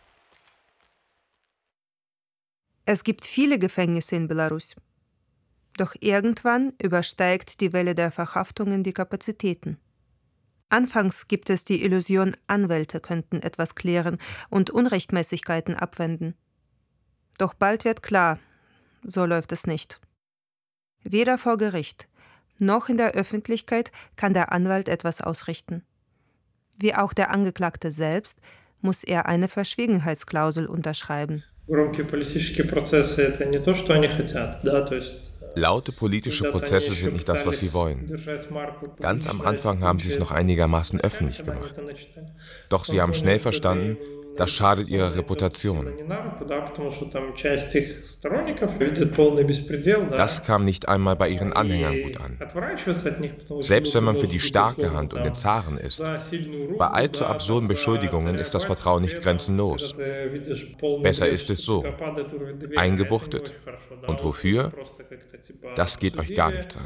Es 2.86 3.04
gibt 3.04 3.24
viele 3.24 3.58
Gefängnisse 3.58 4.16
in 4.16 4.28
Belarus. 4.28 4.74
Doch 5.76 5.94
irgendwann 6.00 6.72
übersteigt 6.82 7.60
die 7.60 7.72
Welle 7.72 7.94
der 7.94 8.10
Verhaftungen 8.10 8.82
die 8.82 8.92
Kapazitäten. 8.92 9.78
Anfangs 10.68 11.28
gibt 11.28 11.50
es 11.50 11.64
die 11.64 11.82
Illusion, 11.84 12.36
Anwälte 12.46 13.00
könnten 13.00 13.40
etwas 13.42 13.74
klären 13.74 14.18
und 14.50 14.70
Unrechtmäßigkeiten 14.70 15.76
abwenden. 15.76 16.34
Doch 17.38 17.54
bald 17.54 17.84
wird 17.84 18.02
klar, 18.02 18.38
so 19.04 19.24
läuft 19.24 19.52
es 19.52 19.66
nicht. 19.66 20.00
Weder 21.02 21.38
vor 21.38 21.58
Gericht 21.58 22.08
noch 22.58 22.88
in 22.88 22.96
der 22.96 23.12
Öffentlichkeit 23.12 23.92
kann 24.16 24.32
der 24.32 24.52
Anwalt 24.52 24.88
etwas 24.88 25.20
ausrichten. 25.20 25.82
Wie 26.76 26.94
auch 26.94 27.12
der 27.12 27.30
Angeklagte 27.30 27.92
selbst 27.92 28.38
muss 28.80 29.02
er 29.04 29.26
eine 29.26 29.48
Verschwiegenheitsklausel 29.48 30.66
unterschreiben. 30.66 31.42
Laute 35.56 35.92
politische 35.92 36.50
Prozesse 36.50 36.94
sind 36.94 37.12
nicht 37.14 37.28
das, 37.28 37.46
was 37.46 37.58
sie 37.60 37.72
wollen. 37.72 38.10
Ganz 39.00 39.26
am 39.26 39.40
Anfang 39.40 39.82
haben 39.82 39.98
sie 39.98 40.08
es 40.10 40.18
noch 40.18 40.30
einigermaßen 40.30 41.00
öffentlich 41.00 41.44
gemacht. 41.44 41.74
Doch 42.68 42.84
sie 42.84 43.00
haben 43.00 43.14
schnell 43.14 43.38
verstanden, 43.38 43.96
das 44.36 44.50
schadet 44.50 44.88
ihrer 44.88 45.14
Reputation. 45.14 45.92
Das 50.10 50.42
kam 50.42 50.64
nicht 50.64 50.88
einmal 50.88 51.16
bei 51.16 51.28
ihren 51.28 51.52
Anhängern 51.52 52.02
gut 52.02 52.20
an. 52.20 52.38
Selbst 53.60 53.94
wenn 53.94 54.04
man 54.04 54.16
für 54.16 54.26
die 54.26 54.40
starke 54.40 54.92
Hand 54.92 55.14
und 55.14 55.24
den 55.24 55.34
Zaren 55.34 55.78
ist, 55.78 56.02
bei 56.78 56.86
allzu 56.86 57.26
absurden 57.26 57.68
Beschuldigungen 57.68 58.38
ist 58.38 58.54
das 58.54 58.64
Vertrauen 58.64 59.02
nicht 59.02 59.20
grenzenlos. 59.20 59.94
Besser 61.02 61.28
ist 61.28 61.50
es 61.50 61.60
so, 61.60 61.84
eingebuchtet. 62.76 63.54
Und 64.06 64.22
wofür? 64.24 64.72
Das 65.76 65.98
geht 65.98 66.16
euch 66.18 66.34
gar 66.34 66.50
nichts 66.50 66.76
an. 66.76 66.84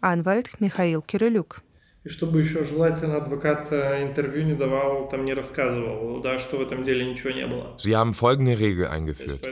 Anwalt 0.00 0.60
Michail 0.60 1.00
Kirilluk 1.06 1.62
И 2.03 2.09
чтобы 2.09 2.39
еще 2.39 2.63
желательно 2.63 3.17
адвокат 3.17 3.71
интервью 3.71 4.45
не 4.45 4.53
давал, 4.53 5.09
там 5.09 5.25
не 5.25 5.33
рассказывал, 5.33 6.21
да, 6.21 6.39
что 6.39 6.57
в 6.57 6.61
этом 6.61 6.83
деле 6.83 7.05
ничего 7.05 7.31
не 7.31 7.45
было. 7.45 7.75
Sie 7.77 7.95
haben 7.95 8.13
folgende 8.13 8.57
Regel 8.57 8.87
eingeführt. 8.87 9.45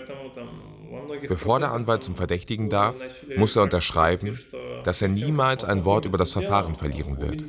Bevor 1.27 1.59
der 1.59 1.71
Anwalt 1.71 2.03
zum 2.03 2.15
Verdächtigen 2.15 2.69
darf, 2.69 2.95
muss 3.35 3.55
er 3.55 3.63
unterschreiben, 3.63 4.39
dass 4.83 5.01
er 5.01 5.09
niemals 5.09 5.63
ein 5.65 5.83
Wort 5.83 6.05
über 6.05 6.17
das 6.17 6.33
Verfahren 6.33 6.75
verlieren 6.75 7.19
wird. 7.21 7.43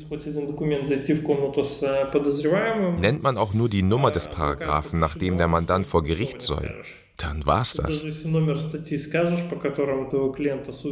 Nennt 3.01 3.23
man 3.23 3.37
auch 3.37 3.55
nur 3.55 3.69
die 3.69 3.83
Nummer 3.83 4.11
des 4.11 4.29
Paragraphen, 4.29 4.99
nach 4.99 5.17
dem 5.17 5.37
der 5.37 5.49
Mandant 5.49 5.87
vor 5.87 6.03
Gericht 6.03 6.43
soll, 6.43 6.75
dann 7.17 7.47
war's 7.47 7.75
das. 7.75 8.05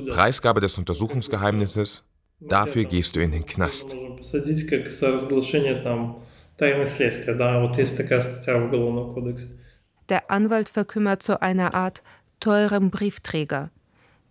Preisgabe 0.09 0.61
des 0.61 0.79
Untersuchungsgeheimnisses, 0.79 2.05
Dafür 2.40 2.86
gehst 2.86 3.16
du 3.16 3.20
in 3.20 3.32
den 3.32 3.46
Knast. 3.46 3.96
Der 10.10 10.32
Anwalt 10.32 10.70
verkümmert 10.70 11.24
zu 11.24 11.42
einer 11.42 11.74
Art 11.74 12.04
teurem 12.40 12.90
Briefträger, 12.90 13.72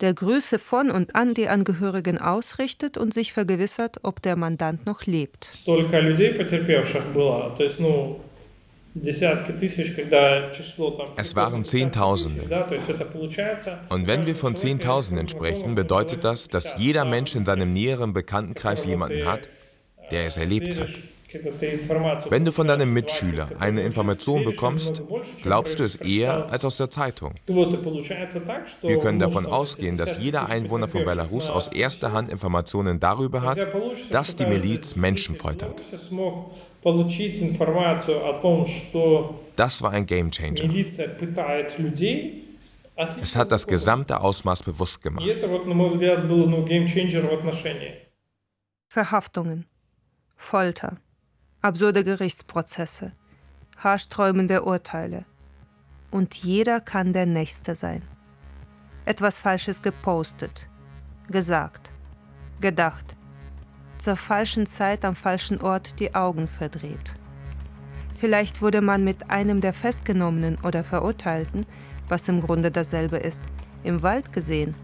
der 0.01 0.15
Grüße 0.15 0.59
von 0.59 0.91
und 0.91 1.15
an 1.15 1.35
die 1.35 1.49
Angehörigen 1.49 2.19
ausrichtet 2.19 2.97
und 2.97 3.13
sich 3.13 3.33
vergewissert, 3.33 3.99
ob 4.05 4.23
der 4.23 4.37
Mandant 4.37 4.87
noch 4.87 5.07
lebt. 5.07 5.53
Es 11.17 11.37
waren 11.37 11.65
Zehntausende. 11.65 12.43
Und 13.91 14.07
wenn 14.07 14.27
wir 14.27 14.35
von 14.35 14.57
Zehntausenden 14.57 15.29
sprechen, 15.29 15.75
bedeutet 15.75 16.25
das, 16.25 16.49
dass 16.49 16.79
jeder 16.79 17.05
Mensch 17.05 17.35
in 17.35 17.45
seinem 17.45 17.73
näheren 17.73 18.13
Bekanntenkreis 18.13 18.85
jemanden 18.85 19.27
hat, 19.27 19.49
der 20.11 20.27
es 20.27 20.37
erlebt 20.37 20.79
hat. 20.79 20.89
Wenn 22.31 22.47
du 22.47 22.53
von 22.53 22.67
deinem 22.67 22.95
Mitschüler 22.95 23.51
eine 23.59 23.83
Information 23.83 24.45
bekommst, 24.45 25.03
glaubst 25.43 25.79
du 25.79 25.85
es 25.85 25.97
eher 25.97 26.51
als 26.51 26.65
aus 26.65 26.79
der 26.79 26.91
Zeitung. 26.91 27.35
Wir 27.47 28.99
können 28.99 29.19
davon 29.19 29.45
ausgehen, 29.45 29.99
dass 29.99 30.19
jeder 30.19 30.47
Einwohner 30.47 30.89
von 30.89 31.05
Belarus 31.05 31.51
aus 31.51 31.69
erster 31.69 32.13
Hand 32.13 32.31
Informationen 32.31 32.99
darüber 32.99 33.43
hat, 33.43 33.59
dass 34.11 34.37
die 34.37 34.47
Miliz 34.47 34.97
Menschen 34.97 35.35
foltert. 35.35 35.83
Das 39.57 39.83
war 39.83 39.91
ein 39.91 40.07
Gamechanger. 40.07 40.61
Es 43.21 43.37
hat 43.37 43.53
das 43.53 43.67
gesamte 43.67 44.21
Ausmaß 44.21 44.63
bewusst 44.63 45.03
gemacht. 45.03 45.25
Verhaftungen, 48.89 49.67
Folter, 50.37 50.97
absurde 51.61 52.05
Gerichtsprozesse, 52.05 53.13
haarsträubende 53.77 54.63
Urteile. 54.63 55.25
Und 56.11 56.35
jeder 56.37 56.81
kann 56.81 57.13
der 57.13 57.27
Nächste 57.27 57.75
sein. 57.75 58.03
Etwas 59.05 59.39
Falsches 59.41 59.83
gepostet, 59.83 60.69
gesagt, 61.29 61.93
gedacht, 62.61 63.18
zur 63.99 64.17
falschen 64.17 64.67
Zeit 64.67 65.05
am 65.05 65.15
falschen 65.15 65.61
Ort 65.61 66.01
die 66.01 66.15
Augen 66.15 66.49
verdreht. 66.49 67.15
Vielleicht 68.19 68.63
wurde 68.63 68.81
man 68.81 69.05
mit 69.05 69.31
einem 69.31 69.61
der 69.61 69.73
Festgenommenen 69.73 70.59
oder 70.63 70.83
Verurteilten, 70.83 71.67
was 72.09 72.27
im 72.29 72.41
Grunde 72.41 72.71
dasselbe 72.71 73.19
ist, 73.19 73.43
im 73.85 74.03
Wald 74.03 74.33
gesehen. 74.33 74.75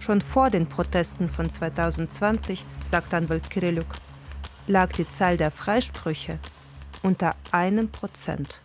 Schon 0.00 0.20
vor 0.20 0.50
den 0.50 0.66
Protesten 0.66 1.28
von 1.28 1.48
2020, 1.48 2.66
sagt 2.90 3.14
Anwalt 3.14 3.50
Kirilluk, 3.50 3.86
lag 4.66 4.92
die 4.92 5.08
Zahl 5.08 5.36
der 5.36 5.52
Freisprüche 5.52 6.38
unter 7.02 7.36
einem 7.52 7.88
Prozent. 7.88 8.60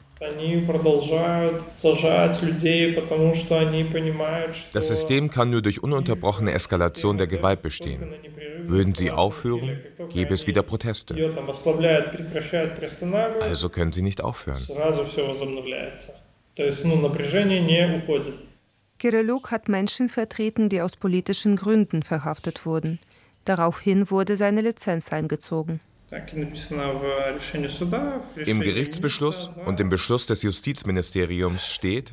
Das 4.73 4.87
System 4.87 5.29
kann 5.29 5.49
nur 5.51 5.61
durch 5.61 5.83
ununterbrochene 5.83 6.51
Eskalation 6.53 7.17
der 7.17 7.27
Gewalt 7.27 7.61
bestehen. 7.61 8.13
Würden 8.65 8.95
sie 8.95 9.11
aufhören, 9.11 9.79
gäbe 10.09 10.33
es 10.33 10.47
wieder 10.47 10.63
Proteste. 10.63 11.15
Also 13.41 13.69
können 13.69 13.93
sie 13.93 14.01
nicht 14.01 14.23
aufhören. 14.23 14.57
Kirilluk 18.99 19.51
hat 19.51 19.69
Menschen 19.69 20.09
vertreten, 20.09 20.69
die 20.69 20.81
aus 20.81 20.95
politischen 20.95 21.55
Gründen 21.55 22.01
verhaftet 22.01 22.65
wurden. 22.65 22.97
Daraufhin 23.45 24.09
wurde 24.09 24.35
seine 24.35 24.61
Lizenz 24.61 25.13
eingezogen. 25.13 25.79
Im 28.44 28.60
Gerichtsbeschluss 28.60 29.48
und 29.64 29.80
im 29.80 29.88
Beschluss 29.88 30.26
des 30.26 30.42
Justizministeriums 30.42 31.66
steht, 31.66 32.12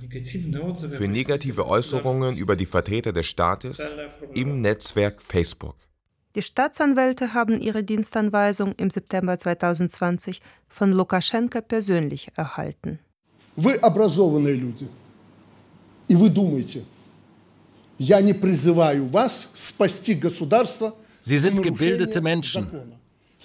für 0.90 1.08
negative 1.08 1.68
Äußerungen 1.68 2.38
über 2.38 2.56
die 2.56 2.66
Vertreter 2.66 3.12
des 3.12 3.26
Staates 3.28 3.94
im 4.34 4.62
Netzwerk 4.62 5.22
Facebook. 5.22 5.76
Die 6.36 6.42
Staatsanwälte 6.42 7.34
haben 7.34 7.60
ihre 7.60 7.84
Dienstanweisung 7.84 8.74
im 8.78 8.90
September 8.90 9.38
2020 9.38 10.42
von 10.70 10.94
Lukaschenka 10.94 11.60
persönlich 11.60 12.30
erhalten. 12.36 13.00
Вы 13.56 13.76
образованные 13.82 14.56
люди. 14.56 14.88
И 16.08 16.16
вы 16.16 16.30
думаете, 16.30 16.84
я 17.98 18.22
не 18.22 18.34
призываю 18.34 19.08
вас 19.08 19.52
спасти 19.56 20.14
государство 20.14 20.96
Sie 21.22 21.38
sind 21.38 21.62
gebildete 21.62 22.22
Menschen. 22.22 22.68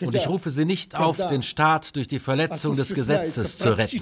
Und 0.02 0.16
ich 0.16 0.28
rufe 0.28 0.50
Sie 0.50 0.66
nicht 0.66 0.96
auf, 0.96 1.18
den 1.18 1.44
Staat 1.44 1.96
durch 1.96 2.08
die 2.08 2.20
Verletzung 2.20 2.76
des 2.76 2.94
Gesetzes 2.94 3.58
zu 3.58 3.78
retten. 3.78 4.02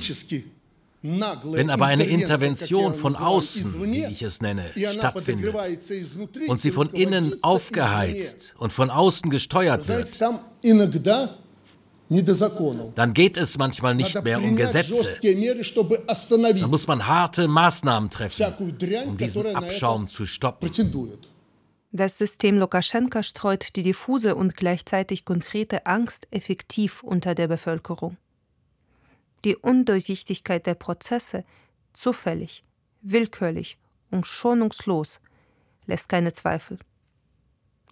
Wenn 1.03 1.69
aber 1.69 1.85
eine 1.85 2.05
Intervention 2.05 2.95
von 2.95 3.15
außen, 3.15 3.83
wie 3.91 4.05
ich 4.05 4.23
es 4.23 4.41
nenne, 4.41 4.73
stattfindet 4.75 5.55
und 6.47 6.59
sie 6.59 6.71
von 6.71 6.89
innen 6.89 7.35
aufgeheizt 7.43 8.55
und 8.57 8.73
von 8.73 8.89
außen 8.89 9.29
gesteuert 9.29 9.87
wird, 9.87 10.09
dann 12.95 13.13
geht 13.13 13.37
es 13.37 13.57
manchmal 13.57 13.93
nicht 13.93 14.23
mehr 14.23 14.41
um 14.41 14.55
Gesetze. 14.55 15.19
Dann 15.21 16.69
muss 16.69 16.87
man 16.87 17.05
harte 17.05 17.47
Maßnahmen 17.47 18.09
treffen, 18.09 18.45
um 19.05 19.17
diesen 19.17 19.55
Abschaum 19.55 20.07
zu 20.07 20.25
stoppen. 20.25 20.71
Das 21.91 22.17
System 22.17 22.57
Lukaschenka 22.57 23.23
streut 23.23 23.75
die 23.75 23.83
diffuse 23.83 24.35
und 24.35 24.57
gleichzeitig 24.57 25.23
konkrete 25.23 25.85
Angst 25.85 26.27
effektiv 26.31 27.01
unter 27.01 27.33
der 27.33 27.47
Bevölkerung. 27.47 28.17
Die 29.45 29.55
Undurchsichtigkeit 29.55 30.65
der 30.65 30.75
Prozesse, 30.75 31.45
zufällig, 31.93 32.65
willkürlich 33.01 33.77
und 34.11 34.27
schonungslos, 34.27 35.21
lässt 35.85 36.09
keine 36.09 36.33
Zweifel. 36.33 36.77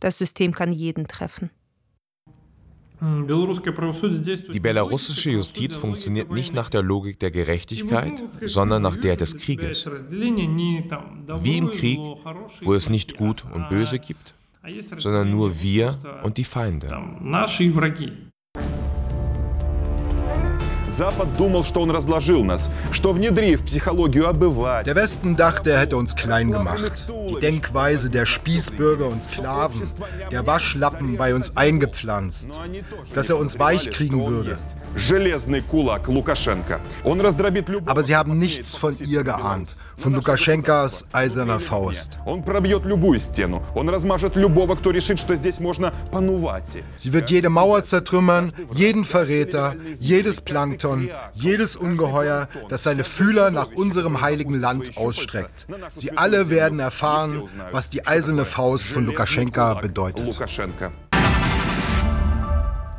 Das 0.02 0.18
System 0.18 0.54
kann 0.54 0.74
jeden 0.74 1.08
treffen. 1.08 1.50
Die 4.54 4.60
belarussische 4.60 5.30
Justiz 5.32 5.78
funktioniert 5.78 6.32
nicht 6.32 6.54
nach 6.54 6.70
der 6.70 6.82
Logik 6.82 7.20
der 7.20 7.32
Gerechtigkeit, 7.32 8.14
sondern 8.42 8.82
nach 8.82 8.98
der 8.98 9.16
des 9.16 9.38
Krieges. 9.38 9.88
Wie 9.88 11.58
im 11.58 11.70
Krieg, 11.72 12.00
wo 12.62 12.74
es 12.74 12.90
nicht 12.90 13.18
Gut 13.18 13.46
und 13.54 13.70
Böse 13.70 14.00
gibt, 14.00 14.34
sondern 14.98 15.30
nur 15.30 15.62
wir 15.62 16.00
und 16.24 16.38
die 16.38 16.44
Feinde. 16.44 16.88
Der 24.86 24.96
Westen 24.96 25.36
dachte, 25.36 25.72
er 25.72 25.80
hätte 25.80 25.98
uns 25.98 26.16
klein 26.16 26.52
gemacht. 26.52 27.06
Die 27.30 27.40
Denkweise 27.42 28.10
der 28.10 28.26
Spießbürger 28.26 29.08
und 29.08 29.22
Sklaven, 29.24 29.82
der 30.32 30.48
Waschlappen 30.48 31.18
bei 31.18 31.36
uns 31.36 31.58
eingepflanzt, 31.58 32.50
dass 33.14 33.30
er 33.30 33.38
uns 33.38 33.60
weich 33.60 33.90
kriegen 33.90 34.26
würde. 34.26 34.56
Aber 37.86 38.04
sie 38.04 38.16
haben 38.16 38.40
nichts 38.40 38.78
von 38.78 38.98
ihr 39.00 39.24
geahnt, 39.24 39.76
von 39.98 40.14
Lukaschenkas 40.14 41.06
eiserner 41.12 41.60
Faust. 41.60 42.18
Sie 46.96 47.12
wird 47.12 47.30
jede 47.30 47.50
Mauer 47.50 47.84
zertrümmern, 47.84 48.52
jeden 48.74 49.04
Verräter, 49.04 49.76
jedes 50.00 50.40
Plankton, 50.42 50.85
jedes 51.35 51.77
Ungeheuer, 51.77 52.49
das 52.69 52.83
seine 52.83 53.05
Fühler 53.05 53.51
nach 53.51 53.73
unserem 53.73 54.21
heiligen 54.21 54.59
Land 54.59 54.97
ausstreckt. 54.97 55.67
Sie 55.93 56.17
alle 56.17 56.51
werden 56.51 56.81
erfahren, 56.81 57.45
was 57.73 57.91
die 57.91 58.07
eiserne 58.07 58.45
Faust 58.45 58.87
von 58.87 59.07
Lukaschenka 59.07 59.75
bedeutet. 59.75 60.27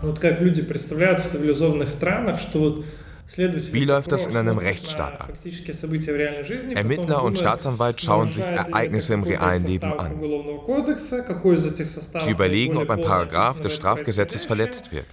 Вот 0.01 0.19
как 0.19 0.41
люди 0.41 0.63
представляют 0.63 1.19
в 1.19 1.29
цивилизованных 1.29 1.89
странах, 1.89 2.39
что 2.39 2.59
вот 2.59 2.85
wie 3.36 3.84
läuft 3.84 4.12
das 4.12 4.26
in 4.26 4.36
einem 4.36 4.58
Rechtsstaat 4.58 5.20
ab? 5.20 5.32
Ermittler 6.74 7.22
und 7.22 7.38
Staatsanwalt 7.38 8.00
schauen 8.00 8.32
sich 8.32 8.44
Ereignisse 8.44 9.14
im 9.14 9.24
realen 9.24 9.66
Leben 9.66 9.92
an. 9.98 10.20
Sie 12.18 12.30
überlegen, 12.30 12.76
ob 12.76 12.90
ein 12.90 13.00
Paragraph 13.00 13.60
des 13.60 13.74
Strafgesetzes 13.74 14.44
verletzt 14.44 14.92
wird. 14.92 15.06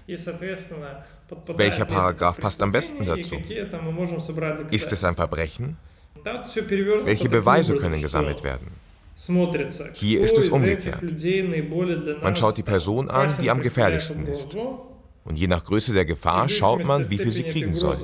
Welcher 1.56 1.86
Paragraph 1.86 2.40
passt 2.40 2.62
am 2.62 2.72
besten 2.72 3.06
dazu? 3.06 3.36
Ist 4.72 4.92
es 4.92 5.04
ein 5.04 5.16
Verbrechen? 5.16 5.78
Welche 6.24 7.30
Beweise 7.30 7.76
können 7.76 8.02
gesammelt 8.02 8.44
werden? 8.44 8.68
Hier 9.94 10.22
ist 10.22 10.38
es 10.38 10.50
umgekehrt. 10.50 11.04
Man 12.22 12.36
schaut 12.36 12.58
die 12.58 12.64
Person 12.64 13.10
an, 13.10 13.34
die 13.42 13.50
am 13.50 13.62
gefährlichsten 13.62 14.26
ist. 14.28 14.56
Und 15.26 15.38
je 15.38 15.48
nach 15.48 15.64
Größe 15.64 15.94
der 15.94 16.06
Gefahr 16.06 16.50
schaut 16.50 16.86
man, 16.86 17.10
wie 17.10 17.18
viel 17.18 17.32
sie 17.32 17.44
kriegen 17.44 17.74
soll. 17.74 17.98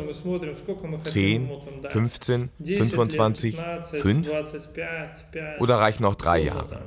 10, 1.03 1.49
15, 1.89 2.49
25, 2.63 3.57
5 3.84 4.30
oder 5.59 5.76
reichen 5.76 6.05
auch 6.05 6.15
drei 6.15 6.39
Jahre. 6.43 6.82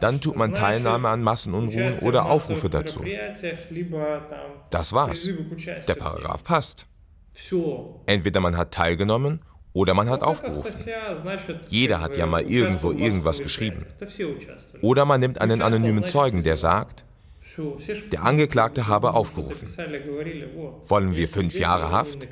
Dann 0.00 0.20
tut 0.20 0.36
man 0.36 0.54
Teilnahme 0.54 1.08
an 1.08 1.22
Massenunruhen 1.22 1.98
oder 2.00 2.26
Aufrufe 2.26 2.70
dazu. 2.70 3.04
Das 4.70 4.92
war's. 4.92 5.28
Der 5.86 5.94
Paragraph 5.94 6.42
passt. 6.42 6.86
Entweder 8.06 8.40
man 8.40 8.56
hat 8.56 8.72
teilgenommen 8.72 9.40
oder 9.72 9.92
man 9.92 10.08
hat 10.08 10.22
aufgerufen. 10.22 10.72
Jeder 11.68 12.00
hat 12.00 12.16
ja 12.16 12.26
mal 12.26 12.42
irgendwo 12.42 12.92
irgendwas 12.92 13.40
geschrieben. 13.40 13.84
Oder 14.80 15.04
man 15.04 15.20
nimmt 15.20 15.40
einen 15.40 15.62
anonymen 15.62 16.06
Zeugen, 16.06 16.42
der 16.42 16.56
sagt, 16.56 17.04
der 18.12 18.22
Angeklagte 18.22 18.86
habe 18.86 19.14
aufgerufen. 19.14 19.68
Wollen 20.86 21.14
wir 21.14 21.28
fünf 21.28 21.58
Jahre 21.58 21.90
Haft, 21.90 22.28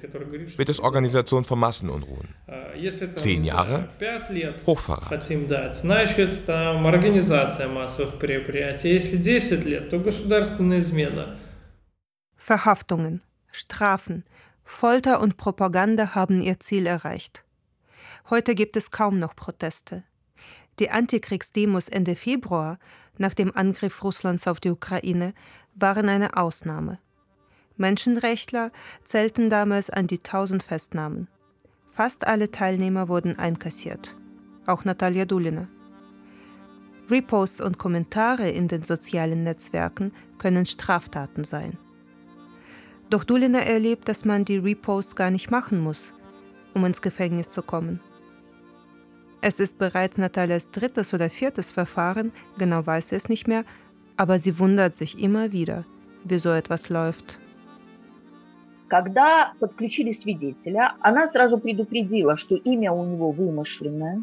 wird 0.58 0.68
es 0.68 0.80
Organisation 0.80 1.44
von 1.44 1.58
Massenunruhen. 1.58 2.28
Zehn 3.16 3.44
Jahre 3.44 3.88
Hochverrat. 4.66 5.10
Verhaftungen, 12.36 13.22
Strafen, 13.50 14.24
Folter 14.64 15.20
und 15.20 15.36
Propaganda 15.36 16.14
haben 16.14 16.42
ihr 16.42 16.58
Ziel 16.60 16.86
erreicht. 16.86 17.44
Heute 18.30 18.54
gibt 18.54 18.76
es 18.76 18.90
kaum 18.90 19.18
noch 19.18 19.36
Proteste. 19.36 20.04
Die 20.78 20.90
Antikriegsdemos 20.90 21.88
Ende 21.88 22.16
Februar 22.16 22.78
nach 23.18 23.34
dem 23.34 23.54
Angriff 23.54 24.02
Russlands 24.02 24.46
auf 24.46 24.60
die 24.60 24.70
Ukraine 24.70 25.34
waren 25.74 26.08
eine 26.08 26.36
Ausnahme. 26.36 26.98
Menschenrechtler 27.76 28.70
zählten 29.04 29.50
damals 29.50 29.90
an 29.90 30.06
die 30.06 30.18
tausend 30.18 30.62
Festnahmen. 30.62 31.28
Fast 31.90 32.26
alle 32.26 32.50
Teilnehmer 32.50 33.08
wurden 33.08 33.38
einkassiert, 33.38 34.16
auch 34.66 34.84
Natalia 34.84 35.24
Dulina. 35.24 35.68
Reposts 37.10 37.60
und 37.60 37.78
Kommentare 37.78 38.48
in 38.48 38.68
den 38.68 38.82
sozialen 38.82 39.42
Netzwerken 39.42 40.12
können 40.38 40.64
Straftaten 40.64 41.44
sein. 41.44 41.76
Doch 43.10 43.24
Dulina 43.24 43.58
erlebt, 43.58 44.08
dass 44.08 44.24
man 44.24 44.44
die 44.44 44.56
Reposts 44.56 45.16
gar 45.16 45.30
nicht 45.30 45.50
machen 45.50 45.80
muss, 45.80 46.14
um 46.72 46.84
ins 46.86 47.02
Gefängnis 47.02 47.50
zu 47.50 47.62
kommen. 47.62 48.00
Es 49.41 49.59
ist 49.59 49.77
bereits 49.77 50.17
Natalias 50.17 50.71
drittes 50.71 51.13
oder 51.13 51.29
viertes 51.29 51.71
Verfahren, 51.71 52.31
genau 52.57 52.85
weiß 52.85 53.09
sie 53.09 53.15
es 53.15 53.29
nicht 53.29 53.47
mehr, 53.47 53.63
aber 54.17 54.39
sie 54.39 54.57
wundert 54.59 54.95
sich 54.95 55.21
immer 55.21 55.51
wieder, 55.51 55.85
wie 56.23 56.39
so 56.39 56.49
etwas 56.49 56.89
läuft. 56.89 57.39
Когда 58.89 59.51
подключили 59.59 60.11
свидетеля, 60.13 60.95
она 61.01 61.27
сразу 61.27 61.57
предупредила, 61.57 62.37
что 62.37 62.55
имя 62.55 62.93
у 62.93 63.05
него 63.05 63.31
вымышленное. 63.31 64.21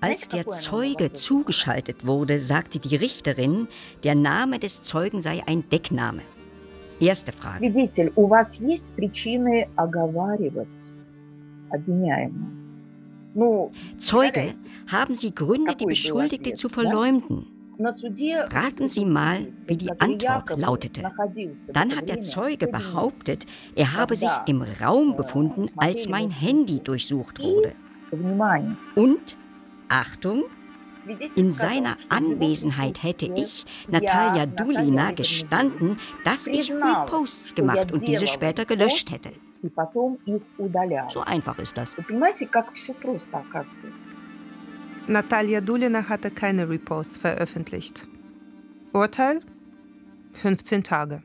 Als 0.00 0.28
der 0.28 0.48
Zeuge 0.48 1.12
zugeschaltet 1.12 2.06
wurde, 2.06 2.38
sagte 2.38 2.78
die 2.78 2.96
Richterin, 2.96 3.68
der 4.02 4.14
Name 4.14 4.58
des 4.58 4.82
Zeugen 4.82 5.20
sei 5.20 5.42
ein 5.46 5.68
Deckname. 5.68 6.22
Erste 7.00 7.32
Frage. 7.32 7.58
Свидетель, 7.58 8.12
у 8.16 8.26
вас 8.26 8.54
есть 8.54 8.86
причины 8.96 9.68
оговаривать 9.76 10.68
обвиняемого? 11.70 12.60
Zeuge, 13.97 14.55
haben 14.87 15.15
Sie 15.15 15.33
Gründe, 15.33 15.75
die 15.75 15.85
Beschuldigte 15.85 16.53
zu 16.53 16.69
verleumden? 16.69 17.47
Raten 17.77 18.87
Sie 18.87 19.05
mal, 19.05 19.47
wie 19.67 19.75
die 19.75 19.91
Antwort 19.99 20.57
lautete. 20.57 21.03
Dann 21.73 21.95
hat 21.95 22.07
der 22.07 22.21
Zeuge 22.21 22.67
behauptet, 22.67 23.45
er 23.75 23.93
habe 23.93 24.15
sich 24.15 24.31
im 24.47 24.61
Raum 24.61 25.17
befunden, 25.17 25.69
als 25.75 26.07
mein 26.07 26.29
Handy 26.29 26.79
durchsucht 26.79 27.39
wurde. 27.39 27.73
Und, 28.95 29.37
Achtung, 29.89 30.43
in 31.35 31.53
seiner 31.53 31.97
Anwesenheit 32.09 33.03
hätte 33.03 33.31
ich, 33.35 33.65
Natalia 33.87 34.45
Dulina, 34.45 35.11
gestanden, 35.11 35.99
dass 36.23 36.47
ich 36.47 36.71
Reposts 36.71 37.55
gemacht 37.55 37.91
und 37.91 38.07
diese 38.07 38.27
später 38.27 38.65
gelöscht 38.65 39.11
hätte. 39.11 39.31
So 41.09 41.21
einfach 41.21 41.57
ist 41.59 41.77
das. 41.77 41.93
Natalia 45.07 45.61
Dulina 45.61 46.09
hatte 46.09 46.31
keine 46.31 46.67
Reposts 46.67 47.17
veröffentlicht. 47.17 48.07
Urteil? 48.93 49.39
15 50.33 50.83
Tage. 50.83 51.21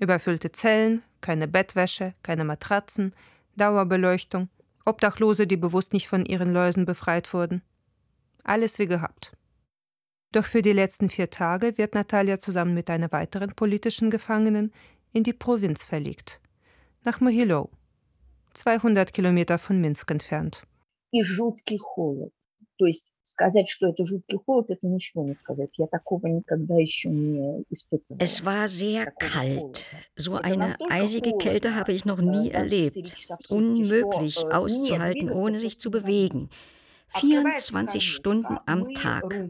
Überfüllte 0.00 0.52
Zellen, 0.52 1.02
keine 1.20 1.48
Bettwäsche, 1.48 2.14
keine 2.22 2.44
Matratzen, 2.44 3.14
Dauerbeleuchtung, 3.56 4.48
Obdachlose, 4.84 5.46
die 5.46 5.56
bewusst 5.56 5.92
nicht 5.92 6.08
von 6.08 6.24
ihren 6.24 6.52
Läusen 6.52 6.84
befreit 6.84 7.32
wurden. 7.32 7.62
Alles 8.44 8.78
wie 8.78 8.86
gehabt. 8.86 9.36
Doch 10.32 10.44
für 10.44 10.62
die 10.62 10.72
letzten 10.72 11.08
vier 11.08 11.30
Tage 11.30 11.78
wird 11.78 11.94
Natalia 11.94 12.38
zusammen 12.38 12.74
mit 12.74 12.90
einer 12.90 13.10
weiteren 13.12 13.50
politischen 13.54 14.10
Gefangenen 14.10 14.72
in 15.12 15.22
die 15.22 15.32
Provinz 15.32 15.84
verlegt 15.84 16.40
Nach 17.07 17.19
Mohilou, 17.21 17.69
200 18.53 19.13
Kilometer 19.13 19.57
von 19.57 19.81
Minsk 19.81 20.11
entfernt. 20.11 20.63
То 22.77 22.85
есть 22.87 23.05
сказать, 23.33 23.67
что 23.67 23.87
это 23.87 24.05
жуткий 24.05 24.37
холод, 24.45 24.69
это 24.69 24.87
ничего 24.87 25.23
не 25.23 25.33
сказать. 25.33 25.71
Я 25.77 25.87
такого 25.87 26.27
никогда 26.27 26.75
еще 26.75 27.09
не 27.09 27.63
испытывала. 27.69 28.19
Es 28.21 28.43
war 28.45 28.67
sehr 28.67 29.11
kalt. 29.19 29.87
So 30.15 30.35
eine 30.35 30.77
eisige 30.89 31.37
Kälte 31.37 31.75
habe 31.75 31.93
ich 31.93 32.05
noch 32.05 32.21
nie 32.21 32.51
erlebt. 32.51 33.15
Unmöglich 33.49 34.37
auszuhalten, 34.45 35.31
ohne 35.31 35.59
sich 35.59 35.79
zu 35.79 35.91
bewegen. 35.91 36.49
24 37.19 38.01
Stunden 38.03 38.57
am 38.65 38.93
Tag. 38.93 39.33
Э, 39.33 39.49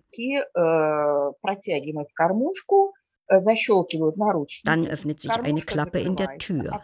dann 4.64 4.86
öffnet 4.86 5.20
sich 5.20 5.30
eine 5.32 5.60
Klappe 5.62 6.00
in 6.00 6.16
der 6.16 6.38
Tür. 6.38 6.80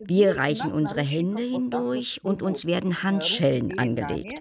Wir 0.00 0.36
reichen 0.36 0.72
unsere 0.72 1.02
Hände 1.02 1.42
hindurch 1.42 2.20
und 2.22 2.42
uns 2.42 2.64
werden 2.66 3.02
Handschellen 3.02 3.78
angelegt. 3.78 4.40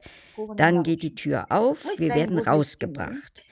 Dann 0.55 0.83
geht 0.83 1.03
die 1.03 1.15
Tür 1.15 1.45
auf, 1.49 1.85
wir 1.97 2.13
werden 2.15 2.39
rausgebracht. 2.39 3.43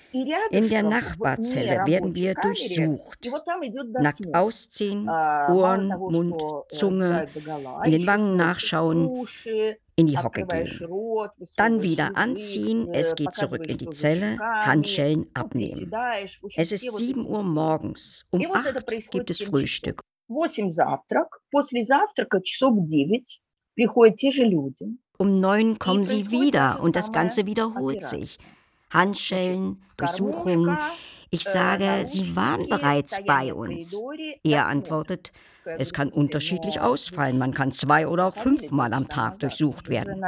In 0.49 0.69
der 0.69 0.81
Nachbarzelle 0.83 1.85
werden 1.85 2.15
wir 2.15 2.33
durchsucht. 2.33 3.29
Nackt 3.99 4.33
ausziehen, 4.33 5.07
Ohren, 5.07 5.89
Mund, 6.09 6.41
Zunge, 6.69 7.27
in 7.83 7.91
den 7.91 8.07
Wangen 8.07 8.35
nachschauen, 8.35 9.11
in 9.99 10.07
die 10.07 10.17
Hocke 10.17 10.45
gehen. 10.45 10.87
Dann 11.57 11.81
wieder 11.81 12.15
anziehen, 12.15 12.87
es 12.93 13.15
geht 13.15 13.33
zurück 13.33 13.67
in 13.67 13.77
die 13.77 13.89
Zelle, 13.89 14.37
Handschellen 14.39 15.27
abnehmen. 15.33 15.91
Es 16.55 16.71
ist 16.71 16.89
7 16.97 17.25
Uhr 17.25 17.43
morgens. 17.43 18.25
Um 18.29 18.41
8 18.51 19.11
gibt 19.11 19.29
es 19.29 19.39
Frühstück. 19.43 20.03
Um 25.17 25.39
9 25.39 25.79
kommen 25.79 26.05
sie 26.05 26.31
wieder 26.31 26.79
und 26.81 26.95
das 26.95 27.11
Ganze 27.11 27.45
wiederholt 27.45 28.03
sich. 28.03 28.39
Handschellen, 28.89 29.83
Durchsuchungen. 29.97 30.77
Ich 31.30 31.44
sage, 31.44 32.06
Sie 32.06 32.36
waren 32.36 32.68
bereits 32.68 33.20
bei 33.26 33.52
uns. 33.52 33.96
Er 34.42 34.66
antwortet, 34.66 35.32
es 35.78 35.92
kann 35.92 36.10
unterschiedlich 36.10 36.80
ausfallen. 36.80 37.38
Man 37.38 37.54
kann 37.54 37.72
zwei 37.72 38.06
oder 38.06 38.26
auch 38.26 38.36
fünfmal 38.36 38.92
am 38.92 39.08
Tag 39.08 39.38
durchsucht 39.40 39.88
werden. 39.88 40.22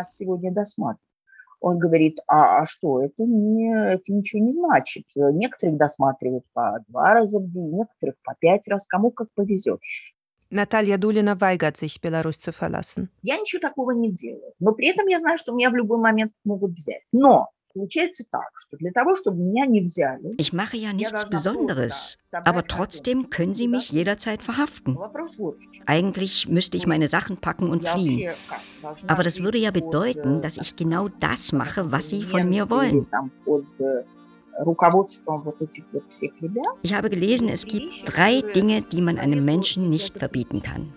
Он 1.61 1.79
говорит, 1.79 2.21
а, 2.27 2.63
а 2.63 2.67
что, 2.67 3.01
это, 3.01 3.25
не, 3.25 3.73
это 3.95 4.13
ничего 4.13 4.45
не 4.45 4.53
значит. 4.53 5.05
Некоторых 5.15 5.79
досматривают 5.79 6.45
по 6.53 6.85
два 6.89 7.15
раза 7.15 7.39
в 7.39 7.51
день, 7.51 7.79
некоторых 7.79 8.17
по 8.23 8.35
пять 8.39 8.69
раз, 8.69 8.87
кому 8.87 9.11
как 9.11 9.29
повезет. 9.35 9.81
Natalia 10.51 10.97
Dulina 10.97 11.41
weigert 11.41 11.77
sich, 11.77 12.01
Belarus 12.01 12.39
zu 12.39 12.53
verlassen. 12.53 13.11
Я 13.23 13.37
ничего 13.37 13.61
такого 13.61 13.91
не 13.91 14.13
делаю. 14.13 14.53
Но 14.61 14.73
при 14.73 14.89
этом 14.89 15.09
я 15.09 15.19
знаю, 15.19 15.39
что 15.39 15.53
меня 15.53 15.71
в 15.71 15.75
любой 15.75 15.99
момент 15.99 16.33
могут 16.45 16.73
взять. 16.73 17.03
Но 17.11 17.49
ich 20.38 20.54
mache 20.54 20.78
ja 20.78 20.94
nichts 20.94 21.30
Besonderes, 21.30 22.18
aber 22.32 22.64
trotzdem 22.64 23.30
können 23.30 23.54
Sie 23.54 23.68
mich 23.68 23.92
jederzeit 23.92 24.44
verhaften. 24.44 24.98
Eigentlich 25.86 26.48
müsste 26.48 26.78
ich 26.78 26.88
meine 26.88 27.08
Sachen 27.08 27.38
packen 27.38 27.70
und 27.70 27.88
fliehen. 27.88 28.34
Aber 29.08 29.24
das 29.24 29.42
würde 29.42 29.58
ja 29.58 29.72
bedeuten, 29.72 30.42
dass 30.42 30.58
ich 30.58 30.76
genau 30.76 31.08
das 31.20 31.52
mache, 31.52 31.92
was 31.92 32.10
Sie 32.10 32.24
von 32.24 32.50
mir 32.50 32.70
wollen. 32.70 33.08
Ich 36.82 36.94
habe 36.94 37.10
gelesen, 37.10 37.50
es 37.50 37.66
gibt 37.66 38.04
drei 38.06 38.42
Dinge, 38.42 38.82
die 38.82 39.02
man 39.02 39.18
einem 39.18 39.46
Menschen 39.46 39.90
nicht 39.90 40.18
verbieten 40.18 40.62
kann. 40.62 40.94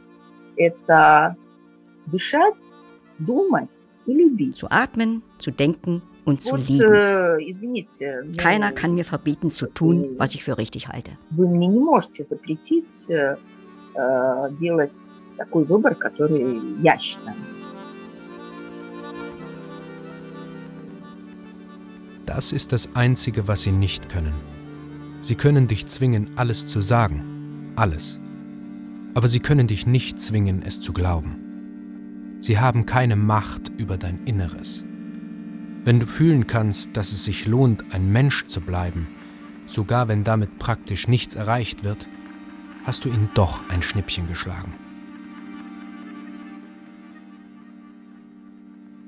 Zu 4.52 4.70
atmen, 4.70 5.22
zu 5.38 5.50
denken 5.50 6.02
und 6.24 6.40
zu 6.40 6.56
lieben. 6.56 6.92
Э, 6.92 8.36
Keiner 8.36 8.72
kann 8.72 8.94
mir 8.94 9.04
verbieten 9.04 9.50
zu 9.50 9.66
tun, 9.66 10.14
was 10.16 10.34
ich 10.34 10.44
für 10.44 10.58
richtig 10.58 10.88
halte. 10.88 11.12
Э, 13.08 13.36
das 22.26 22.52
ist 22.52 22.72
das 22.72 22.88
Einzige, 22.94 23.48
was 23.48 23.62
sie 23.62 23.72
nicht 23.72 24.08
können. 24.08 24.34
Sie 25.20 25.36
können 25.36 25.68
dich 25.68 25.86
zwingen, 25.86 26.30
alles 26.36 26.66
zu 26.66 26.80
sagen, 26.80 27.72
alles. 27.76 28.20
Aber 29.14 29.28
sie 29.28 29.40
können 29.40 29.66
dich 29.66 29.86
nicht 29.86 30.20
zwingen, 30.20 30.62
es 30.62 30.80
zu 30.80 30.92
glauben. 30.92 32.36
Sie 32.40 32.58
haben 32.58 32.84
keine 32.84 33.16
Macht 33.16 33.70
über 33.78 33.96
dein 33.96 34.24
Inneres. 34.26 34.84
Wenn 35.84 36.00
du 36.00 36.06
fühlen 36.06 36.46
kannst, 36.46 36.96
dass 36.96 37.12
es 37.12 37.24
sich 37.24 37.44
lohnt, 37.44 37.92
ein 37.92 38.10
Mensch 38.10 38.46
zu 38.46 38.62
bleiben, 38.62 39.06
sogar 39.66 40.08
wenn 40.08 40.24
damit 40.24 40.58
praktisch 40.58 41.08
nichts 41.08 41.34
erreicht 41.34 41.84
wird, 41.84 42.08
hast 42.84 43.04
du 43.04 43.10
ihn 43.10 43.28
doch 43.34 43.68
ein 43.68 43.82
Schnippchen 43.82 44.26
geschlagen. 44.26 44.72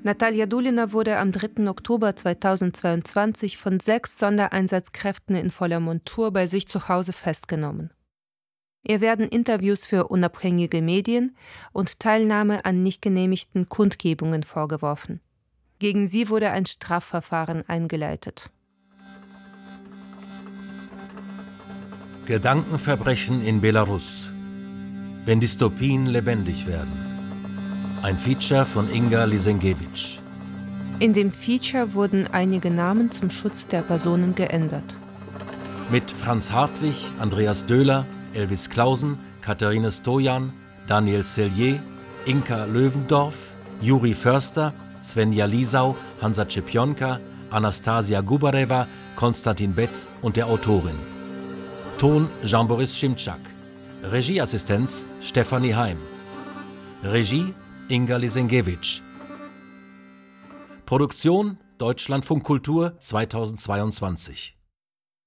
Natalia 0.03 0.45
Dulina 0.45 0.93
wurde 0.93 1.17
am 1.17 1.31
3. 1.31 1.67
Oktober 1.67 2.15
2022 2.15 3.57
von 3.57 3.79
sechs 3.79 4.19
Sondereinsatzkräften 4.19 5.35
in 5.35 5.49
voller 5.49 5.79
Montur 5.79 6.31
bei 6.31 6.45
sich 6.45 6.67
zu 6.67 6.87
Hause 6.87 7.11
festgenommen. 7.11 7.91
Ihr 8.87 9.01
werden 9.01 9.27
Interviews 9.27 9.83
für 9.83 10.07
unabhängige 10.07 10.83
Medien 10.83 11.35
und 11.73 11.99
Teilnahme 11.99 12.63
an 12.65 12.83
nicht 12.83 13.01
genehmigten 13.01 13.67
Kundgebungen 13.67 14.43
vorgeworfen. 14.43 15.19
Gegen 15.79 16.07
sie 16.07 16.29
wurde 16.29 16.49
ein 16.49 16.65
Strafverfahren 16.65 17.63
eingeleitet. 17.67 18.49
Gedankenverbrechen 22.25 23.43
in 23.43 23.61
Belarus. 23.61 24.31
Wenn 25.25 25.39
Dystopien 25.39 26.07
lebendig 26.07 26.65
werden. 26.65 26.91
Ein 28.01 28.17
Feature 28.17 28.65
von 28.65 28.89
Inga 28.89 29.25
Lisenkiewicz. 29.25 30.19
In 30.99 31.13
dem 31.13 31.31
Feature 31.31 31.93
wurden 31.93 32.25
einige 32.27 32.71
Namen 32.71 33.11
zum 33.11 33.29
Schutz 33.29 33.67
der 33.67 33.83
Personen 33.83 34.33
geändert. 34.33 34.97
Mit 35.91 36.09
Franz 36.09 36.51
Hartwig, 36.51 37.11
Andreas 37.19 37.65
Döhler, 37.65 38.07
Elvis 38.33 38.67
Klausen, 38.67 39.19
Katharine 39.41 39.91
Stojan, 39.91 40.53
Daniel 40.87 41.23
Sellier, 41.23 41.79
Inka 42.25 42.65
Löwendorf, 42.65 43.55
Juri 43.79 44.13
Förster 44.13 44.73
Svenja 45.07 45.45
Lisau, 45.45 45.95
Hansa 46.21 46.45
Czepionka, 46.45 47.19
Anastasia 47.49 48.21
Gubareva, 48.21 48.87
Konstantin 49.15 49.73
Betz 49.73 50.09
und 50.21 50.35
der 50.35 50.47
Autorin. 50.47 50.97
Ton 51.97 52.29
Jean-Boris 52.43 52.97
Schimczak. 52.97 53.39
Regieassistenz 54.03 55.07
Stefanie 55.21 55.73
Heim. 55.73 55.97
Regie 57.03 57.53
Inga 57.89 58.17
Lisenkiewicz. 58.17 59.01
Produktion 60.85 61.57
Deutschlandfunk 61.77 62.43
Kultur 62.43 62.99
2022 62.99 64.56